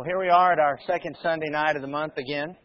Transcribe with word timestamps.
Well, 0.00 0.08
here 0.08 0.18
we 0.18 0.30
are 0.30 0.50
at 0.50 0.58
our 0.58 0.80
second 0.86 1.14
Sunday 1.22 1.50
night 1.50 1.76
of 1.76 1.82
the 1.82 1.88
month 1.88 2.16
again, 2.16 2.56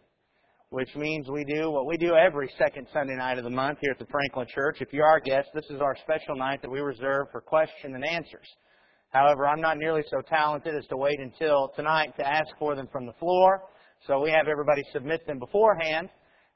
which 0.70 0.88
means 0.96 1.28
we 1.28 1.44
do 1.44 1.70
what 1.70 1.86
we 1.86 1.98
do 1.98 2.16
every 2.16 2.50
second 2.58 2.88
Sunday 2.94 3.18
night 3.18 3.38
of 3.38 3.44
the 3.44 3.50
month 3.50 3.80
here 3.82 3.92
at 3.92 4.00
the 4.00 4.10
Franklin 4.10 4.48
Church. 4.56 4.78
If 4.80 4.94
you're 4.94 5.06
our 5.06 5.20
guest, 5.20 5.50
this 5.54 5.66
is 5.70 5.82
our 5.82 5.98
special 6.02 6.38
night 6.38 6.62
that 6.62 6.72
we 6.72 6.80
reserve 6.80 7.28
for 7.34 7.42
question 7.42 7.94
and 7.94 8.06
answers. 8.06 8.48
However, 9.10 9.46
I'm 9.50 9.60
not 9.60 9.78
nearly 9.78 10.04
so 10.10 10.22
talented 10.22 10.76
as 10.76 10.88
to 10.88 10.96
wait 10.96 11.20
until 11.20 11.74
tonight 11.76 12.14
to 12.20 12.26
ask 12.26 12.48
for 12.58 12.74
them 12.74 12.88
from 12.90 13.06
the 13.06 13.12
floor, 13.20 13.64
so 14.08 14.22
we 14.22 14.32
have 14.32 14.48
everybody 14.48 14.84
submit 14.94 15.28
them 15.28 15.38
beforehand. 15.38 16.08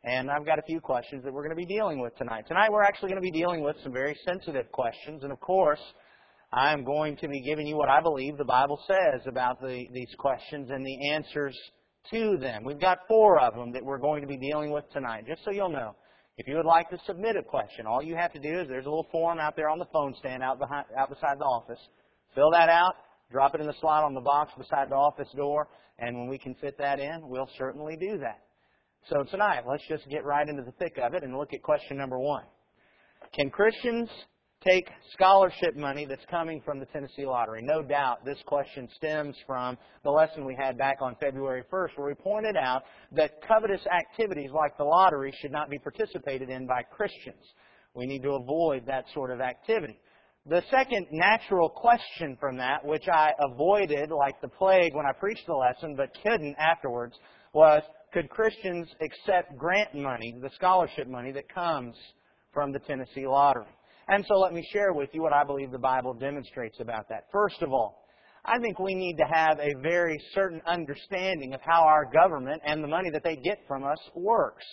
And 0.05 0.31
I've 0.31 0.45
got 0.45 0.59
a 0.59 0.63
few 0.65 0.79
questions 0.79 1.25
that 1.25 1.33
we're 1.33 1.43
going 1.43 1.57
to 1.57 1.61
be 1.61 1.65
dealing 1.65 1.99
with 1.99 2.15
tonight. 2.15 2.45
Tonight 2.47 2.71
we're 2.71 2.83
actually 2.83 3.09
going 3.09 3.21
to 3.21 3.29
be 3.29 3.37
dealing 3.37 3.65
with 3.65 3.75
some 3.83 3.91
very 3.91 4.17
sensitive 4.25 4.71
questions, 4.71 5.23
and 5.23 5.33
of 5.33 5.41
course, 5.41 5.81
I'm 6.51 6.83
going 6.83 7.15
to 7.17 7.27
be 7.27 7.41
giving 7.41 7.67
you 7.67 7.77
what 7.77 7.89
I 7.89 8.01
believe 8.01 8.37
the 8.37 8.43
Bible 8.43 8.79
says 8.87 9.21
about 9.27 9.61
the, 9.61 9.85
these 9.93 10.13
questions 10.17 10.69
and 10.71 10.83
the 10.83 11.11
answers 11.11 11.55
to 12.11 12.37
them. 12.37 12.63
We've 12.63 12.79
got 12.79 12.99
four 13.07 13.39
of 13.39 13.53
them 13.53 13.71
that 13.73 13.85
we're 13.85 13.99
going 13.99 14.21
to 14.21 14.27
be 14.27 14.37
dealing 14.37 14.71
with 14.71 14.85
tonight, 14.91 15.25
just 15.27 15.43
so 15.45 15.51
you'll 15.51 15.69
know. 15.69 15.95
If 16.37 16.47
you 16.47 16.55
would 16.55 16.65
like 16.65 16.89
to 16.89 16.97
submit 17.05 17.35
a 17.35 17.43
question, 17.43 17.85
all 17.85 18.01
you 18.01 18.15
have 18.15 18.33
to 18.33 18.39
do 18.39 18.61
is 18.61 18.67
there's 18.67 18.85
a 18.85 18.89
little 18.89 19.07
form 19.11 19.39
out 19.39 19.55
there 19.55 19.69
on 19.69 19.77
the 19.77 19.85
phone 19.93 20.15
stand 20.17 20.41
out, 20.41 20.57
behind, 20.57 20.85
out 20.97 21.09
beside 21.09 21.37
the 21.37 21.43
office. 21.43 21.79
Fill 22.33 22.49
that 22.51 22.69
out, 22.69 22.93
drop 23.31 23.53
it 23.53 23.61
in 23.61 23.67
the 23.67 23.75
slot 23.79 24.03
on 24.03 24.15
the 24.15 24.21
box 24.21 24.51
beside 24.57 24.89
the 24.89 24.95
office 24.95 25.27
door, 25.35 25.67
and 25.99 26.17
when 26.17 26.29
we 26.29 26.39
can 26.39 26.55
fit 26.55 26.77
that 26.79 26.99
in, 26.99 27.27
we'll 27.27 27.49
certainly 27.57 27.95
do 27.95 28.17
that. 28.19 28.39
So 29.09 29.23
tonight, 29.29 29.63
let's 29.67 29.83
just 29.87 30.07
get 30.09 30.25
right 30.25 30.47
into 30.47 30.63
the 30.63 30.71
thick 30.73 30.97
of 30.97 31.13
it 31.13 31.23
and 31.23 31.37
look 31.37 31.53
at 31.53 31.61
question 31.61 31.97
number 31.97 32.17
one. 32.17 32.43
Can 33.35 33.49
Christians 33.49 34.09
take 34.65 34.89
scholarship 35.13 35.75
money 35.77 36.05
that's 36.05 36.25
coming 36.29 36.61
from 36.65 36.79
the 36.79 36.85
Tennessee 36.87 37.25
Lottery. 37.25 37.61
No 37.61 37.81
doubt 37.81 38.25
this 38.25 38.39
question 38.45 38.89
stems 38.95 39.35
from 39.47 39.77
the 40.03 40.09
lesson 40.09 40.45
we 40.45 40.57
had 40.59 40.77
back 40.77 40.97
on 41.01 41.15
February 41.21 41.63
1st 41.71 41.89
where 41.95 42.07
we 42.07 42.13
pointed 42.13 42.57
out 42.57 42.83
that 43.13 43.41
covetous 43.47 43.85
activities 43.87 44.51
like 44.53 44.77
the 44.77 44.83
lottery 44.83 45.33
should 45.39 45.51
not 45.51 45.69
be 45.69 45.79
participated 45.79 46.49
in 46.49 46.67
by 46.67 46.81
Christians. 46.83 47.43
We 47.93 48.05
need 48.05 48.21
to 48.23 48.31
avoid 48.31 48.85
that 48.85 49.05
sort 49.13 49.31
of 49.31 49.39
activity. 49.39 49.97
The 50.45 50.63
second 50.69 51.07
natural 51.11 51.69
question 51.69 52.35
from 52.39 52.57
that, 52.57 52.83
which 52.83 53.07
I 53.07 53.31
avoided 53.39 54.09
like 54.11 54.41
the 54.41 54.47
plague 54.47 54.93
when 54.93 55.05
I 55.05 55.13
preached 55.13 55.45
the 55.47 55.53
lesson 55.53 55.95
but 55.95 56.09
couldn't 56.21 56.55
afterwards, 56.59 57.15
was 57.53 57.81
could 58.13 58.29
Christians 58.29 58.89
accept 59.01 59.57
grant 59.57 59.93
money, 59.95 60.35
the 60.41 60.49
scholarship 60.55 61.07
money 61.07 61.31
that 61.31 61.53
comes 61.53 61.95
from 62.53 62.71
the 62.73 62.79
Tennessee 62.79 63.27
Lottery? 63.27 63.65
And 64.11 64.25
so 64.27 64.39
let 64.39 64.53
me 64.53 64.67
share 64.73 64.91
with 64.91 65.09
you 65.13 65.21
what 65.21 65.33
I 65.33 65.43
believe 65.43 65.69
the 65.69 65.77
Bible 65.77 66.15
demonstrates 66.15 66.79
about 66.79 67.07
that. 67.09 67.27
First 67.31 67.61
of 67.61 67.71
all, 67.71 68.05
I 68.43 68.57
think 68.59 68.79
we 68.79 68.95
need 68.95 69.17
to 69.17 69.25
have 69.31 69.59
a 69.59 69.79
very 69.83 70.19
certain 70.33 70.61
understanding 70.65 71.53
of 71.53 71.61
how 71.61 71.83
our 71.83 72.09
government 72.11 72.59
and 72.65 72.83
the 72.83 72.87
money 72.87 73.11
that 73.11 73.23
they 73.23 73.35
get 73.35 73.59
from 73.67 73.83
us 73.83 73.99
works. 74.15 74.65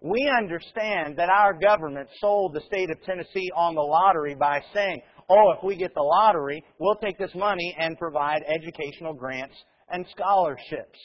We 0.00 0.32
understand 0.34 1.18
that 1.18 1.28
our 1.28 1.52
government 1.52 2.08
sold 2.20 2.54
the 2.54 2.62
state 2.62 2.88
of 2.90 3.02
Tennessee 3.02 3.50
on 3.54 3.74
the 3.74 3.82
lottery 3.82 4.34
by 4.34 4.62
saying, 4.72 5.02
oh, 5.28 5.52
if 5.56 5.62
we 5.62 5.76
get 5.76 5.92
the 5.94 6.02
lottery, 6.02 6.64
we'll 6.78 6.96
take 6.96 7.18
this 7.18 7.34
money 7.34 7.76
and 7.78 7.98
provide 7.98 8.42
educational 8.48 9.12
grants 9.12 9.56
and 9.90 10.06
scholarships. 10.10 10.98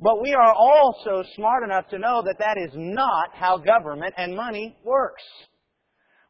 But 0.00 0.20
we 0.22 0.34
are 0.34 0.52
also 0.52 1.22
smart 1.36 1.64
enough 1.64 1.88
to 1.88 1.98
know 1.98 2.22
that 2.26 2.38
that 2.38 2.58
is 2.58 2.72
not 2.74 3.30
how 3.32 3.56
government 3.56 4.12
and 4.18 4.36
money 4.36 4.76
works. 4.84 5.22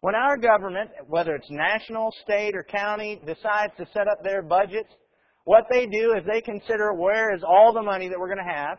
When 0.00 0.14
our 0.14 0.36
government, 0.36 0.90
whether 1.08 1.34
it's 1.34 1.50
national, 1.50 2.12
state, 2.22 2.54
or 2.54 2.62
county, 2.62 3.20
decides 3.26 3.72
to 3.78 3.86
set 3.92 4.06
up 4.06 4.22
their 4.22 4.42
budgets, 4.42 4.90
what 5.44 5.64
they 5.70 5.86
do 5.86 6.14
is 6.16 6.24
they 6.26 6.40
consider 6.40 6.92
where 6.94 7.34
is 7.34 7.42
all 7.42 7.72
the 7.72 7.82
money 7.82 8.08
that 8.08 8.18
we're 8.18 8.32
going 8.32 8.46
to 8.46 8.52
have, 8.52 8.78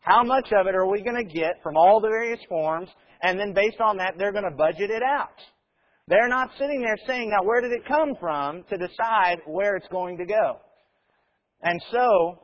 how 0.00 0.24
much 0.24 0.52
of 0.52 0.66
it 0.66 0.74
are 0.74 0.86
we 0.86 1.02
going 1.02 1.16
to 1.16 1.32
get 1.32 1.62
from 1.62 1.76
all 1.76 2.00
the 2.00 2.08
various 2.08 2.40
forms, 2.48 2.88
and 3.22 3.38
then 3.38 3.52
based 3.52 3.80
on 3.80 3.96
that, 3.98 4.14
they're 4.16 4.32
going 4.32 4.48
to 4.50 4.56
budget 4.56 4.90
it 4.90 5.02
out. 5.02 5.38
They're 6.08 6.28
not 6.28 6.50
sitting 6.58 6.80
there 6.80 6.96
saying, 7.06 7.30
now 7.30 7.44
where 7.46 7.60
did 7.60 7.72
it 7.72 7.86
come 7.86 8.14
from 8.18 8.64
to 8.70 8.78
decide 8.78 9.38
where 9.46 9.76
it's 9.76 9.88
going 9.88 10.16
to 10.18 10.24
go. 10.24 10.56
And 11.62 11.80
so, 11.92 12.38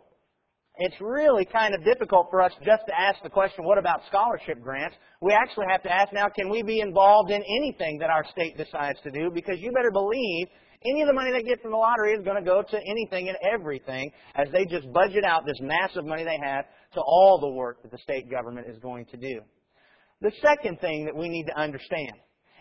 it's 0.77 0.97
really 1.01 1.45
kind 1.45 1.75
of 1.75 1.85
difficult 1.85 2.29
for 2.31 2.43
us 2.43 2.53
just 2.65 2.83
to 2.89 2.99
ask 2.99 3.23
the 3.23 3.31
question, 3.31 3.65
what 3.65 3.79
about 3.79 4.01
scholarship 4.09 4.61
grants? 4.61 4.97
We 5.21 5.33
actually 5.33 5.67
have 5.71 5.83
to 5.85 5.93
ask 5.93 6.13
now, 6.13 6.27
can 6.35 6.51
we 6.51 6.63
be 6.63 6.81
involved 6.81 7.31
in 7.31 7.43
anything 7.43 7.99
that 7.99 8.11
our 8.11 8.25
state 8.33 8.57
decides 8.57 8.99
to 9.05 9.11
do? 9.11 9.31
Because 9.33 9.61
you 9.61 9.71
better 9.73 9.93
believe 9.93 10.49
any 10.85 11.01
of 11.01 11.07
the 11.07 11.15
money 11.15 11.31
they 11.33 11.43
get 11.43 11.63
from 11.63 11.71
the 11.71 11.77
lottery 11.77 12.13
is 12.13 12.25
going 12.25 12.37
to 12.37 12.45
go 12.45 12.63
to 12.63 12.77
anything 12.77 13.29
and 13.29 13.39
everything 13.53 14.11
as 14.35 14.49
they 14.53 14.65
just 14.65 14.93
budget 14.93 15.25
out 15.25 15.47
this 15.47 15.59
massive 15.61 16.05
money 16.05 16.25
they 16.25 16.39
have 16.43 16.65
to 16.95 17.01
all 17.01 17.39
the 17.41 17.49
work 17.49 17.81
that 17.83 17.93
the 17.93 17.99
state 17.99 18.31
government 18.31 18.67
is 18.69 18.79
going 18.81 19.07
to 19.07 19.17
do. 19.17 19.41
The 20.21 20.33
second 20.43 20.81
thing 20.81 21.05
that 21.05 21.17
we 21.17 21.29
need 21.29 21.47
to 21.47 21.59
understand 21.59 22.13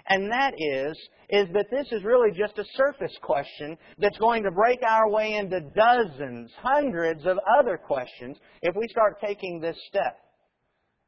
and 0.07 0.29
that 0.31 0.53
is, 0.57 0.97
is 1.29 1.47
that 1.53 1.67
this 1.71 1.87
is 1.91 2.03
really 2.03 2.31
just 2.37 2.57
a 2.57 2.65
surface 2.75 3.15
question 3.21 3.77
that's 3.97 4.17
going 4.17 4.43
to 4.43 4.51
break 4.51 4.79
our 4.85 5.09
way 5.09 5.35
into 5.35 5.61
dozens, 5.75 6.51
hundreds 6.61 7.25
of 7.25 7.37
other 7.59 7.77
questions 7.77 8.37
if 8.61 8.75
we 8.75 8.87
start 8.89 9.21
taking 9.21 9.59
this 9.59 9.77
step. 9.87 10.17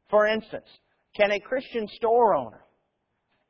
For 0.10 0.28
instance, 0.28 0.68
can 1.16 1.32
a 1.32 1.40
Christian 1.40 1.88
store 1.96 2.36
owner 2.36 2.62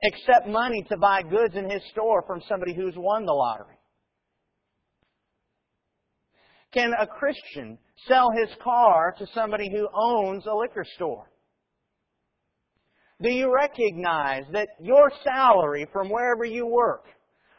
accept 0.03 0.47
money 0.47 0.83
to 0.89 0.97
buy 0.97 1.21
goods 1.21 1.55
in 1.55 1.69
his 1.69 1.81
store 1.91 2.23
from 2.25 2.41
somebody 2.49 2.73
who's 2.75 2.95
won 2.97 3.25
the 3.25 3.33
lottery? 3.33 3.77
Can 6.73 6.91
a 6.99 7.07
Christian 7.07 7.77
sell 8.07 8.31
his 8.31 8.49
car 8.61 9.15
to 9.19 9.27
somebody 9.33 9.71
who 9.71 9.87
owns 9.93 10.45
a 10.45 10.53
liquor 10.53 10.85
store? 10.95 11.29
Do 13.21 13.29
you 13.29 13.53
recognize 13.53 14.43
that 14.51 14.67
your 14.79 15.11
salary 15.23 15.87
from 15.93 16.09
wherever 16.09 16.43
you 16.43 16.65
work 16.65 17.05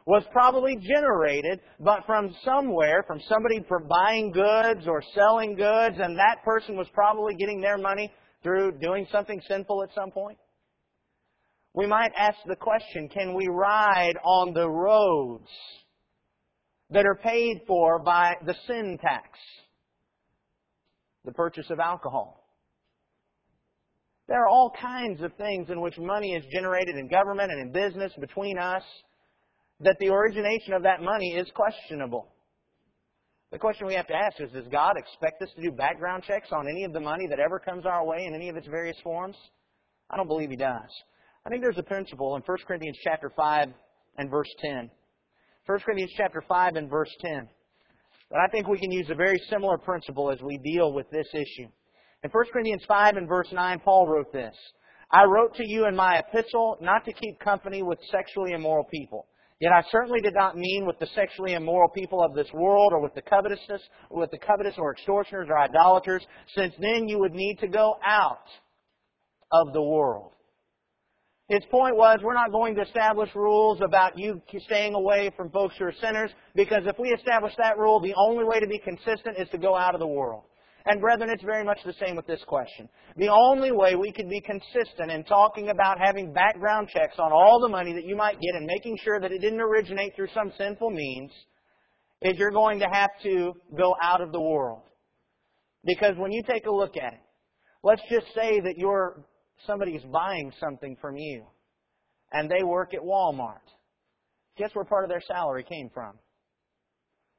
was 0.06 0.22
probably 0.30 0.76
generated 0.76 1.60
but 1.80 2.04
from 2.06 2.34
somewhere, 2.44 3.02
from 3.06 3.20
somebody 3.28 3.64
for 3.66 3.80
buying 3.80 4.30
goods 4.32 4.86
or 4.86 5.02
selling 5.14 5.56
goods, 5.56 5.96
and 5.98 6.18
that 6.18 6.44
person 6.44 6.76
was 6.76 6.86
probably 6.92 7.34
getting 7.34 7.60
their 7.60 7.78
money 7.78 8.12
through 8.42 8.78
doing 8.78 9.06
something 9.10 9.40
sinful 9.48 9.82
at 9.82 9.94
some 9.94 10.10
point? 10.10 10.38
We 11.74 11.86
might 11.86 12.12
ask 12.16 12.38
the 12.46 12.56
question, 12.56 13.08
can 13.08 13.34
we 13.34 13.48
ride 13.48 14.14
on 14.24 14.54
the 14.54 14.68
roads 14.68 15.48
that 16.90 17.04
are 17.04 17.18
paid 17.22 17.62
for 17.66 17.98
by 17.98 18.34
the 18.44 18.54
sin 18.66 18.98
tax, 19.00 19.38
the 21.24 21.32
purchase 21.32 21.70
of 21.70 21.80
alcohol? 21.80 22.45
There 24.28 24.42
are 24.42 24.48
all 24.48 24.72
kinds 24.80 25.22
of 25.22 25.32
things 25.34 25.70
in 25.70 25.80
which 25.80 25.96
money 25.98 26.34
is 26.34 26.44
generated 26.52 26.96
in 26.96 27.08
government 27.08 27.52
and 27.52 27.60
in 27.60 27.72
business 27.72 28.12
between 28.20 28.58
us 28.58 28.82
that 29.80 29.96
the 30.00 30.08
origination 30.08 30.72
of 30.72 30.82
that 30.82 31.00
money 31.00 31.34
is 31.36 31.46
questionable. 31.54 32.28
The 33.52 33.58
question 33.58 33.86
we 33.86 33.94
have 33.94 34.08
to 34.08 34.14
ask 34.14 34.40
is, 34.40 34.50
does 34.50 34.66
God 34.72 34.96
expect 34.96 35.40
us 35.42 35.50
to 35.54 35.62
do 35.62 35.70
background 35.70 36.24
checks 36.26 36.48
on 36.50 36.68
any 36.68 36.82
of 36.82 36.92
the 36.92 37.00
money 37.00 37.28
that 37.28 37.38
ever 37.38 37.60
comes 37.60 37.86
our 37.86 38.04
way 38.04 38.24
in 38.26 38.34
any 38.34 38.48
of 38.48 38.56
its 38.56 38.66
various 38.66 38.96
forms? 39.04 39.36
I 40.10 40.16
don't 40.16 40.26
believe 40.26 40.50
He 40.50 40.56
does. 40.56 40.90
I 41.44 41.48
think 41.48 41.62
there's 41.62 41.78
a 41.78 41.82
principle 41.84 42.34
in 42.34 42.42
1 42.42 42.58
Corinthians 42.66 42.98
chapter 43.04 43.30
5 43.36 43.68
and 44.18 44.30
verse 44.30 44.52
10. 44.60 44.90
1 45.66 45.78
Corinthians 45.80 46.12
chapter 46.16 46.42
5 46.48 46.74
and 46.74 46.90
verse 46.90 47.10
10. 47.20 47.48
But 48.30 48.40
I 48.40 48.48
think 48.48 48.66
we 48.66 48.80
can 48.80 48.90
use 48.90 49.08
a 49.10 49.14
very 49.14 49.40
similar 49.48 49.78
principle 49.78 50.32
as 50.32 50.40
we 50.42 50.58
deal 50.58 50.92
with 50.92 51.08
this 51.10 51.28
issue. 51.32 51.68
In 52.26 52.32
1 52.32 52.44
Corinthians 52.52 52.82
5 52.88 53.18
and 53.18 53.28
verse 53.28 53.46
9, 53.52 53.78
Paul 53.84 54.08
wrote 54.08 54.32
this. 54.32 54.52
I 55.12 55.22
wrote 55.26 55.54
to 55.54 55.64
you 55.64 55.86
in 55.86 55.94
my 55.94 56.18
epistle 56.18 56.76
not 56.80 57.04
to 57.04 57.12
keep 57.12 57.38
company 57.38 57.84
with 57.84 58.00
sexually 58.10 58.50
immoral 58.50 58.82
people. 58.82 59.28
Yet 59.60 59.70
I 59.70 59.84
certainly 59.92 60.20
did 60.20 60.34
not 60.34 60.58
mean 60.58 60.86
with 60.86 60.98
the 60.98 61.06
sexually 61.14 61.52
immoral 61.52 61.88
people 61.88 62.20
of 62.20 62.34
this 62.34 62.48
world 62.52 62.92
or 62.92 63.00
with 63.00 63.14
the 63.14 63.22
covetousness, 63.22 63.80
or 64.10 64.22
with 64.22 64.32
the 64.32 64.38
covetous 64.38 64.74
or 64.76 64.90
extortioners 64.90 65.46
or 65.48 65.56
idolaters, 65.56 66.26
since 66.56 66.74
then 66.80 67.06
you 67.06 67.20
would 67.20 67.32
need 67.32 67.60
to 67.60 67.68
go 67.68 67.94
out 68.04 68.48
of 69.52 69.72
the 69.72 69.82
world. 69.82 70.32
His 71.48 71.64
point 71.70 71.96
was, 71.96 72.18
we're 72.24 72.34
not 72.34 72.50
going 72.50 72.74
to 72.74 72.82
establish 72.82 73.30
rules 73.36 73.80
about 73.84 74.18
you 74.18 74.42
staying 74.64 74.94
away 74.94 75.30
from 75.36 75.50
folks 75.50 75.76
who 75.78 75.84
are 75.84 75.94
sinners, 76.00 76.32
because 76.56 76.82
if 76.86 76.98
we 76.98 77.10
establish 77.10 77.52
that 77.58 77.78
rule, 77.78 78.00
the 78.00 78.14
only 78.16 78.42
way 78.42 78.58
to 78.58 78.66
be 78.66 78.80
consistent 78.80 79.38
is 79.38 79.48
to 79.50 79.58
go 79.58 79.76
out 79.76 79.94
of 79.94 80.00
the 80.00 80.08
world. 80.08 80.42
And 80.88 81.00
brethren, 81.00 81.30
it's 81.30 81.42
very 81.42 81.64
much 81.64 81.80
the 81.84 81.94
same 81.94 82.14
with 82.14 82.28
this 82.28 82.42
question. 82.46 82.88
The 83.16 83.28
only 83.28 83.72
way 83.72 83.96
we 83.96 84.12
could 84.12 84.28
be 84.28 84.40
consistent 84.40 85.10
in 85.10 85.24
talking 85.24 85.70
about 85.70 85.98
having 85.98 86.32
background 86.32 86.88
checks 86.88 87.16
on 87.18 87.32
all 87.32 87.60
the 87.60 87.68
money 87.68 87.92
that 87.92 88.04
you 88.04 88.14
might 88.14 88.40
get 88.40 88.54
and 88.54 88.64
making 88.66 88.96
sure 89.02 89.20
that 89.20 89.32
it 89.32 89.40
didn't 89.40 89.60
originate 89.60 90.14
through 90.14 90.28
some 90.32 90.52
sinful 90.56 90.90
means 90.90 91.32
is 92.22 92.38
you're 92.38 92.52
going 92.52 92.78
to 92.78 92.86
have 92.90 93.10
to 93.24 93.52
go 93.76 93.96
out 94.00 94.20
of 94.20 94.30
the 94.30 94.40
world. 94.40 94.82
Because 95.84 96.14
when 96.16 96.30
you 96.30 96.42
take 96.48 96.66
a 96.66 96.70
look 96.70 96.96
at 96.96 97.14
it, 97.14 97.20
let's 97.82 98.02
just 98.08 98.26
say 98.32 98.60
that 98.60 98.74
you're 98.76 99.24
somebody's 99.66 100.02
buying 100.12 100.52
something 100.60 100.96
from 101.00 101.16
you 101.16 101.46
and 102.32 102.48
they 102.48 102.62
work 102.62 102.94
at 102.94 103.00
Walmart. 103.00 103.58
Guess 104.56 104.70
where 104.74 104.84
part 104.84 105.04
of 105.04 105.10
their 105.10 105.22
salary 105.26 105.64
came 105.64 105.90
from? 105.92 106.12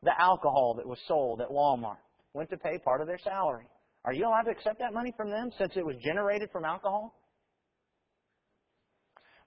The 0.04 0.12
alcohol 0.20 0.76
that 0.78 0.88
was 0.88 1.00
sold 1.08 1.40
at 1.40 1.50
Walmart. 1.50 1.98
Went 2.38 2.50
to 2.52 2.58
pay 2.58 2.78
part 2.78 3.02
of 3.02 3.08
their 3.08 3.18
salary. 3.18 3.66
Are 4.06 4.14
you 4.14 4.28
allowed 4.28 4.44
to 4.44 4.52
accept 4.52 4.78
that 4.80 4.94
money 4.94 5.12
from 5.18 5.30
them 5.30 5.50
since 5.58 5.74
it 5.76 5.84
was 5.84 5.96
generated 6.06 6.50
from 6.52 6.66
alcohol? 6.66 7.16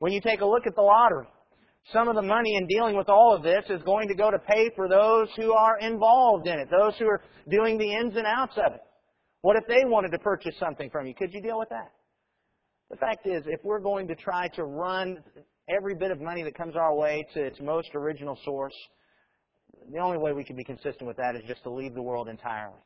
When 0.00 0.12
you 0.12 0.20
take 0.20 0.40
a 0.40 0.46
look 0.46 0.66
at 0.66 0.74
the 0.74 0.82
lottery, 0.82 1.28
some 1.92 2.08
of 2.08 2.16
the 2.16 2.22
money 2.22 2.56
in 2.56 2.66
dealing 2.66 2.96
with 2.96 3.08
all 3.08 3.34
of 3.34 3.42
this 3.42 3.64
is 3.70 3.80
going 3.84 4.08
to 4.08 4.14
go 4.14 4.30
to 4.30 4.38
pay 4.38 4.70
for 4.74 4.88
those 4.88 5.28
who 5.36 5.52
are 5.52 5.78
involved 5.78 6.48
in 6.48 6.58
it, 6.58 6.68
those 6.68 6.94
who 6.98 7.06
are 7.06 7.22
doing 7.48 7.78
the 7.78 7.94
ins 7.94 8.16
and 8.16 8.26
outs 8.26 8.56
of 8.56 8.74
it. 8.74 8.80
What 9.42 9.56
if 9.56 9.64
they 9.68 9.84
wanted 9.84 10.10
to 10.10 10.18
purchase 10.18 10.54
something 10.58 10.90
from 10.90 11.06
you? 11.06 11.14
Could 11.14 11.32
you 11.32 11.40
deal 11.40 11.58
with 11.58 11.68
that? 11.70 11.92
The 12.90 12.96
fact 12.96 13.26
is, 13.26 13.44
if 13.46 13.60
we're 13.62 13.80
going 13.80 14.08
to 14.08 14.16
try 14.16 14.48
to 14.56 14.64
run 14.64 15.18
every 15.68 15.94
bit 15.94 16.10
of 16.10 16.20
money 16.20 16.42
that 16.42 16.56
comes 16.56 16.74
our 16.74 16.94
way 16.94 17.24
to 17.34 17.40
its 17.40 17.60
most 17.60 17.90
original 17.94 18.36
source, 18.44 18.74
the 19.92 19.98
only 19.98 20.18
way 20.18 20.32
we 20.32 20.44
can 20.44 20.56
be 20.56 20.64
consistent 20.64 21.06
with 21.06 21.16
that 21.16 21.36
is 21.36 21.42
just 21.46 21.62
to 21.64 21.70
leave 21.70 21.94
the 21.94 22.02
world 22.02 22.28
entirely. 22.28 22.80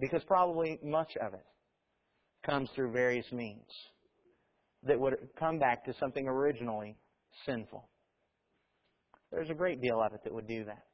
Because 0.00 0.22
probably 0.24 0.78
much 0.82 1.16
of 1.20 1.34
it 1.34 1.44
comes 2.46 2.70
through 2.74 2.92
various 2.92 3.26
means 3.32 3.66
that 4.84 4.98
would 4.98 5.16
come 5.38 5.58
back 5.58 5.84
to 5.84 5.94
something 5.98 6.26
originally 6.28 6.96
sinful. 7.44 7.88
There's 9.32 9.50
a 9.50 9.54
great 9.54 9.82
deal 9.82 10.00
of 10.00 10.12
it 10.12 10.20
that 10.24 10.32
would 10.32 10.46
do 10.46 10.64
that. 10.64 10.84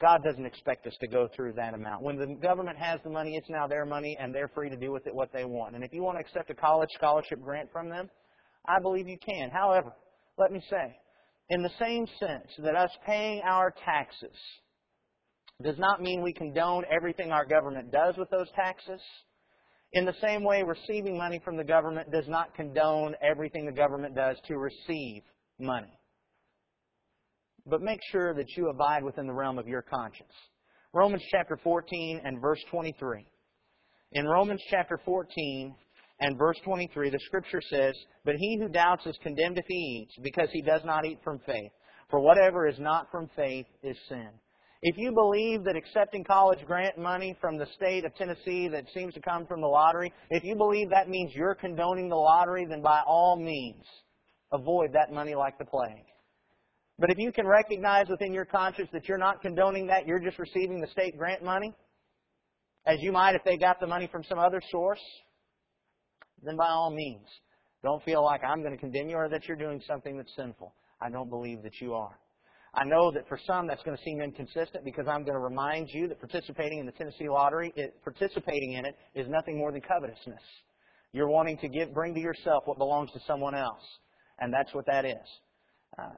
God 0.00 0.22
doesn't 0.22 0.44
expect 0.44 0.86
us 0.86 0.94
to 1.00 1.08
go 1.08 1.28
through 1.34 1.54
that 1.54 1.74
amount. 1.74 2.02
When 2.02 2.16
the 2.16 2.34
government 2.40 2.76
has 2.78 3.00
the 3.02 3.10
money, 3.10 3.34
it's 3.36 3.48
now 3.48 3.66
their 3.66 3.86
money, 3.86 4.16
and 4.20 4.34
they're 4.34 4.50
free 4.54 4.68
to 4.68 4.76
do 4.76 4.92
with 4.92 5.06
it 5.06 5.14
what 5.14 5.32
they 5.32 5.44
want. 5.44 5.74
And 5.74 5.82
if 5.82 5.92
you 5.92 6.02
want 6.02 6.18
to 6.18 6.20
accept 6.20 6.50
a 6.50 6.54
college 6.54 6.90
scholarship 6.94 7.40
grant 7.40 7.70
from 7.72 7.88
them, 7.88 8.10
I 8.68 8.78
believe 8.80 9.08
you 9.08 9.18
can. 9.18 9.50
However, 9.50 9.92
let 10.38 10.52
me 10.52 10.60
say, 10.68 10.96
in 11.48 11.62
the 11.62 11.70
same 11.80 12.06
sense 12.18 12.48
that 12.58 12.76
us 12.76 12.90
paying 13.06 13.40
our 13.42 13.72
taxes 13.84 14.36
does 15.62 15.78
not 15.78 16.02
mean 16.02 16.22
we 16.22 16.32
condone 16.32 16.84
everything 16.90 17.30
our 17.30 17.46
government 17.46 17.90
does 17.90 18.16
with 18.18 18.28
those 18.30 18.50
taxes, 18.54 19.00
in 19.92 20.04
the 20.04 20.14
same 20.20 20.44
way, 20.44 20.62
receiving 20.62 21.16
money 21.16 21.40
from 21.44 21.56
the 21.56 21.64
government 21.64 22.10
does 22.10 22.28
not 22.28 22.54
condone 22.54 23.14
everything 23.22 23.64
the 23.64 23.72
government 23.72 24.14
does 24.14 24.36
to 24.46 24.58
receive 24.58 25.22
money 25.58 25.98
but 27.66 27.82
make 27.82 28.00
sure 28.12 28.32
that 28.34 28.56
you 28.56 28.68
abide 28.68 29.02
within 29.02 29.26
the 29.26 29.32
realm 29.32 29.58
of 29.58 29.66
your 29.66 29.82
conscience. 29.82 30.32
Romans 30.92 31.22
chapter 31.30 31.58
14 31.62 32.20
and 32.24 32.40
verse 32.40 32.62
23. 32.70 33.26
In 34.12 34.24
Romans 34.24 34.62
chapter 34.70 35.00
14 35.04 35.74
and 36.20 36.38
verse 36.38 36.56
23, 36.64 37.10
the 37.10 37.18
scripture 37.26 37.60
says, 37.70 37.94
But 38.24 38.36
he 38.36 38.58
who 38.58 38.68
doubts 38.68 39.04
is 39.06 39.18
condemned 39.22 39.58
if 39.58 39.66
he 39.68 40.02
eats, 40.02 40.14
because 40.22 40.48
he 40.52 40.62
does 40.62 40.82
not 40.84 41.04
eat 41.04 41.18
from 41.22 41.40
faith. 41.46 41.70
For 42.10 42.20
whatever 42.20 42.66
is 42.66 42.78
not 42.78 43.10
from 43.10 43.28
faith 43.36 43.66
is 43.82 43.96
sin. 44.08 44.30
If 44.82 44.96
you 44.98 45.12
believe 45.12 45.64
that 45.64 45.76
accepting 45.76 46.22
college 46.22 46.64
grant 46.66 46.98
money 46.98 47.36
from 47.40 47.58
the 47.58 47.66
state 47.74 48.04
of 48.04 48.14
Tennessee 48.14 48.68
that 48.68 48.84
seems 48.94 49.14
to 49.14 49.20
come 49.20 49.46
from 49.46 49.60
the 49.60 49.66
lottery, 49.66 50.12
if 50.30 50.44
you 50.44 50.54
believe 50.54 50.90
that 50.90 51.08
means 51.08 51.32
you're 51.34 51.54
condoning 51.54 52.08
the 52.08 52.16
lottery, 52.16 52.66
then 52.66 52.82
by 52.82 53.00
all 53.06 53.36
means, 53.36 53.84
avoid 54.52 54.92
that 54.92 55.12
money 55.12 55.34
like 55.34 55.58
the 55.58 55.64
plague. 55.64 56.04
But 56.98 57.10
if 57.10 57.18
you 57.18 57.32
can 57.32 57.46
recognize 57.46 58.08
within 58.08 58.32
your 58.32 58.44
conscience 58.44 58.88
that 58.92 59.08
you're 59.08 59.18
not 59.18 59.42
condoning 59.42 59.86
that, 59.88 60.06
you're 60.06 60.20
just 60.20 60.38
receiving 60.38 60.80
the 60.80 60.86
state 60.88 61.18
grant 61.18 61.42
money, 61.42 61.74
as 62.86 62.98
you 63.00 63.12
might 63.12 63.34
if 63.34 63.42
they 63.44 63.56
got 63.56 63.80
the 63.80 63.86
money 63.86 64.08
from 64.10 64.22
some 64.24 64.38
other 64.38 64.62
source, 64.70 65.00
then 66.42 66.56
by 66.56 66.68
all 66.68 66.90
means, 66.90 67.26
don't 67.82 68.02
feel 68.04 68.24
like 68.24 68.42
I'm 68.44 68.60
going 68.62 68.72
to 68.74 68.80
condemn 68.80 69.08
you 69.08 69.16
or 69.16 69.28
that 69.28 69.46
you're 69.46 69.56
doing 69.56 69.80
something 69.86 70.16
that's 70.16 70.34
sinful. 70.36 70.74
I 71.00 71.10
don't 71.10 71.30
believe 71.30 71.62
that 71.62 71.80
you 71.80 71.94
are. 71.94 72.18
I 72.74 72.84
know 72.84 73.10
that 73.12 73.26
for 73.28 73.38
some 73.46 73.66
that's 73.66 73.82
going 73.84 73.96
to 73.96 74.02
seem 74.02 74.20
inconsistent 74.20 74.84
because 74.84 75.06
I'm 75.08 75.24
going 75.24 75.34
to 75.34 75.40
remind 75.40 75.88
you 75.90 76.08
that 76.08 76.20
participating 76.20 76.78
in 76.78 76.86
the 76.86 76.92
Tennessee 76.92 77.28
lottery, 77.28 77.72
it, 77.74 77.94
participating 78.04 78.72
in 78.72 78.84
it 78.84 78.96
is 79.14 79.26
nothing 79.28 79.56
more 79.56 79.72
than 79.72 79.80
covetousness. 79.80 80.42
You're 81.12 81.28
wanting 81.28 81.56
to 81.58 81.68
give, 81.68 81.94
bring 81.94 82.14
to 82.14 82.20
yourself 82.20 82.64
what 82.66 82.76
belongs 82.76 83.10
to 83.12 83.20
someone 83.26 83.54
else, 83.54 83.82
and 84.40 84.52
that's 84.52 84.74
what 84.74 84.84
that 84.86 85.06
is. 85.06 85.28
Uh, 85.98 86.10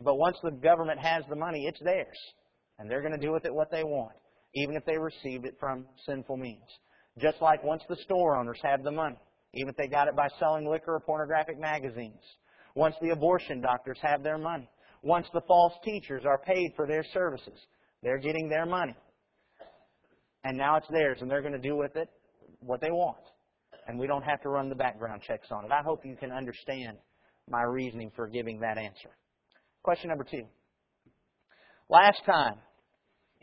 but 0.00 0.16
once 0.16 0.36
the 0.42 0.50
government 0.50 0.98
has 0.98 1.22
the 1.28 1.36
money, 1.36 1.66
it's 1.66 1.80
theirs. 1.80 2.18
And 2.78 2.90
they're 2.90 3.00
going 3.00 3.18
to 3.18 3.24
do 3.24 3.32
with 3.32 3.44
it 3.44 3.54
what 3.54 3.70
they 3.70 3.84
want, 3.84 4.16
even 4.54 4.76
if 4.76 4.84
they 4.84 4.98
received 4.98 5.46
it 5.46 5.56
from 5.58 5.86
sinful 6.04 6.36
means. 6.36 6.68
Just 7.18 7.40
like 7.40 7.64
once 7.64 7.82
the 7.88 7.96
store 7.96 8.36
owners 8.36 8.58
have 8.62 8.82
the 8.82 8.90
money, 8.90 9.16
even 9.54 9.70
if 9.70 9.76
they 9.76 9.88
got 9.88 10.08
it 10.08 10.16
by 10.16 10.28
selling 10.38 10.68
liquor 10.68 10.94
or 10.94 11.00
pornographic 11.00 11.58
magazines. 11.58 12.20
Once 12.74 12.94
the 13.00 13.10
abortion 13.10 13.60
doctors 13.60 13.98
have 14.02 14.22
their 14.22 14.36
money. 14.36 14.68
Once 15.02 15.26
the 15.32 15.40
false 15.48 15.72
teachers 15.84 16.24
are 16.26 16.38
paid 16.38 16.72
for 16.76 16.86
their 16.86 17.04
services, 17.14 17.58
they're 18.02 18.18
getting 18.18 18.48
their 18.48 18.66
money. 18.66 18.94
And 20.44 20.58
now 20.58 20.76
it's 20.76 20.86
theirs, 20.90 21.18
and 21.20 21.30
they're 21.30 21.42
going 21.42 21.54
to 21.54 21.58
do 21.58 21.76
with 21.76 21.96
it 21.96 22.08
what 22.60 22.80
they 22.80 22.90
want. 22.90 23.16
And 23.86 23.98
we 23.98 24.06
don't 24.06 24.22
have 24.22 24.42
to 24.42 24.48
run 24.48 24.68
the 24.68 24.74
background 24.74 25.22
checks 25.26 25.48
on 25.50 25.64
it. 25.64 25.70
I 25.70 25.82
hope 25.82 26.04
you 26.04 26.16
can 26.16 26.32
understand 26.32 26.98
my 27.48 27.62
reasoning 27.62 28.10
for 28.14 28.28
giving 28.28 28.60
that 28.60 28.78
answer. 28.78 29.10
Question 29.82 30.08
number 30.08 30.24
two. 30.24 30.44
Last 31.88 32.20
time, 32.26 32.56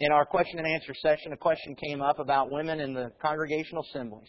in 0.04 0.12
our 0.12 0.26
question 0.26 0.60
and 0.60 0.68
answer 0.68 0.94
session, 1.02 1.32
a 1.32 1.38
question 1.38 1.76
came 1.76 2.02
up 2.02 2.20
about 2.20 2.52
women 2.52 2.82
in 2.82 2.94
the 2.94 3.10
congregational 3.22 3.86
assemblies 3.90 4.28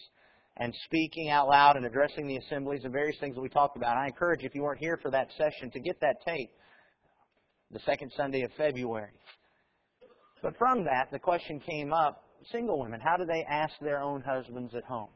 and 0.57 0.73
speaking 0.85 1.29
out 1.29 1.49
loud 1.49 1.75
and 1.75 1.85
addressing 1.85 2.27
the 2.27 2.37
assemblies 2.37 2.79
and 2.85 2.93
various 2.93 3.17
things 3.19 3.35
that 3.35 3.41
we 3.41 3.49
talked 3.49 3.75
about. 3.75 3.97
I 3.97 4.05
encourage 4.05 4.41
you, 4.41 4.47
if 4.47 4.55
you 4.55 4.63
weren't 4.63 4.79
here 4.79 4.97
for 5.01 5.11
that 5.11 5.27
session, 5.37 5.69
to 5.71 5.79
get 5.81 5.99
that 5.99 6.15
tape 6.25 6.49
the 7.71 7.79
second 7.85 8.09
Sunday 8.15 8.43
of 8.43 8.51
February. 8.55 9.11
But 10.41 10.57
from 10.57 10.85
that, 10.85 11.09
the 11.11 11.19
question 11.19 11.59
came 11.59 11.91
up 11.91 12.23
single 12.53 12.79
women, 12.79 13.01
how 13.03 13.17
do 13.17 13.25
they 13.25 13.43
ask 13.49 13.73
their 13.81 13.99
own 13.99 14.21
husbands 14.21 14.73
at 14.75 14.83
home? 14.85 15.09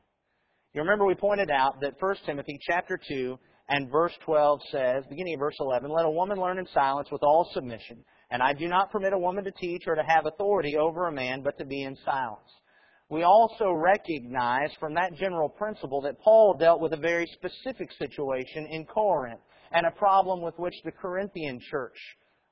You 0.73 0.81
remember 0.81 1.05
we 1.05 1.15
pointed 1.15 1.51
out 1.51 1.79
that 1.81 1.93
1 1.99 2.15
Timothy 2.25 2.59
chapter 2.67 2.99
2 3.07 3.39
and 3.69 3.89
verse 3.89 4.13
12 4.25 4.59
says, 4.71 5.03
beginning 5.09 5.35
of 5.35 5.39
verse 5.39 5.55
11, 5.59 5.89
Let 5.89 6.05
a 6.05 6.11
woman 6.11 6.37
learn 6.37 6.59
in 6.59 6.67
silence 6.73 7.07
with 7.11 7.21
all 7.23 7.49
submission. 7.53 8.03
And 8.31 8.43
I 8.43 8.53
do 8.53 8.67
not 8.67 8.91
permit 8.91 9.13
a 9.13 9.17
woman 9.17 9.43
to 9.43 9.51
teach 9.51 9.83
or 9.87 9.95
to 9.95 10.03
have 10.03 10.25
authority 10.25 10.77
over 10.77 11.07
a 11.07 11.11
man, 11.11 11.41
but 11.41 11.57
to 11.57 11.65
be 11.65 11.83
in 11.83 11.97
silence. 12.05 12.49
We 13.09 13.23
also 13.23 13.71
recognize 13.71 14.69
from 14.79 14.93
that 14.93 15.15
general 15.15 15.49
principle 15.49 16.01
that 16.01 16.21
Paul 16.21 16.55
dealt 16.59 16.79
with 16.79 16.93
a 16.93 16.97
very 16.97 17.25
specific 17.33 17.91
situation 17.93 18.67
in 18.67 18.85
Corinth 18.85 19.39
and 19.71 19.85
a 19.85 19.91
problem 19.91 20.41
with 20.41 20.57
which 20.59 20.75
the 20.83 20.91
Corinthian 20.91 21.59
church 21.71 21.97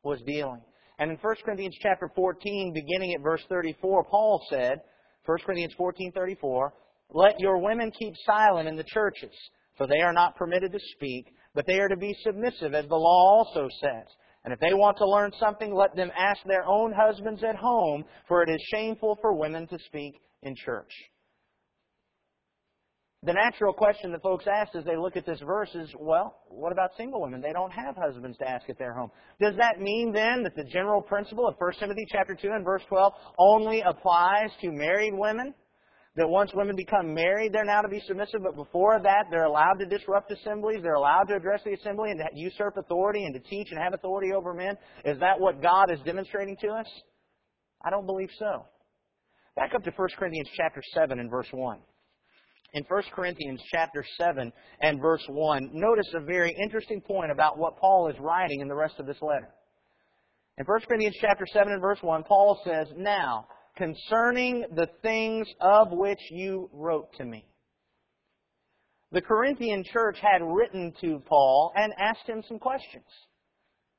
was 0.03 0.19
dealing. 0.25 0.61
And 0.97 1.11
in 1.11 1.17
1 1.17 1.35
Corinthians 1.45 1.77
chapter 1.79 2.09
14, 2.15 2.73
beginning 2.73 3.13
at 3.13 3.21
verse 3.21 3.43
34, 3.49 4.05
Paul 4.05 4.43
said, 4.49 4.81
1 5.25 5.37
Corinthians 5.45 5.75
14:34, 5.75 6.73
"Let 7.11 7.39
your 7.39 7.59
women 7.59 7.91
keep 7.91 8.15
silent 8.25 8.67
in 8.67 8.77
the 8.77 8.83
churches, 8.83 9.35
for 9.75 9.85
they 9.85 10.01
are 10.01 10.13
not 10.13 10.35
permitted 10.35 10.71
to 10.71 10.79
speak, 10.95 11.27
but 11.53 11.67
they 11.67 11.79
are 11.79 11.87
to 11.87 11.97
be 11.97 12.15
submissive, 12.23 12.73
as 12.73 12.87
the 12.87 12.95
law 12.95 13.43
also 13.43 13.67
says. 13.79 14.07
And 14.47 14.53
if 14.53 14.61
they 14.61 14.73
want 14.73 14.95
to 14.99 15.05
learn 15.05 15.33
something, 15.41 15.75
let 15.75 15.93
them 15.93 16.09
ask 16.17 16.39
their 16.45 16.63
own 16.65 16.93
husbands 16.93 17.43
at 17.43 17.57
home, 17.57 18.05
for 18.29 18.43
it 18.43 18.49
is 18.49 18.65
shameful 18.71 19.17
for 19.19 19.33
women 19.33 19.67
to 19.67 19.77
speak 19.87 20.21
in 20.41 20.55
church. 20.55 20.89
The 23.23 23.33
natural 23.33 23.73
question 23.73 24.13
that 24.13 24.21
folks 24.21 24.45
ask 24.47 24.73
as 24.73 24.85
they 24.85 24.95
look 24.95 25.17
at 25.17 25.25
this 25.25 25.41
verse 25.45 25.75
is, 25.75 25.93
well, 25.99 26.43
what 26.47 26.71
about 26.71 26.91
single 26.95 27.21
women? 27.21 27.41
They 27.41 27.51
don't 27.51 27.73
have 27.73 27.97
husbands 27.97 28.37
to 28.37 28.49
ask 28.49 28.69
at 28.69 28.79
their 28.79 28.93
home. 28.93 29.11
Does 29.41 29.55
that 29.57 29.81
mean 29.81 30.13
then 30.13 30.43
that 30.43 30.55
the 30.55 30.63
general 30.63 31.01
principle 31.01 31.45
of 31.45 31.55
1 31.57 31.73
Timothy 31.81 32.05
chapter 32.09 32.33
2 32.33 32.47
and 32.47 32.63
verse 32.63 32.83
12 32.87 33.11
only 33.37 33.81
applies 33.81 34.51
to 34.61 34.71
married 34.71 35.13
women? 35.13 35.53
That 36.17 36.27
once 36.27 36.51
women 36.55 36.75
become 36.75 37.13
married, 37.13 37.53
they're 37.53 37.63
now 37.63 37.81
to 37.81 37.87
be 37.87 38.01
submissive, 38.07 38.41
but 38.43 38.55
before 38.55 38.99
that, 39.03 39.25
they're 39.29 39.45
allowed 39.45 39.77
to 39.79 39.85
disrupt 39.85 40.31
assemblies, 40.31 40.79
they're 40.81 40.95
allowed 40.95 41.25
to 41.29 41.35
address 41.35 41.61
the 41.63 41.73
assembly 41.73 42.09
and 42.09 42.19
to 42.19 42.25
usurp 42.33 42.75
authority 42.75 43.23
and 43.23 43.35
to 43.35 43.39
teach 43.49 43.67
and 43.69 43.79
have 43.79 43.93
authority 43.93 44.33
over 44.33 44.53
men. 44.53 44.75
Is 45.05 45.19
that 45.19 45.39
what 45.39 45.61
God 45.61 45.91
is 45.91 45.99
demonstrating 46.05 46.57
to 46.61 46.69
us? 46.69 46.87
I 47.85 47.91
don't 47.91 48.07
believe 48.07 48.29
so. 48.39 48.65
Back 49.55 49.75
up 49.75 49.83
to 49.83 49.91
1 49.91 50.07
Corinthians 50.17 50.49
chapter 50.55 50.81
7 50.93 51.19
and 51.19 51.29
verse 51.29 51.47
1. 51.51 51.77
In 52.73 52.83
1 52.87 53.03
Corinthians 53.15 53.61
chapter 53.71 54.03
7 54.17 54.51
and 54.81 54.99
verse 54.99 55.23
1, 55.29 55.69
notice 55.71 56.07
a 56.15 56.19
very 56.19 56.53
interesting 56.61 56.99
point 56.99 57.31
about 57.31 57.59
what 57.59 57.77
Paul 57.77 58.09
is 58.09 58.15
writing 58.19 58.59
in 58.61 58.67
the 58.67 58.75
rest 58.75 58.95
of 58.99 59.05
this 59.05 59.21
letter. 59.21 59.49
In 60.57 60.65
1 60.65 60.79
Corinthians 60.87 61.15
chapter 61.21 61.45
7 61.53 61.71
and 61.71 61.81
verse 61.81 61.99
1, 62.01 62.23
Paul 62.23 62.59
says, 62.65 62.87
Now, 62.97 63.47
concerning 63.77 64.65
the 64.75 64.87
things 65.01 65.47
of 65.61 65.91
which 65.91 66.19
you 66.31 66.69
wrote 66.73 67.13
to 67.17 67.25
me. 67.25 67.45
The 69.11 69.21
Corinthian 69.21 69.83
church 69.85 70.17
had 70.21 70.41
written 70.43 70.93
to 71.01 71.21
Paul 71.25 71.71
and 71.75 71.93
asked 71.97 72.27
him 72.27 72.43
some 72.47 72.59
questions. 72.59 73.05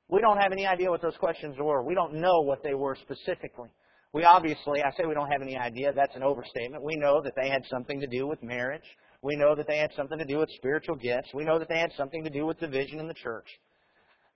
We 0.09 0.21
don't 0.21 0.39
have 0.39 0.53
any 0.53 0.67
idea 0.67 0.91
what 0.91 1.01
those 1.01 1.17
questions 1.17 1.57
were. 1.59 1.83
We 1.83 1.95
don't 1.95 2.15
know 2.15 2.41
what 2.41 2.63
they 2.63 2.75
were 2.75 2.97
specifically. 2.97 3.71
We 4.13 4.25
obviously, 4.25 4.83
I 4.83 4.91
say 4.97 5.05
we 5.07 5.15
don't 5.15 5.31
have 5.31 5.43
any 5.43 5.57
idea, 5.57 5.93
that's 5.93 6.17
an 6.17 6.23
overstatement. 6.23 6.83
We 6.83 6.97
know 6.97 7.23
that 7.23 7.35
they 7.37 7.49
had 7.49 7.65
something 7.71 8.01
to 8.01 8.07
do 8.07 8.27
with 8.27 8.43
marriage. 8.43 8.85
We 9.23 9.37
know 9.37 9.55
that 9.55 9.67
they 9.67 9.79
had 9.79 9.93
something 9.95 10.19
to 10.19 10.25
do 10.25 10.39
with 10.39 10.49
spiritual 10.57 10.97
gifts. 10.97 11.29
We 11.35 11.45
know 11.45 11.59
that 11.59 11.69
they 11.69 11.79
had 11.79 11.93
something 11.97 12.25
to 12.25 12.31
do 12.31 12.47
with 12.47 12.59
division 12.59 13.01
in 13.01 13.09
the 13.09 13.15
church. 13.15 13.47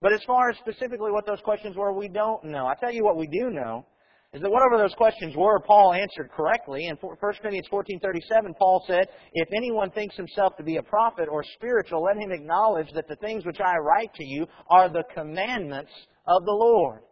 But 0.01 0.13
as 0.13 0.21
far 0.27 0.51
as 0.51 0.57
specifically 0.59 1.11
what 1.11 1.27
those 1.27 1.41
questions 1.41 1.77
were, 1.77 1.93
we 1.93 2.09
don't 2.09 2.45
know. 2.45 2.67
I 2.67 2.75
tell 2.75 2.93
you 2.93 3.05
what 3.05 3.17
we 3.17 3.27
do 3.27 3.51
know 3.51 3.87
is 4.33 4.41
that 4.41 4.51
whatever 4.51 4.79
those 4.79 4.95
questions 4.95 5.37
were, 5.37 5.61
Paul 5.61 5.93
answered 5.93 6.31
correctly. 6.31 6.87
In 6.87 6.97
1 6.97 7.17
Corinthians 7.43 7.69
14:37, 7.69 8.55
Paul 8.59 8.83
said, 8.87 9.09
"If 9.35 9.49
anyone 9.55 9.91
thinks 9.91 10.17
himself 10.17 10.57
to 10.57 10.63
be 10.63 10.79
a 10.79 10.83
prophet 10.83 11.29
or 11.29 11.43
spiritual, 11.43 12.03
let 12.03 12.17
him 12.17 12.33
acknowledge 12.33 12.91
that 12.93 13.09
the 13.09 13.17
things 13.17 13.45
which 13.45 13.61
I 13.61 13.77
write 13.77 14.13
to 14.15 14.25
you 14.25 14.47
are 14.71 14.89
the 14.89 15.05
commandments 15.15 15.93
of 16.27 16.45
the 16.45 16.53
Lord." 16.53 17.03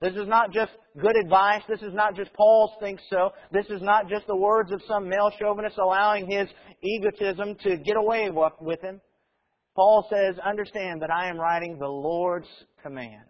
This 0.00 0.14
is 0.14 0.28
not 0.28 0.52
just 0.52 0.70
good 0.96 1.16
advice. 1.16 1.62
This 1.66 1.82
is 1.82 1.92
not 1.92 2.14
just 2.14 2.32
Paul's 2.34 2.76
thinks 2.78 3.02
so. 3.10 3.32
This 3.50 3.66
is 3.68 3.82
not 3.82 4.08
just 4.08 4.28
the 4.28 4.36
words 4.36 4.70
of 4.70 4.80
some 4.82 5.08
male 5.08 5.30
chauvinist 5.30 5.78
allowing 5.78 6.30
his 6.30 6.48
egotism 6.82 7.56
to 7.56 7.76
get 7.78 7.96
away 7.96 8.30
with 8.30 8.80
him. 8.80 9.00
Paul 9.74 10.06
says, 10.08 10.38
understand 10.38 11.02
that 11.02 11.10
I 11.10 11.28
am 11.28 11.36
writing 11.36 11.78
the 11.78 11.88
Lord's 11.88 12.48
command. 12.80 13.26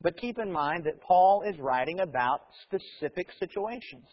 But 0.00 0.16
keep 0.16 0.38
in 0.38 0.52
mind 0.52 0.84
that 0.84 1.00
Paul 1.00 1.42
is 1.46 1.58
writing 1.58 2.00
about 2.00 2.40
specific 2.62 3.28
situations. 3.38 4.06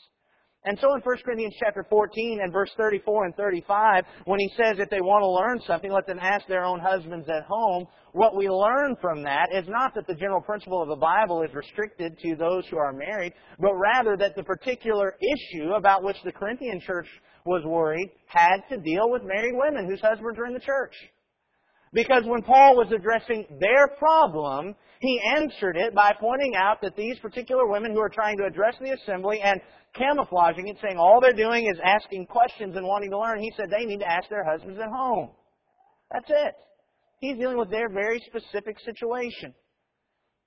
And 0.66 0.80
so 0.82 0.96
in 0.96 1.02
1 1.02 1.18
Corinthians 1.24 1.54
chapter 1.60 1.86
14 1.88 2.40
and 2.42 2.52
verse 2.52 2.72
34 2.76 3.26
and 3.26 3.36
35, 3.36 4.04
when 4.26 4.40
he 4.40 4.50
says 4.58 4.78
if 4.80 4.90
they 4.90 5.00
want 5.00 5.22
to 5.22 5.30
learn 5.30 5.62
something, 5.68 5.92
let 5.92 6.08
them 6.08 6.18
ask 6.20 6.48
their 6.48 6.66
own 6.66 6.80
husbands 6.80 7.30
at 7.30 7.44
home, 7.48 7.86
what 8.14 8.36
we 8.36 8.50
learn 8.50 8.96
from 9.00 9.22
that 9.24 9.50
is 9.54 9.66
not 9.68 9.94
that 9.94 10.08
the 10.08 10.16
general 10.16 10.42
principle 10.42 10.82
of 10.82 10.90
the 10.90 10.96
Bible 10.96 11.44
is 11.44 11.54
restricted 11.54 12.18
to 12.18 12.36
those 12.36 12.66
who 12.68 12.78
are 12.78 12.94
married, 12.94 13.34
but 13.60 13.76
rather 13.76 14.18
that 14.18 14.36
the 14.36 14.44
particular 14.44 15.16
issue 15.22 15.74
about 15.74 16.04
which 16.04 16.18
the 16.26 16.32
Corinthian 16.32 16.82
church 16.82 17.08
was 17.46 17.64
worried 17.64 18.10
had 18.26 18.62
to 18.70 18.78
deal 18.78 19.12
with 19.12 19.22
married 19.24 19.54
women 19.56 19.88
whose 19.88 20.02
husbands 20.02 20.36
were 20.36 20.48
in 20.48 20.54
the 20.54 20.60
church. 20.60 20.96
Because 21.94 22.24
when 22.26 22.42
Paul 22.42 22.76
was 22.76 22.92
addressing 22.92 23.46
their 23.60 23.88
problem, 24.00 24.76
he 25.00 25.20
answered 25.36 25.78
it 25.78 25.94
by 25.94 26.14
pointing 26.20 26.56
out 26.56 26.82
that 26.82 26.96
these 26.96 27.18
particular 27.20 27.68
women 27.68 27.92
who 27.92 28.00
are 28.00 28.10
trying 28.10 28.38
to 28.38 28.46
address 28.46 28.76
the 28.82 28.92
assembly 28.92 29.40
and 29.42 29.60
camouflaging 29.94 30.68
it, 30.68 30.78
saying 30.82 30.98
all 30.98 31.20
they're 31.22 31.34
doing 31.34 31.68
is 31.68 31.80
asking 31.84 32.26
questions 32.28 32.76
and 32.76 32.86
wanting 32.86 33.12
to 33.12 33.20
learn, 33.20 33.40
he 33.40 33.52
said 33.56 33.70
they 33.70 33.86
need 33.86 34.00
to 34.00 34.12
ask 34.12 34.30
their 34.30 34.46
husbands 34.46 34.80
at 34.80 34.90
home. 34.90 35.30
That's 36.12 36.30
it. 36.30 36.54
He's 37.20 37.38
dealing 37.38 37.58
with 37.58 37.72
their 37.72 37.90
very 37.90 38.22
specific 38.28 38.78
situation. 38.86 39.54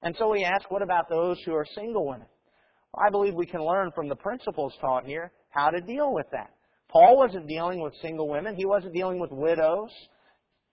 And 0.02 0.14
so 0.18 0.30
we 0.30 0.44
ask, 0.44 0.70
what 0.70 0.82
about 0.82 1.08
those 1.08 1.38
who 1.44 1.54
are 1.54 1.66
single 1.74 2.06
women? 2.06 2.26
Well, 2.94 3.06
I 3.06 3.10
believe 3.10 3.34
we 3.34 3.46
can 3.46 3.64
learn 3.64 3.90
from 3.94 4.08
the 4.08 4.16
principles 4.16 4.72
taught 4.80 5.04
here 5.04 5.32
how 5.50 5.70
to 5.70 5.80
deal 5.80 6.12
with 6.12 6.26
that. 6.32 6.50
Paul 6.88 7.16
wasn't 7.18 7.48
dealing 7.48 7.82
with 7.82 7.92
single 8.00 8.28
women. 8.28 8.54
He 8.56 8.64
wasn't 8.64 8.94
dealing 8.94 9.18
with 9.18 9.30
widows. 9.30 9.90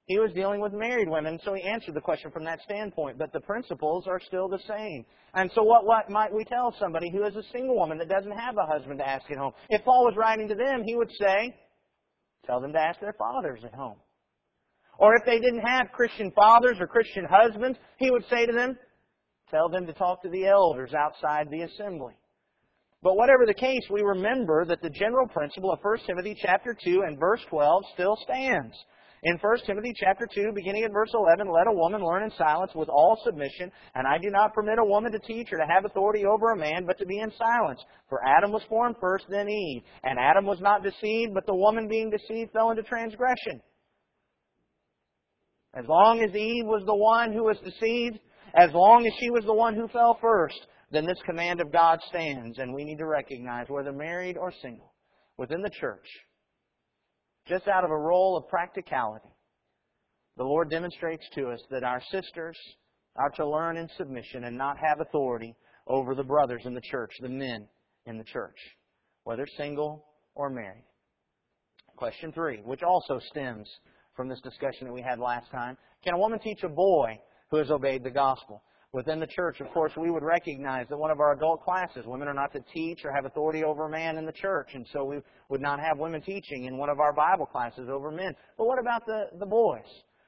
He 0.05 0.19
was 0.19 0.31
dealing 0.33 0.61
with 0.61 0.71
married 0.71 1.09
women, 1.09 1.39
so 1.43 1.55
he 1.55 1.63
answered 1.63 1.95
the 1.95 2.01
question 2.01 2.29
from 2.29 2.43
that 2.45 2.61
standpoint. 2.61 3.17
But 3.17 3.33
the 3.33 3.39
principles 3.39 4.05
are 4.07 4.19
still 4.19 4.47
the 4.47 4.61
same. 4.67 5.03
And 5.33 5.49
so 5.55 5.63
what, 5.63 5.85
what 5.85 6.11
might 6.11 6.31
we 6.31 6.43
tell 6.45 6.75
somebody 6.79 7.09
who 7.11 7.25
is 7.25 7.35
a 7.35 7.43
single 7.51 7.75
woman 7.75 7.97
that 7.97 8.09
doesn't 8.09 8.37
have 8.37 8.55
a 8.57 8.71
husband 8.71 8.99
to 8.99 9.07
ask 9.07 9.25
at 9.31 9.37
home? 9.37 9.53
If 9.69 9.83
Paul 9.83 10.05
was 10.05 10.15
writing 10.15 10.47
to 10.47 10.55
them, 10.55 10.83
he 10.85 10.95
would 10.95 11.11
say, 11.19 11.55
tell 12.45 12.61
them 12.61 12.71
to 12.73 12.79
ask 12.79 12.99
their 12.99 13.15
fathers 13.17 13.61
at 13.65 13.73
home. 13.73 13.97
Or 14.99 15.15
if 15.15 15.25
they 15.25 15.39
didn't 15.39 15.65
have 15.65 15.91
Christian 15.91 16.31
fathers 16.35 16.77
or 16.79 16.85
Christian 16.85 17.25
husbands, 17.29 17.79
he 17.97 18.11
would 18.11 18.23
say 18.29 18.45
to 18.45 18.53
them, 18.53 18.77
tell 19.49 19.69
them 19.69 19.87
to 19.87 19.93
talk 19.93 20.21
to 20.21 20.29
the 20.29 20.45
elders 20.45 20.93
outside 20.93 21.47
the 21.49 21.63
assembly. 21.63 22.13
But 23.01 23.17
whatever 23.17 23.45
the 23.47 23.55
case, 23.55 23.83
we 23.89 24.01
remember 24.03 24.65
that 24.65 24.81
the 24.83 24.89
general 24.91 25.27
principle 25.27 25.71
of 25.71 25.79
1 25.81 25.97
Timothy 26.05 26.37
chapter 26.39 26.77
2 26.83 27.01
and 27.07 27.19
verse 27.19 27.41
12 27.49 27.83
still 27.93 28.17
stands. 28.23 28.75
In 29.25 29.39
1 29.41 29.57
Timothy 29.65 29.91
chapter 29.95 30.27
2, 30.31 30.51
beginning 30.53 30.83
at 30.83 30.93
verse 30.93 31.09
11, 31.11 31.51
let 31.51 31.65
a 31.65 31.73
woman 31.73 32.05
learn 32.05 32.21
in 32.21 32.31
silence 32.37 32.71
with 32.75 32.89
all 32.89 33.19
submission, 33.25 33.71
and 33.95 34.05
I 34.05 34.19
do 34.19 34.29
not 34.29 34.53
permit 34.53 34.77
a 34.77 34.85
woman 34.85 35.11
to 35.13 35.17
teach 35.17 35.47
or 35.51 35.57
to 35.57 35.65
have 35.65 35.83
authority 35.83 36.25
over 36.25 36.51
a 36.51 36.55
man, 36.55 36.85
but 36.85 36.99
to 36.99 37.07
be 37.07 37.17
in 37.17 37.31
silence. 37.35 37.79
For 38.07 38.21
Adam 38.23 38.51
was 38.51 38.61
formed 38.69 38.97
first, 39.01 39.25
then 39.27 39.49
Eve. 39.49 39.81
And 40.03 40.19
Adam 40.19 40.45
was 40.45 40.59
not 40.61 40.83
deceived, 40.83 41.33
but 41.33 41.47
the 41.47 41.55
woman 41.55 41.87
being 41.87 42.11
deceived 42.11 42.51
fell 42.51 42.69
into 42.69 42.83
transgression. 42.83 43.63
As 45.73 45.85
long 45.87 46.21
as 46.21 46.35
Eve 46.35 46.67
was 46.67 46.83
the 46.85 46.95
one 46.95 47.33
who 47.33 47.45
was 47.45 47.57
deceived, 47.65 48.19
as 48.53 48.69
long 48.73 49.07
as 49.07 49.13
she 49.19 49.31
was 49.31 49.43
the 49.45 49.55
one 49.55 49.73
who 49.73 49.87
fell 49.87 50.19
first, 50.21 50.67
then 50.91 51.07
this 51.07 51.21
command 51.25 51.61
of 51.61 51.71
God 51.71 51.97
stands, 52.09 52.59
and 52.59 52.75
we 52.75 52.83
need 52.83 52.99
to 52.99 53.07
recognize, 53.07 53.65
whether 53.69 53.91
married 53.91 54.37
or 54.37 54.53
single, 54.61 54.93
within 55.35 55.63
the 55.63 55.71
church, 55.81 56.05
just 57.47 57.67
out 57.67 57.83
of 57.83 57.91
a 57.91 57.97
role 57.97 58.37
of 58.37 58.47
practicality, 58.47 59.29
the 60.37 60.43
Lord 60.43 60.69
demonstrates 60.69 61.25
to 61.35 61.49
us 61.49 61.59
that 61.71 61.83
our 61.83 62.01
sisters 62.11 62.57
are 63.15 63.29
to 63.31 63.47
learn 63.47 63.77
in 63.77 63.87
submission 63.97 64.43
and 64.43 64.57
not 64.57 64.77
have 64.77 64.99
authority 64.99 65.55
over 65.87 66.15
the 66.15 66.23
brothers 66.23 66.63
in 66.65 66.73
the 66.73 66.81
church, 66.81 67.11
the 67.21 67.29
men 67.29 67.67
in 68.05 68.17
the 68.17 68.23
church, 68.23 68.57
whether 69.23 69.45
single 69.57 70.05
or 70.33 70.49
married. 70.49 70.83
Question 71.95 72.33
three, 72.33 72.57
which 72.65 72.83
also 72.83 73.19
stems 73.29 73.69
from 74.15 74.27
this 74.27 74.41
discussion 74.41 74.87
that 74.87 74.93
we 74.93 75.01
had 75.01 75.19
last 75.19 75.49
time. 75.51 75.77
Can 76.03 76.13
a 76.13 76.17
woman 76.17 76.39
teach 76.39 76.63
a 76.63 76.69
boy 76.69 77.17
who 77.49 77.57
has 77.57 77.71
obeyed 77.71 78.03
the 78.03 78.11
gospel? 78.11 78.61
Within 78.95 79.19
the 79.19 79.27
church, 79.27 79.59
of 79.59 79.69
course, 79.73 79.91
we 79.97 80.09
would 80.09 80.23
recognize 80.23 80.87
that 80.87 80.97
one 80.97 81.11
of 81.11 81.19
our 81.19 81.33
adult 81.33 81.61
classes, 81.65 82.05
women 82.07 82.29
are 82.29 82.33
not 82.33 82.53
to 82.53 82.61
teach 82.73 83.03
or 83.03 83.11
have 83.11 83.25
authority 83.25 83.61
over 83.61 83.87
a 83.87 83.89
man 83.89 84.17
in 84.17 84.25
the 84.25 84.31
church, 84.31 84.69
and 84.73 84.87
so 84.93 85.03
we 85.03 85.17
would 85.49 85.59
not 85.59 85.81
have 85.81 85.99
women 85.99 86.21
teaching 86.21 86.63
in 86.63 86.77
one 86.77 86.87
of 86.87 87.01
our 87.01 87.11
Bible 87.11 87.45
classes 87.45 87.89
over 87.91 88.09
men. 88.09 88.33
But 88.57 88.67
what 88.67 88.79
about 88.79 89.05
the, 89.05 89.25
the 89.37 89.45
boys 89.45 89.83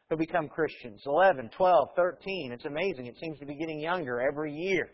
who 0.09 0.17
become 0.17 0.49
Christians? 0.49 1.01
11, 1.05 1.49
12, 1.55 1.89
13. 1.95 2.51
It's 2.51 2.65
amazing. 2.65 3.05
It 3.05 3.15
seems 3.21 3.39
to 3.39 3.45
be 3.45 3.55
getting 3.55 3.79
younger 3.79 4.19
every 4.19 4.53
year. 4.53 4.89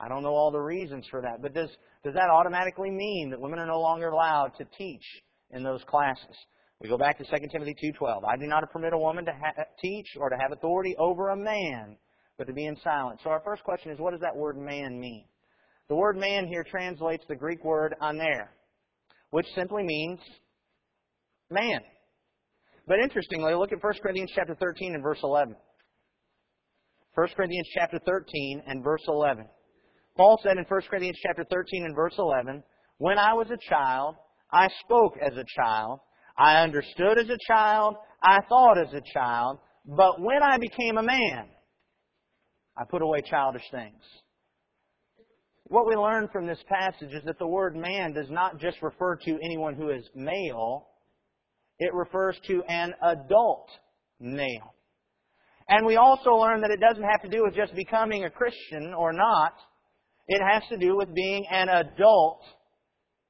I 0.00 0.08
don't 0.08 0.22
know 0.22 0.32
all 0.32 0.50
the 0.50 0.58
reasons 0.58 1.04
for 1.10 1.20
that, 1.20 1.42
but 1.42 1.52
does, 1.52 1.68
does 2.02 2.14
that 2.14 2.30
automatically 2.30 2.90
mean 2.90 3.28
that 3.32 3.38
women 3.38 3.58
are 3.58 3.66
no 3.66 3.80
longer 3.80 4.08
allowed 4.08 4.52
to 4.56 4.64
teach 4.78 5.04
in 5.50 5.62
those 5.62 5.84
classes? 5.84 6.36
We 6.80 6.88
go 6.88 6.96
back 6.96 7.18
to 7.18 7.24
2 7.24 7.48
Timothy 7.52 7.74
2.12. 7.84 8.22
I 8.26 8.38
do 8.38 8.46
not 8.46 8.64
permit 8.72 8.94
a 8.94 8.98
woman 8.98 9.26
to 9.26 9.32
ha- 9.32 9.64
teach 9.78 10.06
or 10.18 10.30
to 10.30 10.36
have 10.40 10.52
authority 10.52 10.96
over 10.98 11.28
a 11.28 11.36
man 11.36 11.98
but 12.40 12.46
to 12.46 12.54
be 12.54 12.64
in 12.64 12.76
silence. 12.82 13.20
So 13.22 13.28
our 13.28 13.42
first 13.44 13.62
question 13.64 13.92
is, 13.92 13.98
what 13.98 14.12
does 14.12 14.22
that 14.22 14.34
word 14.34 14.56
man 14.56 14.98
mean? 14.98 15.26
The 15.90 15.94
word 15.94 16.16
man 16.16 16.46
here 16.46 16.64
translates 16.64 17.22
the 17.28 17.36
Greek 17.36 17.62
word 17.62 17.94
aner, 18.00 18.48
which 19.28 19.44
simply 19.54 19.82
means 19.82 20.18
man. 21.50 21.80
But 22.88 23.00
interestingly, 23.02 23.54
look 23.54 23.72
at 23.72 23.84
1 23.84 23.92
Corinthians 24.02 24.32
chapter 24.34 24.54
13 24.54 24.94
and 24.94 25.02
verse 25.02 25.18
11. 25.22 25.54
1 27.14 27.28
Corinthians 27.36 27.68
chapter 27.74 28.00
13 28.06 28.62
and 28.66 28.82
verse 28.82 29.04
11. 29.06 29.44
Paul 30.16 30.40
said 30.42 30.56
in 30.56 30.64
1 30.64 30.80
Corinthians 30.88 31.18
chapter 31.22 31.44
13 31.44 31.84
and 31.84 31.94
verse 31.94 32.14
11, 32.16 32.62
When 32.96 33.18
I 33.18 33.34
was 33.34 33.48
a 33.50 33.68
child, 33.68 34.14
I 34.50 34.68
spoke 34.82 35.12
as 35.20 35.36
a 35.36 35.44
child, 35.60 36.00
I 36.38 36.62
understood 36.62 37.18
as 37.18 37.28
a 37.28 37.52
child, 37.52 37.96
I 38.22 38.38
thought 38.48 38.78
as 38.78 38.94
a 38.94 39.02
child, 39.12 39.58
but 39.84 40.22
when 40.22 40.42
I 40.42 40.56
became 40.56 40.96
a 40.96 41.02
man, 41.02 41.50
I 42.80 42.84
put 42.84 43.02
away 43.02 43.20
childish 43.28 43.68
things. 43.70 44.02
What 45.64 45.86
we 45.86 45.94
learn 45.94 46.28
from 46.32 46.46
this 46.46 46.58
passage 46.66 47.12
is 47.12 47.22
that 47.26 47.38
the 47.38 47.46
word 47.46 47.76
man 47.76 48.14
does 48.14 48.30
not 48.30 48.58
just 48.58 48.80
refer 48.80 49.16
to 49.16 49.38
anyone 49.44 49.74
who 49.74 49.90
is 49.90 50.02
male, 50.14 50.88
it 51.78 51.92
refers 51.92 52.36
to 52.46 52.62
an 52.68 52.94
adult 53.02 53.68
male. 54.18 54.74
And 55.68 55.86
we 55.86 55.96
also 55.96 56.30
learn 56.30 56.62
that 56.62 56.70
it 56.70 56.80
doesn't 56.80 57.04
have 57.04 57.22
to 57.22 57.28
do 57.28 57.44
with 57.44 57.54
just 57.54 57.74
becoming 57.74 58.24
a 58.24 58.30
Christian 58.30 58.94
or 58.96 59.12
not. 59.12 59.52
It 60.26 60.40
has 60.42 60.62
to 60.70 60.78
do 60.78 60.96
with 60.96 61.14
being 61.14 61.44
an 61.50 61.68
adult 61.68 62.42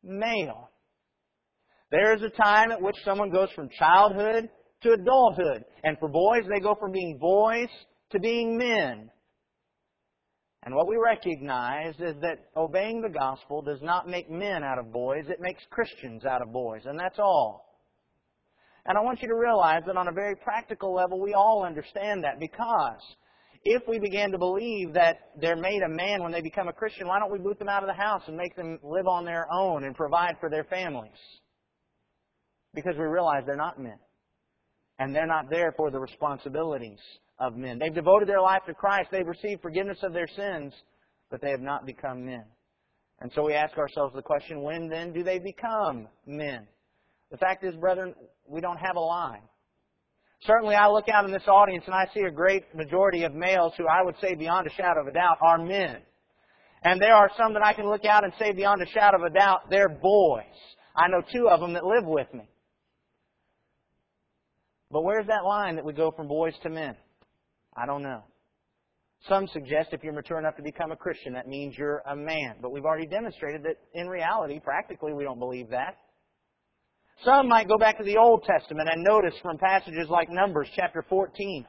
male. 0.02 0.70
There 1.90 2.14
is 2.14 2.22
a 2.22 2.30
time 2.30 2.70
at 2.70 2.80
which 2.80 2.96
someone 3.04 3.30
goes 3.30 3.50
from 3.54 3.68
childhood 3.78 4.48
to 4.82 4.92
adulthood. 4.92 5.64
And 5.82 5.98
for 5.98 6.08
boys, 6.08 6.44
they 6.48 6.60
go 6.60 6.76
from 6.78 6.92
being 6.92 7.18
boys 7.20 7.68
to 8.12 8.20
being 8.20 8.56
men. 8.56 9.10
And 10.62 10.74
what 10.74 10.88
we 10.88 10.96
recognize 10.96 11.94
is 12.00 12.16
that 12.20 12.50
obeying 12.56 13.00
the 13.00 13.08
gospel 13.08 13.62
does 13.62 13.80
not 13.80 14.08
make 14.08 14.30
men 14.30 14.62
out 14.62 14.78
of 14.78 14.92
boys, 14.92 15.24
it 15.28 15.40
makes 15.40 15.62
Christians 15.70 16.24
out 16.26 16.42
of 16.42 16.52
boys, 16.52 16.82
and 16.84 16.98
that's 16.98 17.18
all. 17.18 17.70
And 18.86 18.98
I 18.98 19.00
want 19.00 19.22
you 19.22 19.28
to 19.28 19.34
realize 19.34 19.82
that 19.86 19.96
on 19.96 20.08
a 20.08 20.12
very 20.12 20.36
practical 20.36 20.94
level, 20.94 21.20
we 21.20 21.34
all 21.34 21.64
understand 21.64 22.24
that 22.24 22.38
because 22.38 23.00
if 23.64 23.82
we 23.86 23.98
began 23.98 24.32
to 24.32 24.38
believe 24.38 24.94
that 24.94 25.18
they're 25.40 25.56
made 25.56 25.82
a 25.82 25.88
man 25.88 26.22
when 26.22 26.32
they 26.32 26.40
become 26.40 26.68
a 26.68 26.72
Christian, 26.72 27.06
why 27.06 27.18
don't 27.18 27.32
we 27.32 27.38
boot 27.38 27.58
them 27.58 27.68
out 27.68 27.82
of 27.82 27.88
the 27.88 27.94
house 27.94 28.22
and 28.26 28.36
make 28.36 28.56
them 28.56 28.78
live 28.82 29.06
on 29.06 29.24
their 29.24 29.46
own 29.52 29.84
and 29.84 29.94
provide 29.94 30.36
for 30.40 30.48
their 30.48 30.64
families? 30.64 31.18
Because 32.74 32.94
we 32.96 33.04
realize 33.04 33.44
they're 33.46 33.56
not 33.56 33.78
men. 33.78 33.98
And 34.98 35.14
they're 35.14 35.26
not 35.26 35.50
there 35.50 35.72
for 35.76 35.90
the 35.90 35.98
responsibilities 35.98 36.98
of 37.40 37.56
men. 37.56 37.78
They've 37.78 37.94
devoted 37.94 38.28
their 38.28 38.40
life 38.40 38.62
to 38.66 38.74
Christ. 38.74 39.08
They've 39.10 39.26
received 39.26 39.62
forgiveness 39.62 39.98
of 40.02 40.12
their 40.12 40.28
sins, 40.28 40.72
but 41.30 41.40
they 41.40 41.50
have 41.50 41.60
not 41.60 41.86
become 41.86 42.24
men. 42.24 42.44
And 43.20 43.32
so 43.34 43.44
we 43.44 43.54
ask 43.54 43.76
ourselves 43.76 44.14
the 44.14 44.22
question, 44.22 44.62
when 44.62 44.88
then 44.88 45.12
do 45.12 45.22
they 45.22 45.38
become 45.38 46.06
men? 46.26 46.66
The 47.30 47.38
fact 47.38 47.64
is, 47.64 47.74
brethren, 47.74 48.14
we 48.46 48.60
don't 48.60 48.78
have 48.78 48.96
a 48.96 49.00
line. 49.00 49.42
Certainly 50.46 50.74
I 50.74 50.88
look 50.88 51.08
out 51.08 51.24
in 51.26 51.32
this 51.32 51.46
audience 51.46 51.84
and 51.86 51.94
I 51.94 52.06
see 52.14 52.20
a 52.20 52.30
great 52.30 52.74
majority 52.74 53.24
of 53.24 53.34
males 53.34 53.72
who 53.76 53.86
I 53.86 54.02
would 54.02 54.14
say 54.20 54.34
beyond 54.34 54.66
a 54.66 54.70
shadow 54.70 55.02
of 55.02 55.06
a 55.06 55.12
doubt 55.12 55.36
are 55.42 55.58
men. 55.58 55.98
And 56.82 57.00
there 57.00 57.14
are 57.14 57.30
some 57.36 57.52
that 57.54 57.64
I 57.64 57.74
can 57.74 57.86
look 57.86 58.06
out 58.06 58.24
and 58.24 58.32
say 58.38 58.52
beyond 58.52 58.80
a 58.80 58.86
shadow 58.86 59.18
of 59.18 59.24
a 59.24 59.38
doubt, 59.38 59.68
they're 59.68 59.90
boys. 59.90 60.44
I 60.96 61.08
know 61.08 61.22
two 61.32 61.48
of 61.48 61.60
them 61.60 61.74
that 61.74 61.84
live 61.84 62.06
with 62.06 62.32
me. 62.32 62.48
But 64.90 65.02
where's 65.02 65.26
that 65.26 65.44
line 65.44 65.76
that 65.76 65.84
we 65.84 65.92
go 65.92 66.10
from 66.10 66.26
boys 66.26 66.54
to 66.62 66.70
men? 66.70 66.96
I 67.76 67.86
don't 67.86 68.02
know. 68.02 68.22
Some 69.28 69.46
suggest 69.48 69.90
if 69.92 70.02
you're 70.02 70.14
mature 70.14 70.38
enough 70.38 70.56
to 70.56 70.62
become 70.62 70.92
a 70.92 70.96
Christian, 70.96 71.34
that 71.34 71.46
means 71.46 71.76
you're 71.76 72.02
a 72.10 72.16
man. 72.16 72.56
But 72.62 72.72
we've 72.72 72.84
already 72.84 73.06
demonstrated 73.06 73.62
that 73.64 73.76
in 73.92 74.08
reality, 74.08 74.60
practically, 74.60 75.12
we 75.12 75.24
don't 75.24 75.38
believe 75.38 75.68
that. 75.70 75.96
Some 77.24 77.48
might 77.48 77.68
go 77.68 77.76
back 77.76 77.98
to 77.98 78.04
the 78.04 78.16
Old 78.16 78.44
Testament 78.44 78.88
and 78.90 79.04
notice 79.04 79.34
from 79.42 79.58
passages 79.58 80.08
like 80.08 80.30
Numbers 80.30 80.68
chapter 80.74 81.04
14 81.06 81.66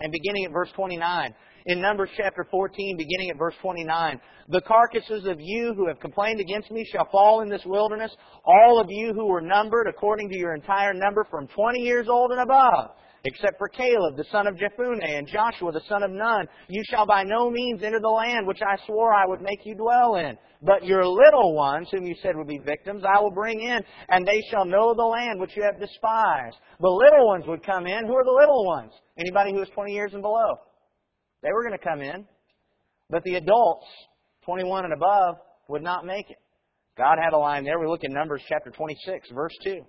and 0.00 0.12
beginning 0.12 0.44
at 0.44 0.52
verse 0.52 0.68
29. 0.76 1.34
In 1.64 1.80
Numbers 1.80 2.10
chapter 2.14 2.46
14, 2.50 2.96
beginning 2.98 3.30
at 3.30 3.38
verse 3.38 3.54
29, 3.62 4.20
the 4.50 4.60
carcasses 4.60 5.24
of 5.26 5.38
you 5.40 5.72
who 5.74 5.88
have 5.88 5.98
complained 5.98 6.40
against 6.40 6.70
me 6.70 6.86
shall 6.92 7.08
fall 7.10 7.40
in 7.40 7.48
this 7.48 7.64
wilderness, 7.64 8.14
all 8.44 8.78
of 8.78 8.88
you 8.90 9.14
who 9.14 9.26
were 9.26 9.40
numbered 9.40 9.86
according 9.88 10.28
to 10.28 10.36
your 10.36 10.54
entire 10.54 10.92
number 10.92 11.26
from 11.30 11.48
20 11.48 11.80
years 11.80 12.06
old 12.08 12.32
and 12.32 12.40
above 12.40 12.90
except 13.24 13.58
for 13.58 13.68
Caleb, 13.68 14.16
the 14.16 14.24
son 14.30 14.46
of 14.46 14.56
Jephunneh, 14.56 15.18
and 15.18 15.26
Joshua, 15.26 15.72
the 15.72 15.82
son 15.88 16.02
of 16.02 16.10
Nun. 16.10 16.46
You 16.68 16.82
shall 16.90 17.06
by 17.06 17.22
no 17.24 17.50
means 17.50 17.82
enter 17.82 18.00
the 18.00 18.08
land 18.08 18.46
which 18.46 18.60
I 18.62 18.76
swore 18.86 19.12
I 19.12 19.26
would 19.26 19.40
make 19.40 19.64
you 19.64 19.74
dwell 19.74 20.16
in. 20.16 20.36
But 20.62 20.84
your 20.84 21.06
little 21.06 21.54
ones, 21.54 21.88
whom 21.90 22.06
you 22.06 22.14
said 22.22 22.36
would 22.36 22.48
be 22.48 22.58
victims, 22.58 23.02
I 23.04 23.20
will 23.20 23.30
bring 23.30 23.60
in, 23.60 23.80
and 24.08 24.26
they 24.26 24.42
shall 24.50 24.64
know 24.64 24.94
the 24.94 25.02
land 25.02 25.40
which 25.40 25.56
you 25.56 25.62
have 25.62 25.80
despised. 25.80 26.56
The 26.80 26.88
little 26.88 27.26
ones 27.26 27.44
would 27.46 27.64
come 27.64 27.86
in. 27.86 28.06
Who 28.06 28.16
are 28.16 28.24
the 28.24 28.30
little 28.30 28.66
ones? 28.66 28.92
Anybody 29.18 29.52
who 29.52 29.62
is 29.62 29.68
20 29.74 29.92
years 29.92 30.12
and 30.12 30.22
below. 30.22 30.56
They 31.42 31.50
were 31.52 31.62
going 31.62 31.78
to 31.78 31.84
come 31.84 32.00
in. 32.00 32.26
But 33.10 33.22
the 33.24 33.36
adults, 33.36 33.86
21 34.44 34.84
and 34.84 34.94
above, 34.94 35.36
would 35.68 35.82
not 35.82 36.04
make 36.04 36.30
it. 36.30 36.38
God 36.96 37.18
had 37.22 37.34
a 37.34 37.38
line 37.38 37.64
there. 37.64 37.78
We 37.78 37.86
look 37.86 38.04
in 38.04 38.12
Numbers 38.12 38.42
chapter 38.48 38.70
26, 38.70 39.30
verse 39.30 39.52
2. 39.62 39.82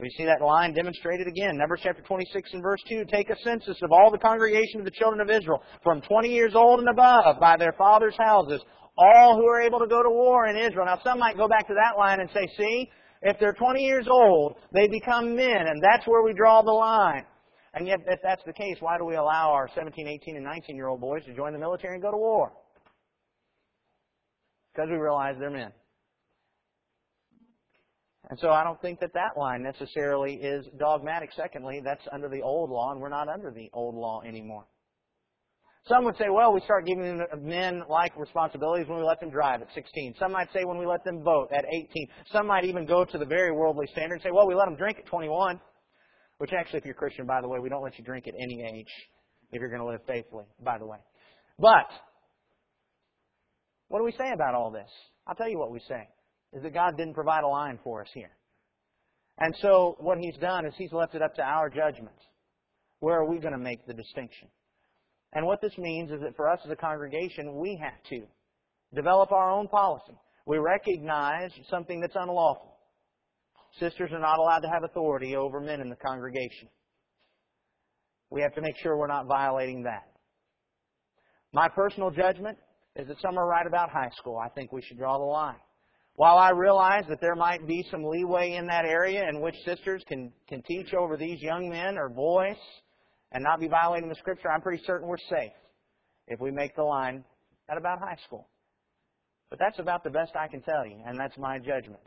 We 0.00 0.10
see 0.10 0.26
that 0.26 0.40
line 0.40 0.74
demonstrated 0.74 1.26
again. 1.26 1.58
Numbers 1.58 1.80
chapter 1.82 2.02
26 2.02 2.50
and 2.52 2.62
verse 2.62 2.78
2. 2.88 3.04
Take 3.10 3.30
a 3.30 3.36
census 3.42 3.76
of 3.82 3.90
all 3.90 4.12
the 4.12 4.18
congregation 4.18 4.78
of 4.78 4.84
the 4.84 4.92
children 4.92 5.20
of 5.20 5.28
Israel 5.28 5.60
from 5.82 6.00
20 6.02 6.28
years 6.28 6.52
old 6.54 6.78
and 6.78 6.88
above 6.88 7.40
by 7.40 7.56
their 7.56 7.72
fathers' 7.72 8.14
houses, 8.16 8.60
all 8.96 9.34
who 9.34 9.44
are 9.46 9.60
able 9.60 9.80
to 9.80 9.88
go 9.88 10.00
to 10.04 10.08
war 10.08 10.46
in 10.46 10.56
Israel. 10.56 10.86
Now 10.86 11.00
some 11.02 11.18
might 11.18 11.36
go 11.36 11.48
back 11.48 11.66
to 11.66 11.74
that 11.74 11.98
line 11.98 12.20
and 12.20 12.30
say, 12.32 12.48
see, 12.56 12.88
if 13.22 13.40
they're 13.40 13.54
20 13.54 13.80
years 13.80 14.06
old, 14.08 14.54
they 14.72 14.86
become 14.86 15.34
men, 15.34 15.66
and 15.66 15.82
that's 15.82 16.06
where 16.06 16.22
we 16.22 16.32
draw 16.32 16.62
the 16.62 16.70
line. 16.70 17.24
And 17.74 17.88
yet, 17.88 17.98
if 18.06 18.20
that's 18.22 18.42
the 18.46 18.52
case, 18.52 18.76
why 18.78 18.98
do 18.98 19.04
we 19.04 19.16
allow 19.16 19.50
our 19.50 19.68
17, 19.74 20.06
18, 20.06 20.36
and 20.36 20.44
19 20.44 20.76
year 20.76 20.86
old 20.86 21.00
boys 21.00 21.24
to 21.24 21.34
join 21.34 21.52
the 21.52 21.58
military 21.58 21.94
and 21.94 22.02
go 22.02 22.12
to 22.12 22.16
war? 22.16 22.52
Because 24.72 24.88
we 24.90 24.96
realize 24.96 25.34
they're 25.40 25.50
men. 25.50 25.72
And 28.30 28.38
so 28.40 28.50
I 28.50 28.62
don't 28.62 28.80
think 28.82 29.00
that 29.00 29.14
that 29.14 29.38
line 29.38 29.62
necessarily 29.62 30.34
is 30.34 30.66
dogmatic. 30.78 31.30
Secondly, 31.34 31.80
that's 31.82 32.06
under 32.12 32.28
the 32.28 32.42
old 32.42 32.70
law, 32.70 32.92
and 32.92 33.00
we're 33.00 33.08
not 33.08 33.28
under 33.28 33.50
the 33.50 33.70
old 33.72 33.94
law 33.94 34.20
anymore. 34.26 34.66
Some 35.86 36.04
would 36.04 36.18
say, 36.18 36.26
well, 36.30 36.52
we 36.52 36.60
start 36.60 36.84
giving 36.84 37.24
men 37.38 37.82
like 37.88 38.14
responsibilities 38.18 38.86
when 38.86 38.98
we 38.98 39.04
let 39.04 39.20
them 39.20 39.30
drive 39.30 39.62
at 39.62 39.68
16. 39.74 40.16
Some 40.18 40.32
might 40.32 40.52
say 40.52 40.64
when 40.64 40.76
we 40.76 40.84
let 40.84 41.02
them 41.04 41.22
vote 41.22 41.48
at 41.50 41.64
18. 41.64 42.08
Some 42.30 42.46
might 42.46 42.64
even 42.64 42.84
go 42.84 43.06
to 43.06 43.16
the 43.16 43.24
very 43.24 43.52
worldly 43.52 43.86
standard 43.92 44.16
and 44.16 44.22
say, 44.22 44.30
well, 44.30 44.46
we 44.46 44.54
let 44.54 44.66
them 44.66 44.76
drink 44.76 44.98
at 44.98 45.06
21. 45.06 45.58
Which 46.36 46.52
actually, 46.52 46.80
if 46.80 46.84
you're 46.84 46.94
Christian, 46.94 47.26
by 47.26 47.40
the 47.40 47.48
way, 47.48 47.58
we 47.58 47.70
don't 47.70 47.82
let 47.82 47.98
you 47.98 48.04
drink 48.04 48.28
at 48.28 48.34
any 48.34 48.62
age 48.62 48.92
if 49.50 49.60
you're 49.60 49.70
going 49.70 49.80
to 49.80 49.86
live 49.86 50.00
faithfully, 50.06 50.44
by 50.62 50.78
the 50.78 50.86
way. 50.86 50.98
But, 51.58 51.88
what 53.88 53.98
do 53.98 54.04
we 54.04 54.12
say 54.12 54.30
about 54.32 54.54
all 54.54 54.70
this? 54.70 54.88
I'll 55.26 55.34
tell 55.34 55.48
you 55.48 55.58
what 55.58 55.72
we 55.72 55.80
say 55.88 56.06
is 56.52 56.62
that 56.62 56.74
God 56.74 56.96
didn't 56.96 57.14
provide 57.14 57.44
a 57.44 57.48
line 57.48 57.78
for 57.82 58.02
us 58.02 58.08
here. 58.14 58.30
And 59.38 59.54
so 59.60 59.96
what 60.00 60.18
He's 60.18 60.36
done 60.36 60.66
is 60.66 60.74
He's 60.76 60.92
left 60.92 61.14
it 61.14 61.22
up 61.22 61.34
to 61.36 61.42
our 61.42 61.68
judgment. 61.68 62.16
Where 63.00 63.18
are 63.18 63.28
we 63.28 63.38
going 63.38 63.52
to 63.52 63.58
make 63.58 63.86
the 63.86 63.94
distinction? 63.94 64.48
And 65.32 65.46
what 65.46 65.60
this 65.60 65.76
means 65.78 66.10
is 66.10 66.20
that 66.20 66.36
for 66.36 66.50
us 66.50 66.58
as 66.64 66.70
a 66.70 66.76
congregation, 66.76 67.56
we 67.56 67.78
have 67.82 68.02
to 68.10 68.26
develop 68.94 69.30
our 69.30 69.52
own 69.52 69.68
policy. 69.68 70.14
We 70.46 70.58
recognize 70.58 71.50
something 71.70 72.00
that's 72.00 72.16
unlawful. 72.16 72.76
Sisters 73.78 74.10
are 74.12 74.18
not 74.18 74.38
allowed 74.38 74.60
to 74.60 74.68
have 74.68 74.82
authority 74.82 75.36
over 75.36 75.60
men 75.60 75.80
in 75.80 75.90
the 75.90 75.96
congregation. 75.96 76.68
We 78.30 78.40
have 78.42 78.54
to 78.54 78.62
make 78.62 78.76
sure 78.82 78.96
we're 78.96 79.06
not 79.06 79.26
violating 79.26 79.82
that. 79.84 80.08
My 81.52 81.68
personal 81.68 82.10
judgment 82.10 82.58
is 82.96 83.08
that 83.08 83.20
somewhere 83.20 83.46
right 83.46 83.66
about 83.66 83.90
high 83.90 84.10
school, 84.16 84.38
I 84.38 84.48
think 84.48 84.72
we 84.72 84.82
should 84.82 84.98
draw 84.98 85.18
the 85.18 85.24
line. 85.24 85.56
While 86.18 86.38
I 86.38 86.50
realize 86.50 87.04
that 87.08 87.20
there 87.20 87.36
might 87.36 87.64
be 87.64 87.86
some 87.92 88.02
leeway 88.02 88.56
in 88.56 88.66
that 88.66 88.84
area 88.84 89.28
in 89.28 89.40
which 89.40 89.54
sisters 89.64 90.02
can, 90.08 90.32
can 90.48 90.62
teach 90.62 90.92
over 90.92 91.16
these 91.16 91.40
young 91.40 91.68
men 91.68 91.96
or 91.96 92.08
boys 92.08 92.56
and 93.30 93.44
not 93.44 93.60
be 93.60 93.68
violating 93.68 94.08
the 94.08 94.16
scripture, 94.16 94.50
I'm 94.50 94.60
pretty 94.60 94.82
certain 94.84 95.06
we're 95.06 95.16
safe 95.30 95.52
if 96.26 96.40
we 96.40 96.50
make 96.50 96.74
the 96.74 96.82
line 96.82 97.22
at 97.70 97.78
about 97.78 98.00
high 98.00 98.16
school. 98.26 98.48
But 99.48 99.60
that's 99.60 99.78
about 99.78 100.02
the 100.02 100.10
best 100.10 100.32
I 100.34 100.48
can 100.48 100.60
tell 100.60 100.84
you, 100.84 101.00
and 101.06 101.16
that's 101.16 101.38
my 101.38 101.60
judgment. 101.60 102.02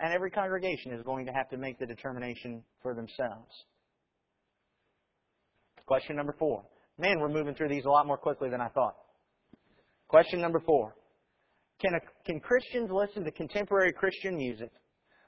And 0.00 0.12
every 0.12 0.30
congregation 0.30 0.92
is 0.92 1.02
going 1.02 1.24
to 1.24 1.32
have 1.32 1.48
to 1.48 1.56
make 1.56 1.78
the 1.78 1.86
determination 1.86 2.62
for 2.82 2.92
themselves. 2.94 3.48
Question 5.86 6.14
number 6.14 6.36
four. 6.38 6.62
Man, 6.98 7.20
we're 7.20 7.30
moving 7.30 7.54
through 7.54 7.70
these 7.70 7.86
a 7.86 7.90
lot 7.90 8.06
more 8.06 8.18
quickly 8.18 8.50
than 8.50 8.60
I 8.60 8.68
thought. 8.68 8.96
Question 10.08 10.42
number 10.42 10.60
four. 10.60 10.94
Can, 11.80 11.94
a, 11.94 12.00
can 12.24 12.40
Christians 12.40 12.90
listen 12.90 13.24
to 13.24 13.30
contemporary 13.30 13.92
Christian 13.92 14.36
music 14.36 14.70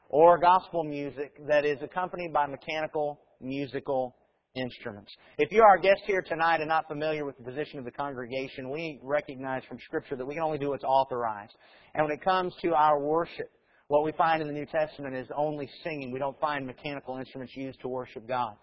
or 0.08 0.38
gospel 0.38 0.82
music 0.82 1.32
that 1.46 1.66
is 1.66 1.78
accompanied 1.82 2.32
by 2.32 2.46
mechanical 2.46 3.20
musical 3.40 4.16
instruments? 4.56 5.12
If 5.36 5.52
you're 5.52 5.66
our 5.66 5.76
guest 5.76 6.00
here 6.06 6.22
tonight 6.22 6.60
and 6.60 6.68
not 6.68 6.88
familiar 6.88 7.26
with 7.26 7.36
the 7.36 7.44
position 7.44 7.78
of 7.78 7.84
the 7.84 7.90
congregation, 7.90 8.70
we 8.70 8.98
recognize 9.02 9.62
from 9.68 9.78
Scripture 9.84 10.16
that 10.16 10.26
we 10.26 10.34
can 10.34 10.42
only 10.42 10.58
do 10.58 10.70
what's 10.70 10.84
authorized. 10.84 11.52
And 11.94 12.04
when 12.04 12.12
it 12.12 12.24
comes 12.24 12.54
to 12.62 12.74
our 12.74 12.98
worship, 12.98 13.50
what 13.88 14.04
we 14.04 14.12
find 14.12 14.40
in 14.40 14.48
the 14.48 14.54
New 14.54 14.66
Testament 14.66 15.14
is 15.14 15.26
only 15.36 15.68
singing. 15.84 16.10
We 16.12 16.18
don't 16.18 16.38
find 16.40 16.66
mechanical 16.66 17.18
instruments 17.18 17.54
used 17.56 17.80
to 17.80 17.88
worship 17.88 18.26
God. 18.26 18.54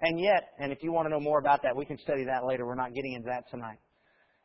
And 0.00 0.18
yet, 0.18 0.52
and 0.58 0.72
if 0.72 0.82
you 0.82 0.92
want 0.92 1.06
to 1.06 1.10
know 1.10 1.20
more 1.20 1.38
about 1.38 1.62
that, 1.62 1.76
we 1.76 1.84
can 1.84 1.98
study 1.98 2.24
that 2.24 2.46
later. 2.46 2.66
We're 2.66 2.74
not 2.74 2.94
getting 2.94 3.12
into 3.12 3.28
that 3.28 3.44
tonight. 3.50 3.78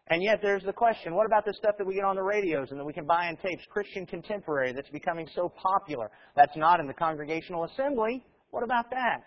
And 0.10 0.24
yet 0.24 0.40
there's 0.42 0.64
the 0.64 0.74
question, 0.74 1.14
what 1.14 1.28
about 1.28 1.46
the 1.46 1.54
stuff 1.54 1.76
that 1.78 1.86
we 1.86 1.94
get 1.94 2.04
on 2.04 2.16
the 2.16 2.24
radios 2.24 2.72
and 2.72 2.80
that 2.80 2.86
we 2.86 2.94
can 2.94 3.06
buy 3.06 3.30
in 3.30 3.38
tapes, 3.38 3.64
Christian 3.70 4.08
contemporary 4.08 4.74
that's 4.74 4.90
becoming 4.90 5.28
so 5.36 5.50
popular? 5.50 6.10
That's 6.36 6.56
not 6.58 6.80
in 6.80 6.88
the 6.88 6.94
congregational 6.94 7.66
assembly. 7.66 8.26
What 8.50 8.64
about 8.64 8.90
that? 8.90 9.22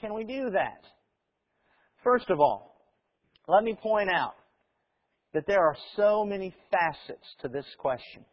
Can 0.00 0.14
we 0.14 0.22
do 0.22 0.50
that? 0.50 0.84
First 2.04 2.30
of 2.30 2.38
all, 2.38 2.76
let 3.48 3.64
me 3.64 3.76
point 3.82 4.10
out 4.10 4.34
that 5.34 5.44
there 5.48 5.60
are 5.60 5.76
so 5.96 6.24
many 6.24 6.54
facets 6.70 7.26
to 7.42 7.48
this 7.48 7.66
question 7.78 8.24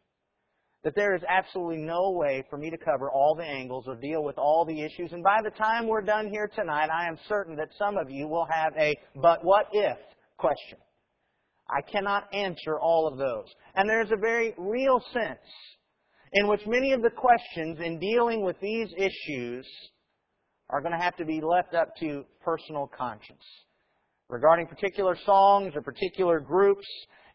that 0.84 0.94
there 0.96 1.16
is 1.16 1.24
absolutely 1.28 1.78
no 1.78 2.12
way 2.12 2.44
for 2.48 2.58
me 2.58 2.70
to 2.70 2.78
cover 2.78 3.10
all 3.10 3.34
the 3.36 3.44
angles 3.44 3.86
or 3.88 3.96
deal 3.96 4.24
with 4.24 4.38
all 4.38 4.66
the 4.66 4.84
issues. 4.84 5.12
And 5.14 5.24
by 5.24 5.40
the 5.44 5.50
time 5.50 5.88
we're 5.88 6.04
done 6.04 6.30
here 6.30 6.48
tonight, 6.56 6.90
I 6.94 7.08
am 7.08 7.18
certain 7.28 7.56
that 7.56 7.70
some 7.80 7.98
of 7.98 8.12
you 8.12 8.28
will 8.28 8.46
have 8.46 8.72
a 8.78 8.94
but 9.16 9.44
what 9.44 9.66
if 9.74 9.98
question. 10.38 10.78
I 11.70 11.82
cannot 11.82 12.34
answer 12.34 12.80
all 12.80 13.08
of 13.08 13.18
those. 13.18 13.46
And 13.76 13.90
there's 13.90 14.12
a 14.12 14.20
very 14.20 14.54
real 14.58 15.02
sense 15.14 15.40
in 16.34 16.48
which 16.48 16.62
many 16.68 16.92
of 16.92 17.02
the 17.02 17.10
questions 17.10 17.80
in 17.84 18.00
dealing 18.00 18.44
with 18.44 18.60
these 18.62 18.90
issues 18.98 19.66
are 20.70 20.82
going 20.82 20.92
to 20.92 21.04
have 21.04 21.16
to 21.18 21.26
be 21.26 21.42
left 21.42 21.74
up 21.74 21.96
to 22.00 22.26
personal 22.44 22.90
conscience. 22.96 23.44
Regarding 24.30 24.68
particular 24.68 25.18
songs 25.26 25.74
or 25.76 25.82
particular 25.82 26.40
groups, 26.40 26.86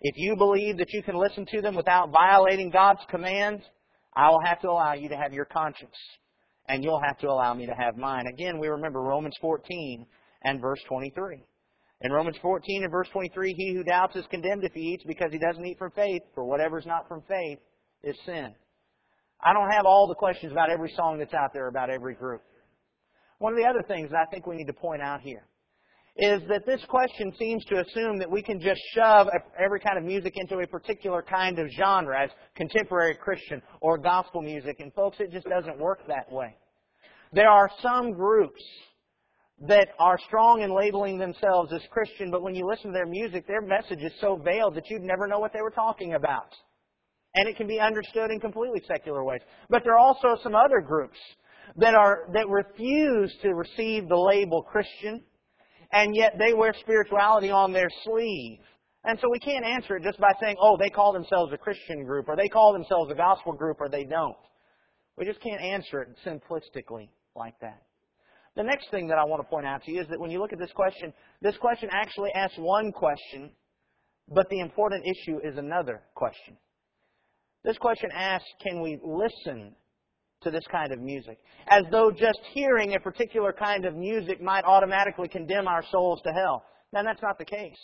if 0.00 0.14
you 0.16 0.36
believe 0.36 0.76
that 0.78 0.92
you 0.92 1.02
can 1.02 1.16
listen 1.16 1.46
to 1.52 1.60
them 1.60 1.74
without 1.76 2.10
violating 2.10 2.70
God's 2.70 3.00
commands, 3.08 3.62
I 4.14 4.28
will 4.30 4.40
have 4.44 4.60
to 4.62 4.68
allow 4.68 4.94
you 4.94 5.08
to 5.08 5.16
have 5.16 5.32
your 5.32 5.44
conscience. 5.44 5.94
And 6.68 6.84
you'll 6.84 7.02
have 7.04 7.18
to 7.18 7.28
allow 7.28 7.54
me 7.54 7.66
to 7.66 7.74
have 7.74 7.96
mine. 7.96 8.26
Again, 8.26 8.58
we 8.58 8.68
remember 8.68 9.00
Romans 9.00 9.36
14 9.40 10.06
and 10.44 10.60
verse 10.60 10.80
23. 10.88 11.44
In 12.02 12.12
Romans 12.12 12.36
14 12.40 12.82
and 12.82 12.90
verse 12.90 13.08
23, 13.12 13.52
he 13.52 13.74
who 13.74 13.84
doubts 13.84 14.16
is 14.16 14.24
condemned 14.30 14.64
if 14.64 14.72
he 14.72 14.80
eats 14.80 15.04
because 15.04 15.30
he 15.32 15.38
doesn't 15.38 15.64
eat 15.64 15.78
from 15.78 15.90
faith, 15.90 16.22
for 16.34 16.44
whatever 16.44 16.78
is 16.78 16.86
not 16.86 17.06
from 17.06 17.22
faith 17.28 17.58
is 18.02 18.16
sin. 18.24 18.54
I 19.42 19.52
don't 19.52 19.70
have 19.70 19.84
all 19.84 20.06
the 20.06 20.14
questions 20.14 20.52
about 20.52 20.70
every 20.70 20.92
song 20.96 21.18
that's 21.18 21.34
out 21.34 21.52
there 21.52 21.68
about 21.68 21.90
every 21.90 22.14
group. 22.14 22.42
One 23.38 23.52
of 23.52 23.58
the 23.58 23.66
other 23.66 23.82
things 23.86 24.10
that 24.10 24.18
I 24.18 24.30
think 24.30 24.46
we 24.46 24.56
need 24.56 24.66
to 24.66 24.72
point 24.72 25.02
out 25.02 25.20
here 25.20 25.46
is 26.16 26.42
that 26.48 26.66
this 26.66 26.84
question 26.88 27.32
seems 27.38 27.64
to 27.66 27.80
assume 27.80 28.18
that 28.18 28.30
we 28.30 28.42
can 28.42 28.60
just 28.60 28.80
shove 28.94 29.28
every 29.58 29.80
kind 29.80 29.96
of 29.96 30.04
music 30.04 30.34
into 30.36 30.58
a 30.58 30.66
particular 30.66 31.22
kind 31.22 31.58
of 31.58 31.68
genre 31.78 32.24
as 32.24 32.30
contemporary 32.54 33.14
Christian 33.14 33.62
or 33.80 33.96
gospel 33.96 34.42
music. 34.42 34.76
And 34.80 34.92
folks, 34.92 35.18
it 35.20 35.32
just 35.32 35.46
doesn't 35.46 35.78
work 35.78 36.00
that 36.08 36.30
way. 36.30 36.56
There 37.32 37.48
are 37.48 37.70
some 37.80 38.12
groups 38.12 38.60
that 39.66 39.88
are 39.98 40.18
strong 40.26 40.62
in 40.62 40.74
labeling 40.74 41.18
themselves 41.18 41.72
as 41.72 41.82
Christian, 41.90 42.30
but 42.30 42.42
when 42.42 42.54
you 42.54 42.66
listen 42.66 42.86
to 42.86 42.92
their 42.92 43.06
music, 43.06 43.46
their 43.46 43.60
message 43.60 44.02
is 44.02 44.12
so 44.20 44.36
veiled 44.36 44.74
that 44.74 44.88
you'd 44.88 45.02
never 45.02 45.26
know 45.26 45.38
what 45.38 45.52
they 45.52 45.60
were 45.60 45.70
talking 45.70 46.14
about. 46.14 46.54
And 47.34 47.48
it 47.48 47.56
can 47.56 47.66
be 47.66 47.78
understood 47.78 48.30
in 48.30 48.40
completely 48.40 48.82
secular 48.88 49.22
ways. 49.22 49.42
But 49.68 49.82
there 49.84 49.94
are 49.94 49.98
also 49.98 50.36
some 50.42 50.54
other 50.54 50.80
groups 50.80 51.18
that 51.76 51.94
are, 51.94 52.28
that 52.32 52.48
refuse 52.48 53.32
to 53.42 53.54
receive 53.54 54.08
the 54.08 54.16
label 54.16 54.62
Christian, 54.62 55.22
and 55.92 56.16
yet 56.16 56.36
they 56.38 56.54
wear 56.54 56.74
spirituality 56.80 57.50
on 57.50 57.72
their 57.72 57.88
sleeve. 58.04 58.60
And 59.04 59.18
so 59.20 59.28
we 59.30 59.38
can't 59.38 59.64
answer 59.64 59.96
it 59.96 60.02
just 60.02 60.18
by 60.18 60.32
saying, 60.40 60.56
oh, 60.60 60.76
they 60.78 60.90
call 60.90 61.12
themselves 61.12 61.52
a 61.52 61.58
Christian 61.58 62.04
group, 62.04 62.28
or 62.28 62.36
they 62.36 62.48
call 62.48 62.72
themselves 62.72 63.10
a 63.10 63.14
gospel 63.14 63.52
group, 63.52 63.76
or 63.80 63.88
they 63.88 64.04
don't. 64.04 64.36
We 65.16 65.26
just 65.26 65.40
can't 65.40 65.60
answer 65.60 66.02
it 66.02 66.08
simplistically 66.26 67.08
like 67.36 67.58
that. 67.60 67.82
The 68.56 68.62
next 68.62 68.90
thing 68.90 69.06
that 69.08 69.18
I 69.18 69.24
want 69.24 69.42
to 69.42 69.48
point 69.48 69.66
out 69.66 69.84
to 69.84 69.92
you 69.92 70.00
is 70.00 70.08
that 70.08 70.18
when 70.18 70.30
you 70.30 70.40
look 70.40 70.52
at 70.52 70.58
this 70.58 70.72
question, 70.74 71.12
this 71.40 71.56
question 71.58 71.88
actually 71.92 72.30
asks 72.34 72.56
one 72.58 72.92
question, 72.92 73.50
but 74.28 74.48
the 74.50 74.60
important 74.60 75.04
issue 75.04 75.38
is 75.44 75.56
another 75.56 76.02
question. 76.14 76.56
This 77.64 77.78
question 77.78 78.10
asks, 78.14 78.48
can 78.62 78.80
we 78.80 78.98
listen 79.04 79.74
to 80.42 80.50
this 80.50 80.64
kind 80.70 80.92
of 80.92 81.00
music? 81.00 81.38
As 81.68 81.84
though 81.90 82.10
just 82.10 82.40
hearing 82.52 82.94
a 82.94 83.00
particular 83.00 83.52
kind 83.52 83.84
of 83.84 83.94
music 83.94 84.42
might 84.42 84.64
automatically 84.64 85.28
condemn 85.28 85.68
our 85.68 85.84
souls 85.90 86.20
to 86.24 86.32
hell. 86.32 86.64
Now 86.92 87.02
that's 87.02 87.22
not 87.22 87.38
the 87.38 87.44
case. 87.44 87.78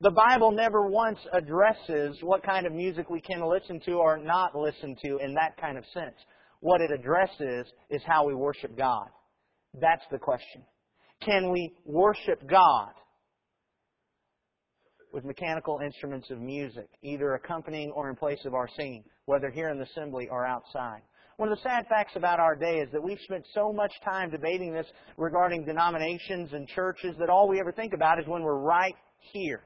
The 0.00 0.10
Bible 0.10 0.50
never 0.50 0.86
once 0.88 1.18
addresses 1.32 2.18
what 2.20 2.42
kind 2.42 2.66
of 2.66 2.72
music 2.72 3.08
we 3.08 3.20
can 3.20 3.40
listen 3.48 3.80
to 3.86 3.92
or 3.92 4.18
not 4.18 4.54
listen 4.54 4.94
to 5.04 5.18
in 5.18 5.32
that 5.34 5.56
kind 5.58 5.78
of 5.78 5.84
sense. 5.94 6.16
What 6.60 6.82
it 6.82 6.90
addresses 6.90 7.66
is 7.88 8.02
how 8.04 8.26
we 8.26 8.34
worship 8.34 8.76
God. 8.76 9.08
That's 9.80 10.04
the 10.10 10.18
question. 10.18 10.62
Can 11.22 11.50
we 11.50 11.74
worship 11.84 12.46
God 12.48 12.90
with 15.12 15.24
mechanical 15.24 15.80
instruments 15.84 16.30
of 16.30 16.40
music, 16.40 16.88
either 17.02 17.34
accompanying 17.34 17.90
or 17.92 18.10
in 18.10 18.16
place 18.16 18.44
of 18.44 18.54
our 18.54 18.68
singing, 18.76 19.04
whether 19.26 19.50
here 19.50 19.70
in 19.70 19.78
the 19.78 19.84
assembly 19.84 20.28
or 20.30 20.46
outside? 20.46 21.02
One 21.36 21.50
of 21.50 21.58
the 21.58 21.62
sad 21.62 21.86
facts 21.88 22.16
about 22.16 22.40
our 22.40 22.56
day 22.56 22.78
is 22.78 22.90
that 22.92 23.02
we've 23.02 23.20
spent 23.20 23.44
so 23.52 23.70
much 23.70 23.92
time 24.02 24.30
debating 24.30 24.72
this 24.72 24.86
regarding 25.18 25.66
denominations 25.66 26.52
and 26.54 26.66
churches 26.68 27.14
that 27.18 27.28
all 27.28 27.46
we 27.46 27.60
ever 27.60 27.72
think 27.72 27.92
about 27.92 28.18
is 28.18 28.26
when 28.26 28.42
we're 28.42 28.60
right 28.60 28.94
here. 29.32 29.62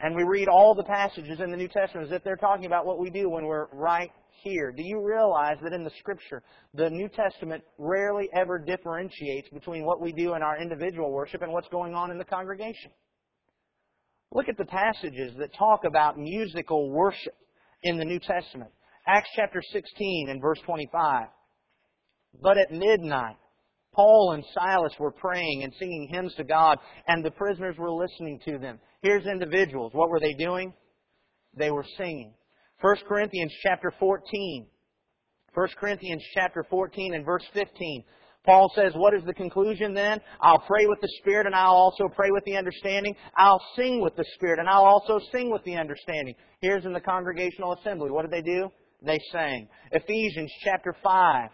And 0.00 0.14
we 0.14 0.24
read 0.24 0.48
all 0.48 0.74
the 0.74 0.84
passages 0.84 1.40
in 1.40 1.50
the 1.50 1.56
New 1.56 1.68
Testament 1.68 2.08
as 2.08 2.12
if 2.12 2.22
they're 2.22 2.36
talking 2.36 2.66
about 2.66 2.84
what 2.84 2.98
we 2.98 3.10
do 3.10 3.30
when 3.30 3.46
we're 3.46 3.66
right 3.72 4.10
here. 4.42 4.72
Do 4.72 4.82
you 4.82 5.02
realize 5.02 5.56
that 5.62 5.72
in 5.72 5.84
the 5.84 5.90
Scripture, 5.98 6.42
the 6.74 6.90
New 6.90 7.08
Testament 7.08 7.64
rarely 7.78 8.28
ever 8.34 8.58
differentiates 8.58 9.48
between 9.50 9.84
what 9.84 10.00
we 10.00 10.12
do 10.12 10.34
in 10.34 10.42
our 10.42 10.60
individual 10.60 11.12
worship 11.12 11.42
and 11.42 11.52
what's 11.52 11.68
going 11.68 11.94
on 11.94 12.10
in 12.10 12.18
the 12.18 12.24
congregation? 12.24 12.90
Look 14.32 14.48
at 14.48 14.58
the 14.58 14.66
passages 14.66 15.32
that 15.38 15.54
talk 15.54 15.84
about 15.84 16.18
musical 16.18 16.90
worship 16.90 17.34
in 17.82 17.96
the 17.96 18.04
New 18.04 18.18
Testament. 18.18 18.70
Acts 19.06 19.30
chapter 19.36 19.62
16 19.72 20.28
and 20.28 20.42
verse 20.42 20.58
25. 20.66 21.28
But 22.42 22.58
at 22.58 22.70
midnight, 22.70 23.36
Paul 23.94 24.32
and 24.32 24.44
Silas 24.52 24.92
were 24.98 25.10
praying 25.10 25.62
and 25.62 25.72
singing 25.78 26.08
hymns 26.10 26.34
to 26.34 26.44
God, 26.44 26.78
and 27.08 27.24
the 27.24 27.30
prisoners 27.30 27.76
were 27.78 27.90
listening 27.90 28.38
to 28.44 28.58
them. 28.58 28.78
Here's 29.06 29.26
individuals. 29.26 29.92
What 29.94 30.10
were 30.10 30.18
they 30.18 30.34
doing? 30.34 30.72
They 31.56 31.70
were 31.70 31.84
singing. 31.96 32.34
1 32.80 32.96
Corinthians 33.06 33.52
chapter 33.62 33.92
14. 34.00 34.66
1 35.54 35.68
Corinthians 35.78 36.24
chapter 36.34 36.66
14 36.68 37.14
and 37.14 37.24
verse 37.24 37.44
15. 37.54 38.02
Paul 38.44 38.68
says, 38.74 38.94
what 38.96 39.14
is 39.14 39.22
the 39.24 39.32
conclusion 39.32 39.94
then? 39.94 40.20
I'll 40.40 40.58
pray 40.58 40.86
with 40.86 41.00
the 41.00 41.08
Spirit 41.20 41.46
and 41.46 41.54
I'll 41.54 41.70
also 41.70 42.08
pray 42.16 42.32
with 42.32 42.42
the 42.46 42.56
understanding. 42.56 43.14
I'll 43.36 43.62
sing 43.76 44.00
with 44.00 44.16
the 44.16 44.24
Spirit 44.34 44.58
and 44.58 44.68
I'll 44.68 44.84
also 44.84 45.20
sing 45.30 45.52
with 45.52 45.62
the 45.62 45.76
understanding. 45.76 46.34
Here's 46.60 46.84
in 46.84 46.92
the 46.92 47.00
congregational 47.00 47.74
assembly. 47.74 48.10
What 48.10 48.28
did 48.28 48.32
they 48.32 48.42
do? 48.42 48.70
They 49.02 49.20
sang. 49.30 49.68
Ephesians 49.92 50.50
chapter 50.64 50.96
5 51.04 51.50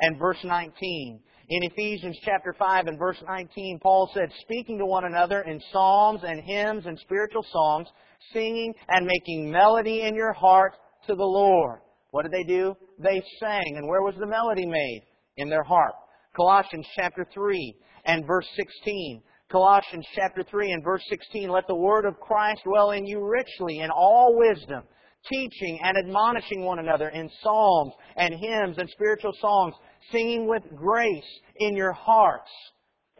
and 0.00 0.18
verse 0.18 0.44
19. 0.44 1.20
In 1.48 1.62
Ephesians 1.64 2.16
chapter 2.24 2.54
5 2.56 2.86
and 2.86 2.98
verse 2.98 3.16
19, 3.26 3.80
Paul 3.82 4.10
said, 4.14 4.30
speaking 4.42 4.78
to 4.78 4.86
one 4.86 5.04
another 5.04 5.42
in 5.42 5.60
psalms 5.72 6.20
and 6.24 6.40
hymns 6.40 6.86
and 6.86 6.98
spiritual 7.00 7.44
songs, 7.52 7.88
singing 8.32 8.72
and 8.88 9.06
making 9.06 9.50
melody 9.50 10.02
in 10.02 10.14
your 10.14 10.32
heart 10.32 10.74
to 11.08 11.14
the 11.14 11.24
Lord. 11.24 11.80
What 12.12 12.22
did 12.22 12.32
they 12.32 12.44
do? 12.44 12.74
They 12.98 13.22
sang. 13.40 13.74
And 13.76 13.88
where 13.88 14.02
was 14.02 14.14
the 14.18 14.26
melody 14.26 14.66
made? 14.66 15.02
In 15.36 15.48
their 15.48 15.64
heart. 15.64 15.94
Colossians 16.36 16.86
chapter 16.96 17.26
3 17.34 17.74
and 18.04 18.26
verse 18.26 18.46
16. 18.56 19.22
Colossians 19.50 20.06
chapter 20.14 20.42
3 20.42 20.72
and 20.72 20.84
verse 20.84 21.02
16, 21.10 21.50
let 21.50 21.66
the 21.66 21.74
word 21.74 22.06
of 22.06 22.18
Christ 22.20 22.62
dwell 22.64 22.92
in 22.92 23.06
you 23.06 23.22
richly 23.22 23.80
in 23.80 23.90
all 23.90 24.38
wisdom, 24.38 24.82
teaching 25.30 25.78
and 25.82 25.96
admonishing 25.96 26.64
one 26.64 26.78
another 26.78 27.08
in 27.08 27.30
psalms 27.42 27.92
and 28.16 28.34
hymns 28.34 28.76
and 28.78 28.88
spiritual 28.90 29.32
songs, 29.40 29.74
singing 30.10 30.48
with 30.48 30.62
grace 30.74 31.40
in 31.58 31.76
your 31.76 31.92
hearts 31.92 32.50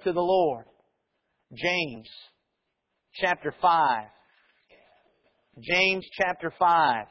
to 0.04 0.12
the 0.12 0.20
Lord. 0.20 0.64
James 1.54 2.08
chapter 3.20 3.54
5 3.60 4.06
James 5.60 6.06
chapter 6.18 6.52
5. 6.58 7.06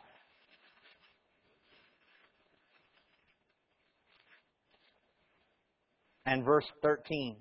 And 6.26 6.44
verse 6.44 6.66
13. 6.82 7.38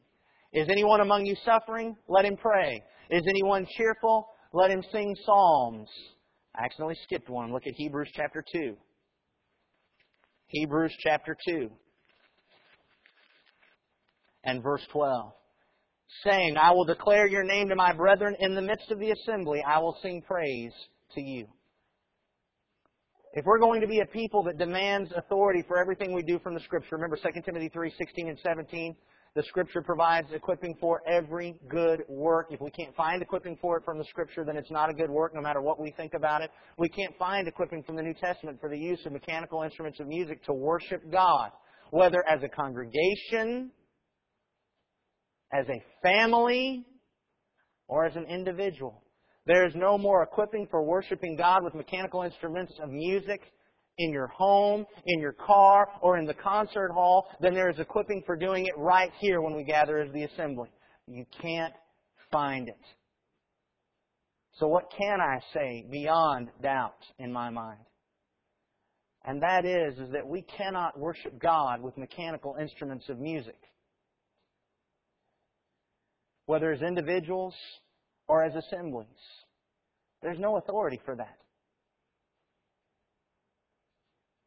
Is 0.53 0.69
anyone 0.69 1.01
among 1.01 1.25
you 1.25 1.37
suffering? 1.45 1.97
Let 2.09 2.25
him 2.25 2.37
pray. 2.37 2.83
Is 3.11 3.23
anyone 3.27 3.67
cheerful? 3.77 4.27
Let 4.53 4.71
him 4.71 4.83
sing 4.93 5.15
psalms. 5.25 5.89
I 6.55 6.65
accidentally 6.65 6.99
skipped 7.05 7.29
one. 7.29 7.53
Look 7.53 7.67
at 7.67 7.75
Hebrews 7.75 8.11
chapter 8.15 8.45
2. 8.53 8.77
Hebrews 10.47 10.95
chapter 10.99 11.37
2 11.49 11.71
and 14.45 14.63
verse 14.63 14.83
12 14.93 15.33
saying, 16.25 16.57
I 16.57 16.73
will 16.73 16.85
declare 16.85 17.29
your 17.29 17.45
name 17.45 17.69
to 17.69 17.77
my 17.77 17.93
brethren 17.93 18.35
in 18.41 18.55
the 18.55 18.63
midst 18.63 18.91
of 18.91 18.99
the 18.99 19.13
assembly. 19.13 19.63
I 19.67 19.79
will 19.79 19.97
sing 20.03 20.23
praise 20.27 20.73
to 21.15 21.21
you. 21.21 21.47
If 23.33 23.45
we're 23.45 23.61
going 23.61 23.81
to 23.81 23.87
be 23.87 24.01
a 24.01 24.07
people 24.07 24.43
that 24.45 24.59
demands 24.59 25.13
authority 25.17 25.63
for 25.69 25.79
everything 25.79 26.13
we 26.13 26.23
do 26.23 26.41
from 26.41 26.55
the 26.55 26.61
Scripture, 26.61 26.97
remember 26.97 27.17
2 27.17 27.41
Timothy 27.43 27.69
3, 27.69 27.93
16 27.97 28.29
and 28.29 28.39
17, 28.43 28.97
the 29.37 29.43
Scripture 29.45 29.81
provides 29.81 30.27
equipping 30.33 30.75
for 30.81 31.03
every 31.09 31.55
good 31.69 32.03
work. 32.09 32.49
If 32.51 32.61
we 32.61 32.71
can't 32.71 32.95
find 32.97 33.23
equipping 33.23 33.57
for 33.61 33.77
it 33.77 33.85
from 33.85 33.99
the 33.99 34.05
Scripture, 34.05 34.45
then 34.45 34.57
it's 34.57 34.71
not 34.71 34.90
a 34.90 34.93
good 34.93 35.11
work 35.11 35.35
no 35.35 35.40
matter 35.40 35.61
what 35.61 35.81
we 35.81 35.93
think 35.93 36.14
about 36.14 36.43
it. 36.43 36.51
We 36.79 36.88
can't 36.88 37.16
find 37.16 37.47
equipping 37.47 37.85
from 37.85 37.95
the 37.97 38.03
New 38.03 38.14
Testament 38.14 38.59
for 38.61 38.69
the 38.69 38.79
use 38.79 39.01
of 39.07 39.12
mechanical 39.12 39.62
instruments 39.62 40.01
of 40.01 40.09
music 40.09 40.45
to 40.47 40.53
worship 40.53 41.03
God, 41.12 41.51
whether 41.90 42.27
as 42.29 42.43
a 42.43 42.49
congregation, 42.49 43.71
as 45.53 45.66
a 45.69 45.83
family, 46.03 46.85
or 47.87 48.07
as 48.07 48.16
an 48.16 48.25
individual. 48.25 49.03
There 49.47 49.66
is 49.66 49.75
no 49.75 49.97
more 49.97 50.23
equipping 50.23 50.66
for 50.71 50.83
worshiping 50.83 51.37
God 51.37 51.62
with 51.64 51.75
mechanical 51.75 52.23
instruments 52.23 52.73
of 52.83 52.90
music 52.90 53.40
in 54.01 54.13
your 54.13 54.27
home, 54.29 54.87
in 55.07 55.21
your 55.21 55.33
car, 55.33 55.89
or 56.03 56.19
in 56.19 56.27
the 56.27 56.35
concert 56.35 56.91
hall 56.93 57.29
then 57.41 57.55
there 57.55 57.71
is 57.71 57.79
equipping 57.79 58.23
for 58.27 58.37
doing 58.37 58.67
it 58.67 58.77
right 58.77 59.13
here 59.19 59.41
when 59.41 59.55
we 59.55 59.65
gather 59.65 59.99
as 59.99 60.13
the 60.13 60.25
assembly. 60.25 60.69
You 61.07 61.25
can't 61.41 61.75
find 62.31 62.69
it. 62.69 62.81
So 64.59 64.67
what 64.67 64.93
can 64.97 65.21
I 65.21 65.41
say 65.55 65.87
beyond 65.91 66.49
doubt 66.63 67.03
in 67.19 67.33
my 67.33 67.51
mind? 67.51 67.81
And 69.25 69.43
that 69.43 69.65
is, 69.65 69.99
is 69.99 70.13
that 70.13 70.27
we 70.27 70.43
cannot 70.43 70.99
worship 70.99 71.39
God 71.41 71.83
with 71.83 71.97
mechanical 71.97 72.57
instruments 72.61 73.09
of 73.09 73.19
music 73.19 73.57
whether 76.51 76.73
as 76.73 76.83
individuals 76.83 77.55
or 78.27 78.43
as 78.43 78.53
assemblies. 78.57 79.07
There's 80.21 80.41
no 80.41 80.57
authority 80.57 81.01
for 81.05 81.15
that. 81.15 81.39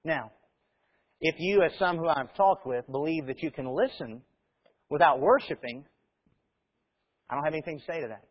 Now, 0.06 0.32
if 1.22 1.36
you, 1.40 1.62
as 1.64 1.72
some 1.80 1.98
who 1.98 2.08
I've 2.08 2.34
talked 2.36 2.68
with, 2.68 2.86
believe 2.92 3.28
that 3.28 3.42
you 3.42 3.52
can 3.52 3.68
listen 3.68 4.22
without 4.90 5.22
worshiping, 5.22 5.86
I 7.30 7.36
don't 7.36 7.46
have 7.46 7.54
anything 7.54 7.80
to 7.80 7.86
say 7.86 8.02
to 8.02 8.08
that. 8.10 8.24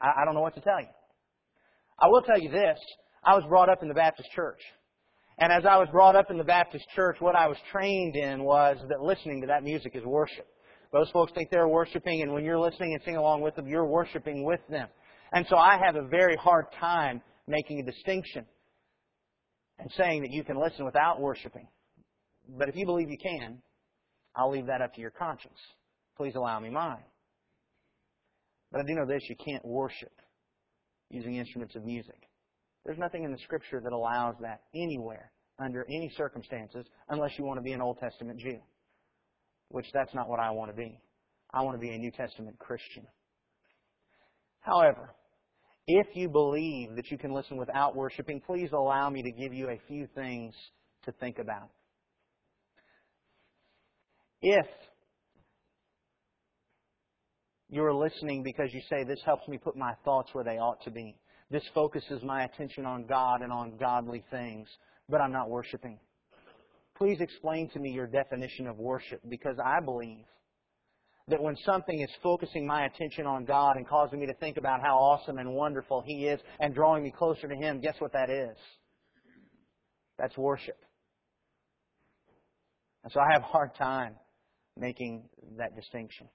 I, 0.00 0.22
I 0.22 0.24
don't 0.24 0.34
know 0.34 0.40
what 0.40 0.56
to 0.56 0.60
tell 0.60 0.80
you. 0.80 0.88
I 1.98 2.08
will 2.08 2.22
tell 2.22 2.40
you 2.40 2.50
this. 2.50 2.78
I 3.24 3.34
was 3.34 3.44
brought 3.48 3.68
up 3.68 3.82
in 3.82 3.88
the 3.88 3.94
Baptist 3.94 4.28
church. 4.34 4.60
And 5.38 5.52
as 5.52 5.64
I 5.64 5.76
was 5.76 5.88
brought 5.92 6.16
up 6.16 6.30
in 6.30 6.38
the 6.38 6.44
Baptist 6.44 6.84
church, 6.94 7.16
what 7.20 7.36
I 7.36 7.46
was 7.46 7.56
trained 7.70 8.16
in 8.16 8.42
was 8.42 8.78
that 8.88 9.00
listening 9.00 9.42
to 9.42 9.46
that 9.48 9.62
music 9.62 9.92
is 9.94 10.04
worship. 10.04 10.46
Those 10.92 11.10
folks 11.10 11.32
think 11.34 11.50
they're 11.50 11.68
worshiping, 11.68 12.22
and 12.22 12.32
when 12.32 12.44
you're 12.44 12.58
listening 12.58 12.94
and 12.94 13.02
singing 13.04 13.18
along 13.18 13.42
with 13.42 13.54
them, 13.54 13.68
you're 13.68 13.86
worshiping 13.86 14.44
with 14.44 14.60
them. 14.68 14.88
And 15.32 15.46
so 15.48 15.56
I 15.56 15.78
have 15.84 15.96
a 15.96 16.06
very 16.06 16.36
hard 16.36 16.66
time 16.80 17.20
making 17.46 17.80
a 17.80 17.82
distinction 17.82 18.46
and 19.78 19.90
saying 19.92 20.22
that 20.22 20.30
you 20.30 20.44
can 20.44 20.58
listen 20.58 20.84
without 20.84 21.20
worshiping. 21.20 21.68
But 22.48 22.68
if 22.68 22.76
you 22.76 22.86
believe 22.86 23.10
you 23.10 23.18
can, 23.18 23.62
I'll 24.34 24.50
leave 24.50 24.66
that 24.66 24.82
up 24.82 24.94
to 24.94 25.00
your 25.00 25.10
conscience. 25.10 25.58
Please 26.16 26.34
allow 26.34 26.60
me 26.60 26.70
mine. 26.70 27.04
But 28.70 28.80
I 28.80 28.84
do 28.84 28.94
know 28.94 29.06
this 29.06 29.22
you 29.28 29.36
can't 29.36 29.64
worship 29.64 30.12
using 31.10 31.36
instruments 31.36 31.76
of 31.76 31.84
music. 31.84 32.28
There's 32.84 32.98
nothing 32.98 33.24
in 33.24 33.32
the 33.32 33.38
Scripture 33.38 33.80
that 33.82 33.92
allows 33.92 34.36
that 34.40 34.62
anywhere, 34.74 35.32
under 35.58 35.84
any 35.84 36.12
circumstances, 36.16 36.86
unless 37.08 37.32
you 37.38 37.44
want 37.44 37.58
to 37.58 37.62
be 37.62 37.72
an 37.72 37.80
Old 37.80 37.98
Testament 37.98 38.38
Jew. 38.38 38.58
Which 39.68 39.86
that's 39.92 40.14
not 40.14 40.28
what 40.28 40.38
I 40.38 40.50
want 40.50 40.70
to 40.70 40.76
be. 40.76 41.00
I 41.52 41.62
want 41.62 41.76
to 41.76 41.80
be 41.80 41.94
a 41.94 41.98
New 41.98 42.10
Testament 42.12 42.58
Christian. 42.58 43.06
However, 44.60 45.14
if 45.86 46.06
you 46.14 46.28
believe 46.28 46.96
that 46.96 47.10
you 47.10 47.18
can 47.18 47.32
listen 47.32 47.56
without 47.56 47.94
worshiping, 47.94 48.40
please 48.44 48.70
allow 48.72 49.08
me 49.08 49.22
to 49.22 49.30
give 49.30 49.54
you 49.54 49.68
a 49.68 49.80
few 49.86 50.08
things 50.14 50.54
to 51.04 51.12
think 51.12 51.38
about. 51.38 51.70
If 54.42 54.66
you're 57.68 57.94
listening 57.94 58.42
because 58.42 58.70
you 58.72 58.80
say, 58.90 59.04
This 59.04 59.20
helps 59.24 59.46
me 59.48 59.58
put 59.58 59.76
my 59.76 59.94
thoughts 60.04 60.30
where 60.32 60.44
they 60.44 60.58
ought 60.58 60.82
to 60.84 60.90
be, 60.90 61.16
this 61.50 61.64
focuses 61.74 62.22
my 62.22 62.44
attention 62.44 62.84
on 62.84 63.06
God 63.06 63.42
and 63.42 63.52
on 63.52 63.76
godly 63.76 64.24
things, 64.30 64.68
but 65.08 65.20
I'm 65.20 65.32
not 65.32 65.48
worshiping. 65.48 65.98
Please 66.98 67.18
explain 67.20 67.68
to 67.70 67.78
me 67.78 67.90
your 67.90 68.06
definition 68.06 68.66
of 68.66 68.78
worship 68.78 69.20
because 69.28 69.56
I 69.64 69.84
believe 69.84 70.24
that 71.28 71.42
when 71.42 71.56
something 71.64 72.00
is 72.00 72.10
focusing 72.22 72.66
my 72.66 72.86
attention 72.86 73.26
on 73.26 73.44
God 73.44 73.76
and 73.76 73.86
causing 73.86 74.20
me 74.20 74.26
to 74.26 74.34
think 74.34 74.58
about 74.58 74.80
how 74.80 74.96
awesome 74.96 75.38
and 75.38 75.52
wonderful 75.52 76.02
He 76.06 76.26
is 76.26 76.40
and 76.60 76.74
drawing 76.74 77.02
me 77.02 77.12
closer 77.16 77.48
to 77.48 77.54
Him, 77.54 77.80
guess 77.80 77.96
what 77.98 78.12
that 78.12 78.30
is? 78.30 78.56
That's 80.18 80.36
worship. 80.36 80.78
And 83.02 83.12
so 83.12 83.20
I 83.20 83.32
have 83.32 83.42
a 83.42 83.46
hard 83.46 83.74
time 83.76 84.14
making 84.76 85.28
that 85.58 85.74
distinction. 85.74 86.28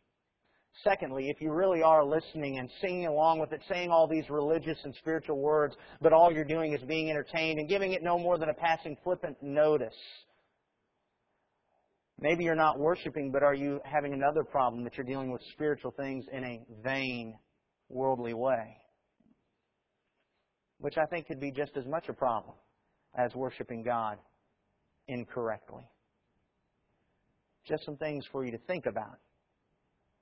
Secondly, 0.84 1.30
if 1.30 1.42
you 1.42 1.52
really 1.52 1.84
are 1.84 2.04
listening 2.04 2.58
and 2.58 2.70
singing 2.82 3.08
along 3.08 3.40
with 3.40 3.52
it, 3.52 3.62
saying 3.70 3.92
all 3.92 4.08
these 4.08 4.30
religious 4.30 4.78
and 4.84 4.96
spiritual 4.96 5.38
words, 5.38 5.76
but 6.02 6.14
all 6.14 6.32
you're 6.32 6.46
doing 6.46 6.74
is 6.74 6.82
being 6.88 7.10
entertained 7.10 7.60
and 7.60 7.68
giving 7.68 7.92
it 7.94 8.04
no 8.04 8.18
more 8.18 8.38
than 8.38 8.50
a 8.50 8.54
passing 8.54 8.98
flippant 9.04 9.38
notice, 9.42 9.94
maybe 12.22 12.44
you're 12.44 12.56
not 12.56 12.80
worshiping, 12.80 13.32
but 13.32 13.44
are 13.44 13.56
you 13.56 13.82
having 13.84 14.14
another 14.14 14.44
problem 14.44 14.84
that 14.84 14.96
you're 14.96 15.06
dealing 15.06 15.32
with 15.32 15.42
spiritual 15.54 15.92
things 15.92 16.26
in 16.32 16.44
a 16.44 16.62
vain, 16.84 17.36
worldly 17.90 18.34
way? 18.34 18.78
Which 20.80 20.96
I 20.98 21.06
think 21.08 21.28
could 21.28 21.40
be 21.40 21.52
just 21.52 21.72
as 21.76 21.86
much 21.86 22.08
a 22.08 22.14
problem 22.14 22.56
as 23.18 23.34
worshiping 23.36 23.84
God 23.84 24.18
incorrectly. 25.08 25.84
Just 27.68 27.86
some 27.86 27.98
things 27.98 28.26
for 28.32 28.46
you 28.46 28.52
to 28.52 28.58
think 28.60 28.86
about 28.86 29.20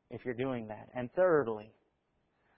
if 0.10 0.26
you're 0.26 0.34
doing 0.34 0.68
that. 0.68 0.90
And 0.96 1.10
thirdly, 1.16 1.72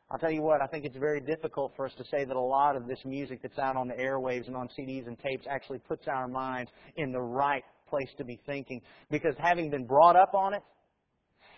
I'll 0.10 0.20
tell 0.20 0.32
you 0.32 0.42
what, 0.42 0.62
I 0.62 0.68
think 0.68 0.84
it's 0.86 0.98
very 0.98 1.22
difficult 1.22 1.74
for 1.76 1.86
us 1.86 1.94
to 1.98 2.04
say 2.06 2.26
that 2.26 2.36
a 2.36 2.40
lot 2.40 2.76
of 2.76 2.88
this 2.88 3.00
music 3.06 3.42
that's 3.42 3.58
out 3.58 3.78
on 3.78 3.88
the 3.88 3.94
airwaves 3.94 4.48
and 4.48 4.56
on 4.56 4.68
CDs 4.78 5.08
and 5.08 5.18
tapes 5.20 5.46
actually 5.50 5.80
puts 5.80 6.06
our 6.08 6.28
minds 6.28 6.70
in 6.98 7.12
the 7.12 7.22
right 7.22 7.64
place 7.92 8.10
to 8.18 8.24
be 8.24 8.40
thinking. 8.48 8.82
Because 9.12 9.36
having 9.38 9.70
been 9.70 9.86
brought 9.86 10.16
up 10.16 10.34
on 10.34 10.56
it, 10.56 10.64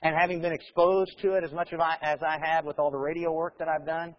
and 0.01 0.13
having 0.19 0.41
been 0.41 0.51
exposed 0.51 1.17
to 1.21 1.35
it 1.35 1.45
as 1.45 1.53
much 1.53 1.69
as 1.71 2.19
I 2.21 2.37
have 2.43 2.65
with 2.65 2.77
all 2.77 2.91
the 2.91 2.97
radio 2.97 3.31
work 3.31 3.57
that 3.59 3.69
I've 3.69 3.85
done, 3.85 4.13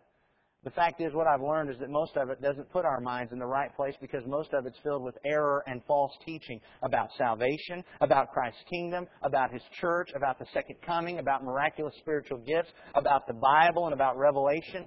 the 0.65 0.71
fact 0.71 1.03
is, 1.03 1.13
what 1.13 1.27
I've 1.27 1.43
learned 1.43 1.69
is 1.69 1.77
that 1.81 1.91
most 1.91 2.17
of 2.17 2.31
it 2.31 2.41
doesn't 2.41 2.71
put 2.71 2.87
our 2.87 2.99
minds 2.99 3.33
in 3.33 3.39
the 3.39 3.47
right 3.47 3.75
place 3.77 3.95
because 4.01 4.23
most 4.27 4.55
of 4.55 4.65
it's 4.65 4.79
filled 4.83 5.03
with 5.03 5.15
error 5.27 5.63
and 5.67 5.83
false 5.87 6.13
teaching 6.25 6.59
about 6.83 7.11
salvation, 7.19 7.85
about 8.01 8.33
Christ's 8.33 8.65
kingdom, 8.71 9.07
about 9.23 9.53
His 9.53 9.61
church, 9.79 10.09
about 10.17 10.39
the 10.39 10.47
second 10.55 10.77
coming, 10.81 11.19
about 11.19 11.45
miraculous 11.45 11.95
spiritual 11.99 12.39
gifts, 12.39 12.71
about 12.95 13.27
the 13.27 13.35
Bible, 13.35 13.85
and 13.85 13.93
about 13.93 14.17
Revelation. 14.17 14.87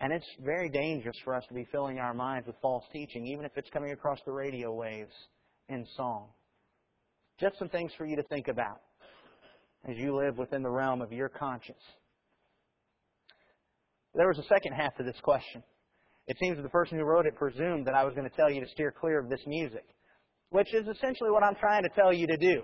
And 0.00 0.12
it's 0.12 0.26
very 0.44 0.70
dangerous 0.70 1.16
for 1.24 1.32
us 1.32 1.44
to 1.46 1.54
be 1.54 1.64
filling 1.70 2.00
our 2.00 2.12
minds 2.12 2.48
with 2.48 2.56
false 2.60 2.84
teaching, 2.92 3.28
even 3.28 3.44
if 3.44 3.52
it's 3.54 3.70
coming 3.70 3.92
across 3.92 4.18
the 4.26 4.32
radio 4.32 4.74
waves 4.74 5.14
in 5.68 5.86
song. 5.96 6.28
Just 7.40 7.58
some 7.58 7.68
things 7.68 7.92
for 7.98 8.06
you 8.06 8.16
to 8.16 8.22
think 8.24 8.48
about 8.48 8.80
as 9.88 9.96
you 9.96 10.16
live 10.16 10.38
within 10.38 10.62
the 10.62 10.70
realm 10.70 11.02
of 11.02 11.12
your 11.12 11.28
conscience. 11.28 11.82
There 14.14 14.28
was 14.28 14.38
a 14.38 14.44
second 14.44 14.72
half 14.72 14.96
to 14.96 15.02
this 15.02 15.16
question. 15.22 15.62
It 16.26 16.36
seems 16.40 16.56
that 16.56 16.62
the 16.62 16.70
person 16.70 16.98
who 16.98 17.04
wrote 17.04 17.26
it 17.26 17.36
presumed 17.36 17.86
that 17.86 17.94
I 17.94 18.04
was 18.04 18.14
going 18.14 18.28
to 18.28 18.34
tell 18.34 18.50
you 18.50 18.60
to 18.60 18.68
steer 18.70 18.92
clear 18.98 19.20
of 19.20 19.28
this 19.28 19.42
music, 19.46 19.84
which 20.50 20.72
is 20.74 20.88
essentially 20.88 21.30
what 21.30 21.44
I'm 21.44 21.54
trying 21.56 21.82
to 21.82 21.90
tell 21.94 22.12
you 22.12 22.26
to 22.26 22.36
do. 22.36 22.62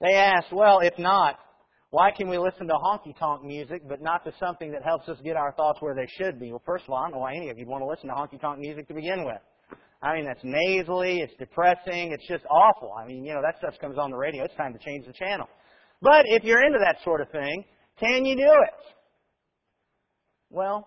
They 0.00 0.14
asked, 0.14 0.52
well, 0.52 0.80
if 0.80 0.98
not, 0.98 1.38
why 1.90 2.10
can 2.16 2.28
we 2.28 2.38
listen 2.38 2.66
to 2.68 2.74
honky 2.74 3.16
tonk 3.18 3.44
music 3.44 3.82
but 3.88 4.00
not 4.00 4.24
to 4.24 4.32
something 4.40 4.72
that 4.72 4.82
helps 4.82 5.08
us 5.08 5.18
get 5.22 5.36
our 5.36 5.52
thoughts 5.52 5.80
where 5.80 5.94
they 5.94 6.08
should 6.16 6.40
be? 6.40 6.50
Well, 6.50 6.62
first 6.64 6.84
of 6.84 6.90
all, 6.90 6.98
I 6.98 7.02
don't 7.02 7.12
know 7.12 7.18
why 7.18 7.34
any 7.34 7.50
of 7.50 7.58
you'd 7.58 7.68
want 7.68 7.82
to 7.82 7.86
listen 7.86 8.08
to 8.08 8.14
honky 8.14 8.40
tonk 8.40 8.58
music 8.58 8.88
to 8.88 8.94
begin 8.94 9.24
with. 9.24 9.42
I 10.02 10.14
mean, 10.14 10.24
that's 10.24 10.40
nasally, 10.42 11.18
it's 11.18 11.34
depressing, 11.38 12.12
it's 12.12 12.26
just 12.26 12.44
awful. 12.50 12.92
I 12.98 13.06
mean, 13.06 13.24
you 13.24 13.34
know, 13.34 13.42
that 13.42 13.58
stuff 13.58 13.78
comes 13.80 13.98
on 13.98 14.10
the 14.10 14.16
radio, 14.16 14.44
it's 14.44 14.54
time 14.56 14.72
to 14.72 14.78
change 14.78 15.06
the 15.06 15.12
channel. 15.12 15.46
But 16.00 16.24
if 16.26 16.42
you're 16.42 16.64
into 16.64 16.78
that 16.82 16.96
sort 17.04 17.20
of 17.20 17.30
thing, 17.30 17.64
can 17.98 18.24
you 18.24 18.34
do 18.34 18.50
it? 18.50 18.94
Well, 20.48 20.86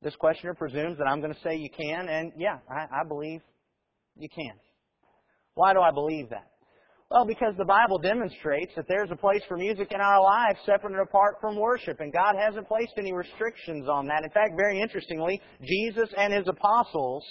this 0.00 0.14
questioner 0.16 0.54
presumes 0.54 0.98
that 0.98 1.08
I'm 1.08 1.20
going 1.20 1.34
to 1.34 1.40
say 1.40 1.56
you 1.56 1.70
can, 1.76 2.08
and 2.08 2.32
yeah, 2.36 2.58
I, 2.70 3.00
I 3.00 3.04
believe 3.06 3.40
you 4.16 4.28
can. 4.28 4.54
Why 5.54 5.72
do 5.72 5.80
I 5.80 5.90
believe 5.90 6.30
that? 6.30 6.51
Well, 7.12 7.26
because 7.26 7.52
the 7.58 7.66
Bible 7.66 7.98
demonstrates 7.98 8.72
that 8.74 8.86
there's 8.88 9.10
a 9.10 9.16
place 9.16 9.42
for 9.46 9.58
music 9.58 9.92
in 9.92 10.00
our 10.00 10.22
lives 10.22 10.58
separate 10.64 10.92
and 10.92 11.02
apart 11.02 11.36
from 11.42 11.56
worship, 11.56 12.00
and 12.00 12.10
God 12.10 12.36
hasn't 12.40 12.66
placed 12.66 12.94
any 12.96 13.12
restrictions 13.12 13.86
on 13.86 14.06
that. 14.06 14.24
In 14.24 14.30
fact, 14.30 14.52
very 14.56 14.80
interestingly, 14.80 15.38
Jesus 15.60 16.08
and 16.16 16.32
His 16.32 16.48
apostles 16.48 17.22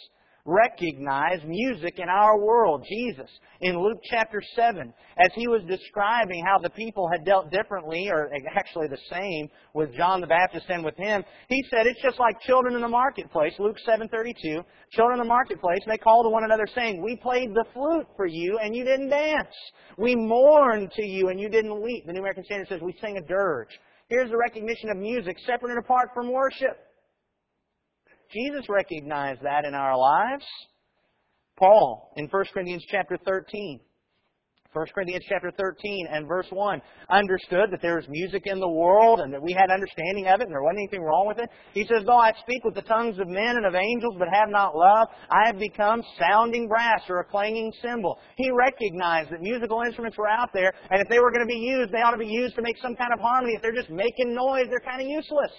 recognize 0.45 1.39
music 1.45 1.99
in 1.99 2.09
our 2.09 2.39
world. 2.39 2.85
Jesus, 2.87 3.29
in 3.61 3.79
Luke 3.79 3.99
chapter 4.09 4.41
7, 4.55 4.93
as 5.19 5.31
he 5.35 5.47
was 5.47 5.61
describing 5.67 6.43
how 6.45 6.57
the 6.57 6.69
people 6.71 7.09
had 7.11 7.25
dealt 7.25 7.51
differently, 7.51 8.09
or 8.09 8.29
actually 8.55 8.87
the 8.87 8.97
same, 9.11 9.49
with 9.73 9.93
John 9.95 10.21
the 10.21 10.27
Baptist 10.27 10.65
and 10.69 10.83
with 10.83 10.97
him, 10.97 11.23
he 11.47 11.63
said 11.69 11.85
it's 11.85 12.01
just 12.01 12.19
like 12.19 12.39
children 12.41 12.75
in 12.75 12.81
the 12.81 12.87
marketplace. 12.87 13.53
Luke 13.59 13.77
7.32, 13.87 14.63
children 14.91 15.19
in 15.19 15.25
the 15.25 15.29
marketplace, 15.29 15.79
they 15.87 15.97
call 15.97 16.23
to 16.23 16.29
one 16.29 16.43
another 16.43 16.67
saying, 16.75 17.01
We 17.01 17.15
played 17.17 17.49
the 17.53 17.65
flute 17.73 18.07
for 18.15 18.25
you 18.25 18.59
and 18.61 18.75
you 18.75 18.83
didn't 18.83 19.09
dance. 19.09 19.55
We 19.97 20.15
mourned 20.15 20.91
to 20.93 21.05
you 21.05 21.29
and 21.29 21.39
you 21.39 21.49
didn't 21.49 21.81
weep. 21.81 22.05
The 22.05 22.13
New 22.13 22.19
American 22.19 22.43
Standard 22.45 22.67
says 22.67 22.81
we 22.81 22.95
sing 23.01 23.17
a 23.17 23.27
dirge. 23.27 23.69
Here's 24.09 24.29
the 24.29 24.37
recognition 24.37 24.89
of 24.89 24.97
music 24.97 25.37
separate 25.45 25.71
and 25.71 25.79
apart 25.79 26.09
from 26.13 26.31
worship. 26.31 26.90
Jesus 28.31 28.67
recognized 28.69 29.41
that 29.43 29.65
in 29.65 29.73
our 29.73 29.97
lives. 29.97 30.45
Paul, 31.57 32.11
in 32.15 32.27
1 32.27 32.45
Corinthians 32.53 32.83
chapter 32.89 33.17
13, 33.25 33.79
1 34.73 34.85
Corinthians 34.95 35.25
chapter 35.27 35.51
13 35.51 36.07
and 36.09 36.25
verse 36.29 36.47
1 36.49 36.81
understood 37.09 37.67
that 37.71 37.81
there 37.81 37.97
was 37.97 38.07
music 38.07 38.43
in 38.45 38.57
the 38.57 38.69
world 38.69 39.19
and 39.19 39.33
that 39.33 39.41
we 39.41 39.51
had 39.51 39.69
understanding 39.69 40.27
of 40.27 40.39
it 40.39 40.47
and 40.47 40.51
there 40.51 40.63
wasn't 40.63 40.79
anything 40.79 41.03
wrong 41.03 41.27
with 41.27 41.39
it. 41.39 41.49
He 41.73 41.83
says, 41.83 42.03
Though 42.05 42.23
I 42.23 42.31
speak 42.39 42.63
with 42.63 42.75
the 42.75 42.87
tongues 42.87 43.19
of 43.19 43.27
men 43.27 43.57
and 43.57 43.65
of 43.65 43.75
angels 43.75 44.15
but 44.17 44.29
have 44.31 44.47
not 44.47 44.73
love, 44.73 45.09
I 45.29 45.45
have 45.45 45.59
become 45.59 46.01
sounding 46.17 46.69
brass 46.69 47.01
or 47.09 47.19
a 47.19 47.25
clanging 47.25 47.73
cymbal. 47.81 48.17
He 48.37 48.49
recognized 48.49 49.31
that 49.31 49.41
musical 49.41 49.81
instruments 49.85 50.17
were 50.17 50.29
out 50.29 50.51
there 50.53 50.71
and 50.89 51.01
if 51.01 51.09
they 51.09 51.19
were 51.19 51.31
going 51.31 51.43
to 51.43 51.51
be 51.51 51.59
used, 51.59 51.91
they 51.91 51.99
ought 51.99 52.15
to 52.15 52.17
be 52.17 52.31
used 52.31 52.55
to 52.55 52.61
make 52.61 52.77
some 52.81 52.95
kind 52.95 53.11
of 53.11 53.19
harmony. 53.19 53.55
If 53.55 53.61
they're 53.61 53.75
just 53.75 53.89
making 53.89 54.33
noise, 54.33 54.67
they're 54.69 54.79
kind 54.79 55.01
of 55.01 55.07
useless. 55.07 55.51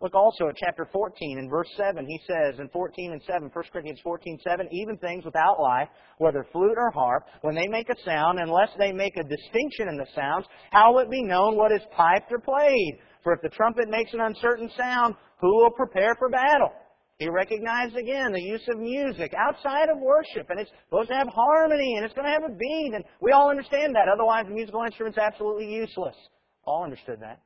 Look 0.00 0.14
also 0.14 0.48
at 0.48 0.56
chapter 0.56 0.88
14 0.90 1.38
and 1.38 1.50
verse 1.50 1.68
7. 1.76 2.06
He 2.06 2.20
says 2.26 2.58
in 2.58 2.68
14 2.70 3.12
and 3.12 3.22
7, 3.26 3.50
1 3.52 3.64
Corinthians 3.70 4.00
14, 4.02 4.38
7, 4.42 4.68
even 4.72 4.96
things 4.96 5.26
without 5.26 5.60
life, 5.60 5.88
whether 6.16 6.46
flute 6.52 6.78
or 6.78 6.90
harp, 6.90 7.24
when 7.42 7.54
they 7.54 7.68
make 7.68 7.90
a 7.90 8.02
sound, 8.04 8.38
unless 8.40 8.70
they 8.78 8.92
make 8.92 9.16
a 9.18 9.22
distinction 9.22 9.88
in 9.88 9.98
the 9.98 10.06
sounds, 10.14 10.46
how 10.70 10.92
will 10.92 11.00
it 11.00 11.10
be 11.10 11.22
known 11.22 11.54
what 11.54 11.72
is 11.72 11.82
piped 11.94 12.32
or 12.32 12.38
played? 12.38 12.98
For 13.22 13.34
if 13.34 13.42
the 13.42 13.50
trumpet 13.50 13.90
makes 13.90 14.14
an 14.14 14.20
uncertain 14.20 14.70
sound, 14.74 15.16
who 15.38 15.54
will 15.56 15.70
prepare 15.70 16.14
for 16.18 16.30
battle? 16.30 16.72
He 17.18 17.28
recognized 17.28 17.96
again 17.96 18.32
the 18.32 18.40
use 18.40 18.66
of 18.72 18.80
music 18.80 19.34
outside 19.36 19.90
of 19.90 20.00
worship, 20.00 20.48
and 20.48 20.58
it's 20.58 20.70
supposed 20.88 21.10
to 21.10 21.14
have 21.16 21.28
harmony, 21.28 21.96
and 21.96 22.06
it's 22.06 22.14
going 22.14 22.24
to 22.24 22.32
have 22.32 22.50
a 22.50 22.56
beat, 22.56 22.92
and 22.94 23.04
we 23.20 23.32
all 23.32 23.50
understand 23.50 23.94
that. 23.94 24.08
Otherwise, 24.10 24.46
the 24.48 24.54
musical 24.54 24.82
instrument's 24.84 25.18
absolutely 25.18 25.66
useless. 25.70 26.16
All 26.64 26.84
understood 26.84 27.18
that. 27.20 27.42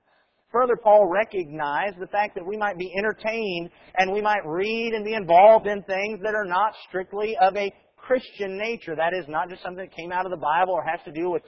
Further, 0.54 0.76
Paul 0.76 1.08
recognized 1.08 1.98
the 1.98 2.06
fact 2.06 2.36
that 2.36 2.46
we 2.46 2.56
might 2.56 2.78
be 2.78 2.88
entertained 2.96 3.70
and 3.98 4.12
we 4.12 4.22
might 4.22 4.46
read 4.46 4.92
and 4.94 5.04
be 5.04 5.14
involved 5.14 5.66
in 5.66 5.82
things 5.82 6.20
that 6.22 6.36
are 6.36 6.44
not 6.44 6.72
strictly 6.88 7.36
of 7.42 7.56
a 7.56 7.72
Christian 7.96 8.56
nature. 8.56 8.94
That 8.94 9.14
is 9.18 9.24
not 9.26 9.50
just 9.50 9.64
something 9.64 9.84
that 9.84 9.96
came 9.96 10.12
out 10.12 10.26
of 10.26 10.30
the 10.30 10.38
Bible 10.38 10.74
or 10.74 10.84
has 10.84 11.00
to 11.06 11.10
do 11.10 11.28
with 11.28 11.42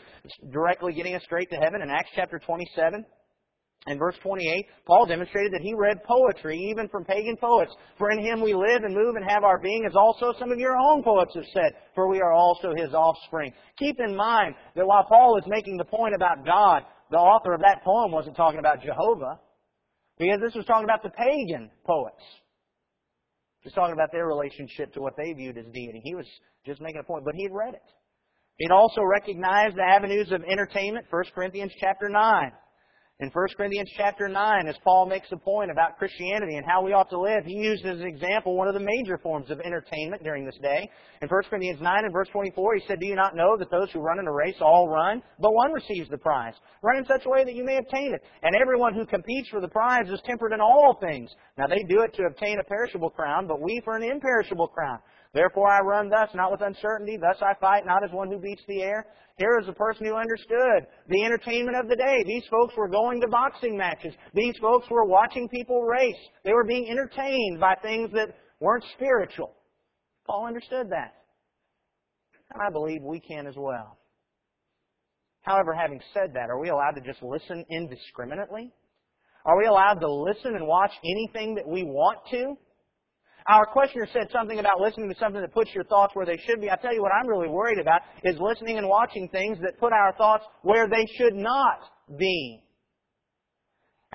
directly 0.50 0.92
getting 0.92 1.14
us 1.14 1.22
straight 1.22 1.48
to 1.50 1.56
heaven. 1.56 1.82
In 1.82 1.88
Acts 1.88 2.10
chapter 2.16 2.40
27, 2.40 3.04
in 3.86 3.96
verse 3.96 4.16
28, 4.24 4.66
Paul 4.86 5.06
demonstrated 5.06 5.52
that 5.52 5.62
he 5.62 5.72
read 5.72 6.02
poetry, 6.02 6.58
even 6.58 6.88
from 6.88 7.04
pagan 7.04 7.36
poets. 7.40 7.72
For 7.98 8.10
in 8.10 8.18
him 8.18 8.40
we 8.40 8.54
live 8.54 8.82
and 8.82 8.92
move 8.92 9.14
and 9.14 9.24
have 9.30 9.44
our 9.44 9.60
being, 9.60 9.84
as 9.86 9.94
also 9.94 10.32
some 10.36 10.50
of 10.50 10.58
your 10.58 10.76
own 10.76 11.04
poets 11.04 11.32
have 11.36 11.44
said, 11.54 11.70
for 11.94 12.08
we 12.08 12.20
are 12.20 12.32
also 12.32 12.72
his 12.74 12.92
offspring. 12.92 13.52
Keep 13.78 14.00
in 14.00 14.16
mind 14.16 14.56
that 14.74 14.84
while 14.84 15.04
Paul 15.08 15.38
is 15.38 15.44
making 15.46 15.76
the 15.76 15.84
point 15.84 16.16
about 16.16 16.44
God, 16.44 16.82
the 17.10 17.16
author 17.16 17.52
of 17.52 17.60
that 17.60 17.82
poem 17.84 18.12
wasn't 18.12 18.36
talking 18.36 18.58
about 18.58 18.82
Jehovah. 18.82 19.40
Because 20.18 20.40
this 20.40 20.54
was 20.54 20.64
talking 20.64 20.84
about 20.84 21.02
the 21.02 21.10
pagan 21.10 21.70
poets. 21.84 22.22
Just 23.62 23.74
talking 23.74 23.92
about 23.92 24.12
their 24.12 24.26
relationship 24.26 24.92
to 24.94 25.00
what 25.00 25.14
they 25.16 25.32
viewed 25.32 25.58
as 25.58 25.66
deity. 25.72 26.00
He 26.02 26.14
was 26.14 26.26
just 26.64 26.80
making 26.80 27.00
a 27.00 27.04
point, 27.04 27.24
but 27.24 27.34
he 27.34 27.42
had 27.42 27.52
read 27.52 27.74
it. 27.74 27.82
He'd 28.56 28.70
also 28.70 29.02
recognized 29.02 29.76
the 29.76 29.82
avenues 29.82 30.32
of 30.32 30.42
entertainment, 30.44 31.06
1 31.10 31.24
Corinthians 31.34 31.72
chapter 31.78 32.08
9. 32.08 32.52
In 33.18 33.30
1 33.30 33.48
Corinthians 33.56 33.88
chapter 33.96 34.28
9, 34.28 34.68
as 34.68 34.76
Paul 34.84 35.06
makes 35.06 35.32
a 35.32 35.38
point 35.38 35.70
about 35.70 35.96
Christianity 35.96 36.56
and 36.56 36.66
how 36.66 36.82
we 36.82 36.92
ought 36.92 37.08
to 37.08 37.18
live, 37.18 37.46
he 37.46 37.54
used 37.54 37.82
as 37.86 37.98
an 37.98 38.06
example 38.06 38.54
one 38.54 38.68
of 38.68 38.74
the 38.74 38.84
major 38.84 39.16
forms 39.16 39.50
of 39.50 39.58
entertainment 39.60 40.22
during 40.22 40.44
this 40.44 40.58
day. 40.60 40.86
In 41.22 41.28
1 41.28 41.42
Corinthians 41.48 41.80
9 41.80 42.04
and 42.04 42.12
verse 42.12 42.28
24, 42.30 42.74
he 42.74 42.82
said, 42.86 43.00
Do 43.00 43.06
you 43.06 43.14
not 43.14 43.34
know 43.34 43.56
that 43.56 43.70
those 43.70 43.90
who 43.90 44.00
run 44.00 44.18
in 44.18 44.26
a 44.26 44.32
race 44.32 44.56
all 44.60 44.90
run, 44.90 45.22
but 45.40 45.54
one 45.54 45.72
receives 45.72 46.10
the 46.10 46.18
prize? 46.18 46.52
Run 46.82 46.98
in 46.98 47.06
such 47.06 47.24
a 47.24 47.30
way 47.30 47.42
that 47.42 47.54
you 47.54 47.64
may 47.64 47.78
obtain 47.78 48.12
it. 48.12 48.20
And 48.42 48.54
everyone 48.54 48.92
who 48.92 49.06
competes 49.06 49.48
for 49.48 49.62
the 49.62 49.68
prize 49.68 50.10
is 50.10 50.20
tempered 50.26 50.52
in 50.52 50.60
all 50.60 50.98
things. 51.00 51.30
Now 51.56 51.68
they 51.68 51.84
do 51.88 52.02
it 52.02 52.12
to 52.16 52.24
obtain 52.24 52.58
a 52.60 52.64
perishable 52.64 53.08
crown, 53.08 53.46
but 53.46 53.62
we 53.62 53.80
for 53.82 53.96
an 53.96 54.02
imperishable 54.02 54.68
crown. 54.68 54.98
Therefore 55.36 55.70
I 55.70 55.80
run 55.80 56.08
thus, 56.08 56.30
not 56.32 56.50
with 56.50 56.62
uncertainty. 56.62 57.18
Thus 57.18 57.36
I 57.42 57.52
fight, 57.60 57.84
not 57.84 58.02
as 58.02 58.10
one 58.10 58.30
who 58.30 58.38
beats 58.38 58.62
the 58.66 58.80
air. 58.80 59.04
Here 59.36 59.58
is 59.60 59.68
a 59.68 59.72
person 59.74 60.06
who 60.06 60.16
understood 60.16 60.86
the 61.08 61.24
entertainment 61.26 61.76
of 61.76 61.90
the 61.90 61.96
day. 61.96 62.24
These 62.24 62.44
folks 62.50 62.72
were 62.74 62.88
going 62.88 63.20
to 63.20 63.28
boxing 63.28 63.76
matches. 63.76 64.14
These 64.32 64.54
folks 64.62 64.86
were 64.90 65.04
watching 65.04 65.46
people 65.50 65.82
race. 65.82 66.16
They 66.42 66.54
were 66.54 66.64
being 66.64 66.88
entertained 66.88 67.60
by 67.60 67.74
things 67.82 68.10
that 68.12 68.28
weren't 68.60 68.84
spiritual. 68.94 69.52
Paul 70.26 70.46
understood 70.46 70.88
that. 70.88 71.12
And 72.54 72.62
I 72.66 72.70
believe 72.70 73.02
we 73.02 73.20
can 73.20 73.46
as 73.46 73.56
well. 73.58 73.98
However, 75.42 75.74
having 75.74 76.00
said 76.14 76.32
that, 76.32 76.48
are 76.48 76.58
we 76.58 76.70
allowed 76.70 76.92
to 76.92 77.02
just 77.02 77.22
listen 77.22 77.62
indiscriminately? 77.70 78.72
Are 79.44 79.58
we 79.58 79.66
allowed 79.66 80.00
to 80.00 80.10
listen 80.10 80.56
and 80.56 80.66
watch 80.66 80.92
anything 81.04 81.56
that 81.56 81.68
we 81.68 81.82
want 81.82 82.20
to? 82.30 82.56
Our 83.48 83.64
questioner 83.66 84.08
said 84.12 84.28
something 84.32 84.58
about 84.58 84.80
listening 84.80 85.08
to 85.08 85.18
something 85.20 85.40
that 85.40 85.52
puts 85.52 85.72
your 85.72 85.84
thoughts 85.84 86.14
where 86.14 86.26
they 86.26 86.38
should 86.46 86.60
be. 86.60 86.70
I 86.70 86.76
tell 86.76 86.92
you 86.92 87.00
what 87.00 87.12
I'm 87.12 87.28
really 87.28 87.48
worried 87.48 87.78
about 87.78 88.00
is 88.24 88.36
listening 88.40 88.78
and 88.78 88.88
watching 88.88 89.28
things 89.28 89.58
that 89.62 89.78
put 89.78 89.92
our 89.92 90.12
thoughts 90.16 90.44
where 90.62 90.88
they 90.88 91.06
should 91.16 91.34
not 91.34 91.80
be. 92.18 92.62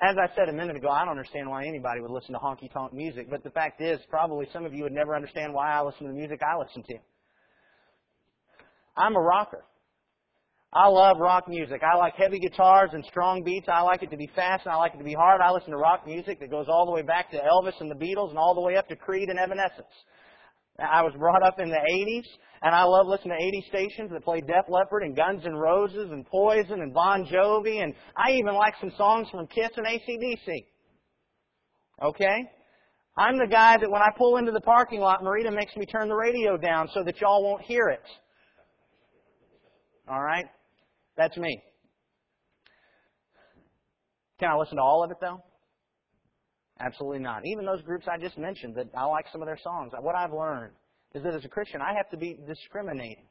As 0.02 0.16
I 0.18 0.34
said 0.34 0.48
a 0.48 0.52
minute 0.52 0.76
ago, 0.76 0.88
I 0.88 1.04
don't 1.04 1.12
understand 1.12 1.48
why 1.48 1.64
anybody 1.64 2.00
would 2.00 2.10
listen 2.10 2.32
to 2.34 2.40
honky 2.40 2.70
tonk 2.72 2.92
music, 2.92 3.30
but 3.30 3.42
the 3.44 3.50
fact 3.50 3.80
is, 3.80 4.00
probably 4.10 4.46
some 4.52 4.66
of 4.66 4.74
you 4.74 4.82
would 4.82 4.92
never 4.92 5.14
understand 5.14 5.54
why 5.54 5.72
I 5.72 5.82
listen 5.82 6.06
to 6.06 6.12
the 6.12 6.18
music 6.18 6.40
I 6.42 6.58
listen 6.58 6.82
to. 6.82 6.98
I'm 8.96 9.16
a 9.16 9.20
rocker. 9.20 9.64
I 10.74 10.88
love 10.88 11.18
rock 11.18 11.48
music. 11.48 11.82
I 11.82 11.98
like 11.98 12.14
heavy 12.14 12.38
guitars 12.38 12.90
and 12.94 13.04
strong 13.04 13.42
beats. 13.44 13.68
I 13.68 13.82
like 13.82 14.02
it 14.02 14.10
to 14.10 14.16
be 14.16 14.30
fast 14.34 14.64
and 14.64 14.72
I 14.72 14.76
like 14.76 14.94
it 14.94 14.98
to 14.98 15.04
be 15.04 15.12
hard. 15.12 15.42
I 15.42 15.50
listen 15.50 15.70
to 15.70 15.76
rock 15.76 16.06
music 16.06 16.40
that 16.40 16.50
goes 16.50 16.66
all 16.66 16.86
the 16.86 16.92
way 16.92 17.02
back 17.02 17.30
to 17.32 17.36
Elvis 17.36 17.78
and 17.80 17.90
the 17.90 17.94
Beatles 17.94 18.30
and 18.30 18.38
all 18.38 18.54
the 18.54 18.62
way 18.62 18.76
up 18.76 18.88
to 18.88 18.96
Creed 18.96 19.28
and 19.28 19.38
Evanescence. 19.38 19.92
I 20.78 21.02
was 21.02 21.12
brought 21.18 21.42
up 21.42 21.60
in 21.60 21.68
the 21.68 21.76
80s 21.76 22.24
and 22.62 22.74
I 22.74 22.84
love 22.84 23.06
listening 23.06 23.36
to 23.38 23.44
80 23.44 23.64
stations 23.68 24.10
that 24.12 24.24
play 24.24 24.40
Def 24.40 24.64
Leppard 24.70 25.02
and 25.02 25.14
Guns 25.14 25.42
N' 25.44 25.54
Roses 25.54 26.10
and 26.10 26.24
Poison 26.26 26.80
and 26.80 26.94
Bon 26.94 27.26
Jovi 27.26 27.82
and 27.82 27.92
I 28.16 28.32
even 28.32 28.54
like 28.54 28.72
some 28.80 28.92
songs 28.96 29.28
from 29.30 29.46
Kiss 29.48 29.70
and 29.76 29.86
ACDC. 29.86 30.64
Okay? 32.02 32.44
I'm 33.18 33.36
the 33.36 33.46
guy 33.46 33.76
that 33.76 33.90
when 33.90 34.00
I 34.00 34.08
pull 34.16 34.38
into 34.38 34.52
the 34.52 34.60
parking 34.62 35.00
lot, 35.00 35.22
Marita 35.22 35.54
makes 35.54 35.76
me 35.76 35.84
turn 35.84 36.08
the 36.08 36.14
radio 36.14 36.56
down 36.56 36.88
so 36.94 37.04
that 37.04 37.20
y'all 37.20 37.44
won't 37.44 37.60
hear 37.60 37.88
it. 37.88 38.02
All 40.08 40.22
right? 40.22 40.46
That's 41.16 41.36
me. 41.36 41.62
Can 44.40 44.50
I 44.50 44.56
listen 44.56 44.76
to 44.76 44.82
all 44.82 45.04
of 45.04 45.10
it 45.10 45.18
though? 45.20 45.42
Absolutely 46.80 47.20
not. 47.20 47.42
Even 47.46 47.64
those 47.64 47.82
groups 47.82 48.06
I 48.12 48.18
just 48.18 48.36
mentioned 48.38 48.74
that 48.76 48.88
I 48.96 49.04
like 49.04 49.26
some 49.30 49.40
of 49.40 49.46
their 49.46 49.58
songs. 49.62 49.92
What 50.00 50.16
I've 50.16 50.32
learned 50.32 50.72
is 51.14 51.22
that 51.22 51.34
as 51.34 51.44
a 51.44 51.48
Christian, 51.48 51.80
I 51.80 51.94
have 51.94 52.08
to 52.10 52.16
be 52.16 52.38
discriminating. 52.46 53.26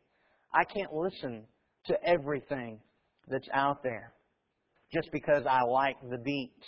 I 0.54 0.64
can't 0.64 0.94
listen 0.94 1.44
to 1.88 1.96
everything 2.06 2.80
that's 3.28 3.48
out 3.54 3.84
there 3.84 4.14
just 4.94 5.10
because 5.12 5.44
I 5.50 5.64
like 5.64 5.96
the 6.10 6.18
beats. 6.18 6.66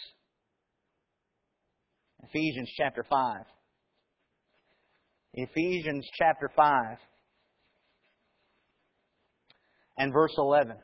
Ephesians 2.24 2.70
chapter 2.76 3.06
5. 3.10 3.38
Ephesians 5.36 6.08
chapter 6.18 6.50
5 6.56 6.98
and 9.98 10.14
verse 10.14 10.34
11. 10.38 10.76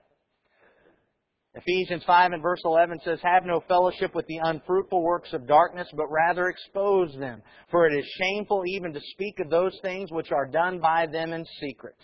Ephesians 1.62 2.04
5 2.06 2.32
and 2.32 2.42
verse 2.42 2.62
11 2.64 3.00
says, 3.04 3.20
Have 3.22 3.44
no 3.46 3.62
fellowship 3.68 4.16
with 4.16 4.26
the 4.28 4.40
unfruitful 4.44 5.02
works 5.02 5.34
of 5.34 5.48
darkness, 5.48 5.88
but 5.94 6.10
rather 6.10 6.48
expose 6.48 7.14
them. 7.20 7.42
For 7.70 7.86
it 7.88 7.98
is 7.98 8.06
shameful 8.18 8.64
even 8.68 8.94
to 8.94 9.02
speak 9.12 9.40
of 9.40 9.50
those 9.50 9.78
things 9.82 10.12
which 10.12 10.32
are 10.32 10.46
done 10.46 10.80
by 10.80 11.08
them 11.08 11.34
in 11.34 11.46
secret. 11.60 11.98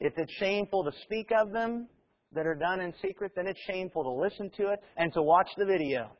If 0.00 0.12
it's 0.18 0.32
shameful 0.34 0.84
to 0.84 0.92
speak 1.04 1.30
of 1.38 1.52
them 1.52 1.88
that 2.32 2.46
are 2.46 2.54
done 2.54 2.80
in 2.80 2.92
secret, 3.00 3.32
then 3.34 3.46
it's 3.46 3.60
shameful 3.66 4.02
to 4.02 4.10
listen 4.10 4.50
to 4.58 4.72
it 4.72 4.80
and 4.96 5.12
to 5.14 5.22
watch 5.22 5.48
the 5.56 5.64
video. 5.64 6.10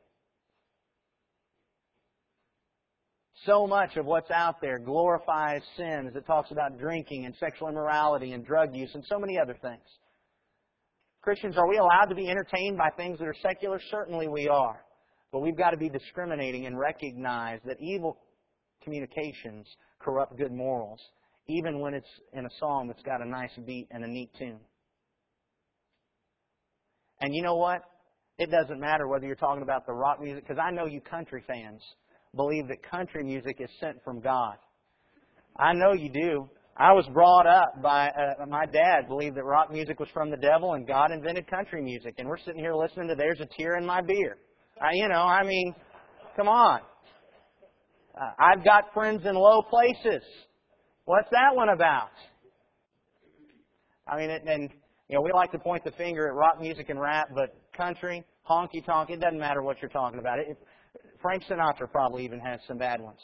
So 3.45 3.67
much 3.67 3.97
of 3.97 4.07
what's 4.07 4.31
out 4.31 4.61
there 4.63 4.79
glorifies 4.79 5.61
sin 5.77 6.07
as 6.09 6.17
it 6.17 6.27
talks 6.27 6.51
about 6.51 6.79
drinking 6.79 7.27
and 7.27 7.35
sexual 7.37 7.69
immorality 7.69 8.33
and 8.33 8.47
drug 8.47 8.75
use 8.75 8.91
and 8.95 9.05
so 9.07 9.19
many 9.19 9.39
other 9.39 9.57
things. 9.61 9.83
Christians, 11.25 11.57
are 11.57 11.67
we 11.67 11.79
allowed 11.79 12.11
to 12.11 12.15
be 12.15 12.29
entertained 12.29 12.77
by 12.77 12.91
things 12.99 13.19
that 13.19 13.25
are 13.25 13.35
secular? 13.41 13.81
Certainly 13.91 14.29
we 14.29 14.47
are. 14.47 14.85
But 15.33 15.41
we've 15.41 15.57
got 15.57 15.71
to 15.71 15.79
be 15.79 15.89
discriminating 15.89 16.67
and 16.67 16.79
recognize 16.79 17.61
that 17.65 17.79
evil 17.81 18.19
communications 18.83 19.67
corrupt 20.01 20.37
good 20.37 20.53
morals, 20.53 21.01
even 21.49 21.81
when 21.81 21.95
it's 21.95 22.07
in 22.35 22.45
a 22.45 22.51
song 22.61 22.89
that's 22.89 23.03
got 23.05 23.23
a 23.23 23.27
nice 23.27 23.51
beat 23.67 23.89
and 23.91 24.05
a 24.05 24.07
neat 24.07 24.33
tune. 24.39 24.61
And 27.23 27.35
you 27.35 27.43
know 27.43 27.57
what? 27.57 27.81
It 28.39 28.51
doesn't 28.51 28.79
matter 28.79 29.09
whether 29.09 29.25
you're 29.25 29.35
talking 29.35 29.63
about 29.63 29.87
the 29.87 29.95
rock 29.95 30.21
music, 30.21 30.47
because 30.47 30.63
I 30.63 30.73
know 30.73 30.85
you 30.85 31.01
country 31.01 31.43
fans 31.47 31.81
believe 32.37 32.69
that 32.69 32.83
country 32.91 33.25
music 33.25 33.57
is 33.61 33.71
sent 33.81 33.97
from 34.05 34.21
God. 34.21 34.57
I 35.57 35.73
know 35.73 35.95
you 35.95 36.11
do. 36.13 36.51
I 36.77 36.93
was 36.93 37.07
brought 37.13 37.47
up 37.47 37.81
by 37.83 38.09
uh, 38.09 38.47
my 38.47 38.67
dad 38.67 39.07
believed 39.07 39.37
that 39.37 39.45
rock 39.45 39.71
music 39.71 40.01
was 40.01 40.09
from 40.13 40.31
the 40.31 40.37
devil 40.37 40.75
and 40.75 40.87
God 40.87 41.13
invented 41.13 41.49
country 41.49 41.81
music, 41.81 42.15
and 42.19 42.29
we're 42.29 42.39
sitting 42.39 42.59
here 42.59 42.75
listening 42.75 43.07
to 43.09 43.15
"There's 43.15 43.41
a 43.41 43.47
Tear 43.57 43.77
in 43.77 43.87
My 43.87 44.01
Beer." 44.01 44.39
I, 44.83 44.95
you 44.95 45.09
know, 45.09 45.21
I 45.21 45.45
mean, 45.45 45.73
come 46.37 46.49
on. 46.49 46.81
Uh, 48.21 48.31
I've 48.39 48.65
got 48.65 48.93
friends 48.93 49.23
in 49.25 49.35
low 49.37 49.63
places. 49.63 50.23
What's 51.05 51.29
that 51.31 51.55
one 51.55 51.69
about? 51.69 52.11
I 54.09 54.17
mean, 54.19 54.31
and, 54.31 54.49
and 54.49 54.71
you 55.09 55.17
know, 55.17 55.23
we 55.23 55.31
like 55.33 55.53
to 55.53 55.59
point 55.59 55.85
the 55.85 55.93
finger 55.93 56.27
at 56.27 56.35
rock 56.35 56.61
music 56.61 56.89
and 56.89 57.01
rap, 57.01 57.29
but 57.35 57.55
country, 57.77 58.25
honky 58.49 58.85
tonk, 58.85 59.11
it 59.11 59.21
doesn't 59.21 59.39
matter 59.39 59.63
what 59.63 59.81
you're 59.81 59.91
talking 59.91 60.19
about. 60.19 60.41
It, 60.41 60.59
Frank 61.23 61.45
Sinatra 61.45 61.91
probably 61.91 62.25
even 62.25 62.41
has 62.41 62.59
some 62.67 62.79
bad 62.79 63.01
ones. 63.01 63.21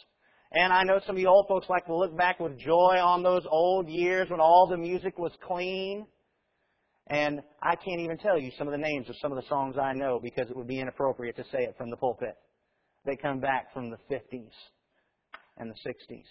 And 0.52 0.72
I 0.72 0.82
know 0.82 1.00
some 1.06 1.16
of 1.16 1.20
you 1.20 1.28
old 1.28 1.46
folks 1.48 1.68
like 1.68 1.86
to 1.86 1.96
look 1.96 2.16
back 2.16 2.40
with 2.40 2.58
joy 2.58 2.98
on 3.00 3.22
those 3.22 3.42
old 3.48 3.88
years 3.88 4.28
when 4.30 4.40
all 4.40 4.66
the 4.68 4.76
music 4.76 5.16
was 5.16 5.32
clean. 5.46 6.06
And 7.06 7.40
I 7.62 7.76
can't 7.76 8.00
even 8.00 8.18
tell 8.18 8.38
you 8.38 8.50
some 8.58 8.66
of 8.66 8.72
the 8.72 8.78
names 8.78 9.08
of 9.08 9.16
some 9.20 9.32
of 9.32 9.36
the 9.36 9.48
songs 9.48 9.76
I 9.78 9.92
know 9.92 10.18
because 10.22 10.50
it 10.50 10.56
would 10.56 10.66
be 10.66 10.80
inappropriate 10.80 11.36
to 11.36 11.44
say 11.44 11.62
it 11.62 11.74
from 11.78 11.90
the 11.90 11.96
pulpit. 11.96 12.36
They 13.04 13.16
come 13.16 13.40
back 13.40 13.72
from 13.72 13.90
the 13.90 13.98
50s 14.10 14.50
and 15.56 15.70
the 15.70 15.90
60s. 15.90 16.24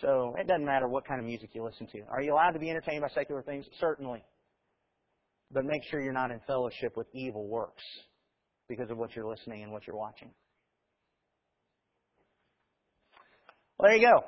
So 0.00 0.34
it 0.38 0.46
doesn't 0.46 0.64
matter 0.64 0.88
what 0.88 1.06
kind 1.06 1.20
of 1.20 1.26
music 1.26 1.50
you 1.54 1.64
listen 1.64 1.86
to. 1.92 2.02
Are 2.10 2.22
you 2.22 2.34
allowed 2.34 2.52
to 2.52 2.58
be 2.58 2.70
entertained 2.70 3.02
by 3.02 3.08
secular 3.08 3.42
things? 3.42 3.66
Certainly. 3.80 4.22
But 5.50 5.64
make 5.64 5.82
sure 5.90 6.00
you're 6.00 6.12
not 6.12 6.30
in 6.30 6.40
fellowship 6.46 6.96
with 6.96 7.06
evil 7.14 7.48
works 7.48 7.82
because 8.68 8.90
of 8.90 8.98
what 8.98 9.16
you're 9.16 9.26
listening 9.26 9.62
and 9.62 9.72
what 9.72 9.86
you're 9.86 9.96
watching. 9.96 10.30
Well, 13.78 13.90
there 13.90 13.98
you 13.98 14.08
go. 14.08 14.24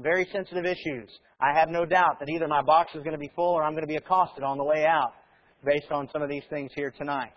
Very 0.00 0.28
sensitive 0.32 0.64
issues. 0.64 1.10
I 1.40 1.58
have 1.58 1.68
no 1.68 1.84
doubt 1.84 2.20
that 2.20 2.28
either 2.28 2.46
my 2.46 2.62
box 2.62 2.92
is 2.94 3.02
going 3.02 3.12
to 3.12 3.18
be 3.18 3.30
full 3.34 3.52
or 3.52 3.64
I'm 3.64 3.72
going 3.72 3.82
to 3.82 3.88
be 3.88 3.96
accosted 3.96 4.44
on 4.44 4.58
the 4.58 4.64
way 4.64 4.86
out 4.86 5.12
based 5.64 5.90
on 5.90 6.08
some 6.12 6.22
of 6.22 6.28
these 6.28 6.44
things 6.50 6.70
here 6.76 6.92
tonight. 6.96 7.32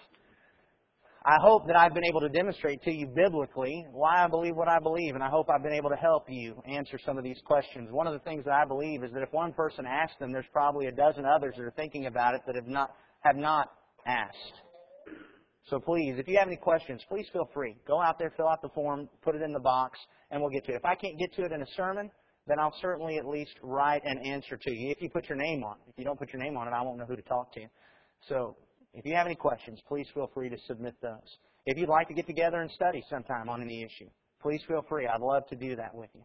I 1.25 1.37
hope 1.41 1.65
that 1.67 1.75
I've 1.75 1.95
been 1.95 2.05
able 2.05 2.21
to 2.21 2.29
demonstrate 2.29 2.83
to 2.83 2.91
you 2.91 3.07
biblically 3.07 3.85
why 3.91 4.23
I 4.23 4.27
believe 4.27 4.55
what 4.55 4.67
I 4.67 4.77
believe, 4.79 5.15
and 5.15 5.23
I 5.23 5.29
hope 5.29 5.47
I've 5.49 5.63
been 5.63 5.73
able 5.73 5.89
to 5.89 5.95
help 5.95 6.25
you 6.29 6.61
answer 6.67 6.99
some 7.03 7.17
of 7.17 7.23
these 7.23 7.41
questions. 7.45 7.89
One 7.91 8.05
of 8.05 8.13
the 8.13 8.19
things 8.19 8.45
that 8.45 8.53
I 8.53 8.65
believe 8.65 9.03
is 9.03 9.11
that 9.13 9.23
if 9.23 9.33
one 9.33 9.53
person 9.53 9.85
asks 9.87 10.17
them, 10.19 10.31
there's 10.31 10.45
probably 10.53 10.85
a 10.85 10.91
dozen 10.91 11.25
others 11.25 11.55
that 11.57 11.63
are 11.63 11.73
thinking 11.75 12.05
about 12.05 12.35
it 12.35 12.41
that 12.45 12.55
have 12.55 12.67
not 12.67 12.91
have 13.21 13.35
not 13.35 13.71
asked. 14.05 14.61
So 15.69 15.79
please, 15.79 16.15
if 16.17 16.27
you 16.27 16.37
have 16.37 16.47
any 16.47 16.57
questions, 16.57 17.01
please 17.09 17.27
feel 17.33 17.49
free. 17.53 17.75
Go 17.87 18.01
out 18.01 18.17
there, 18.19 18.31
fill 18.37 18.47
out 18.47 18.61
the 18.61 18.69
form, 18.69 19.09
put 19.21 19.35
it 19.35 19.41
in 19.41 19.51
the 19.53 19.59
box, 19.59 19.99
and 20.31 20.41
we'll 20.41 20.51
get 20.51 20.65
to 20.65 20.73
it. 20.73 20.75
If 20.77 20.85
I 20.85 20.95
can't 20.95 21.19
get 21.19 21.33
to 21.35 21.43
it 21.43 21.51
in 21.51 21.61
a 21.61 21.67
sermon, 21.75 22.09
then 22.47 22.59
I'll 22.59 22.73
certainly 22.81 23.17
at 23.17 23.27
least 23.27 23.55
write 23.61 24.01
an 24.05 24.19
answer 24.25 24.57
to 24.57 24.71
you 24.71 24.91
if 24.91 25.01
you 25.01 25.09
put 25.09 25.27
your 25.29 25.37
name 25.37 25.63
on 25.63 25.77
it. 25.77 25.91
If 25.91 25.99
you 25.99 26.05
don't 26.05 26.17
put 26.17 26.31
your 26.31 26.41
name 26.41 26.57
on 26.57 26.67
it, 26.67 26.71
I 26.71 26.81
won't 26.81 26.97
know 26.97 27.05
who 27.05 27.17
to 27.17 27.21
talk 27.23 27.53
to. 27.53 27.67
So 28.29 28.55
if 28.93 29.05
you 29.05 29.15
have 29.15 29.25
any 29.27 29.35
questions, 29.35 29.79
please 29.87 30.07
feel 30.13 30.31
free 30.33 30.49
to 30.49 30.57
submit 30.67 30.95
those. 31.01 31.37
if 31.65 31.77
you'd 31.77 31.89
like 31.89 32.07
to 32.07 32.13
get 32.13 32.27
together 32.27 32.61
and 32.61 32.71
study 32.71 33.03
sometime 33.09 33.49
on 33.49 33.61
any 33.61 33.83
issue, 33.83 34.09
please 34.41 34.61
feel 34.67 34.83
free. 34.89 35.07
I'd 35.07 35.21
love 35.21 35.43
to 35.49 35.55
do 35.57 35.75
that 35.75 35.93
with 35.93 36.09
you. 36.15 36.23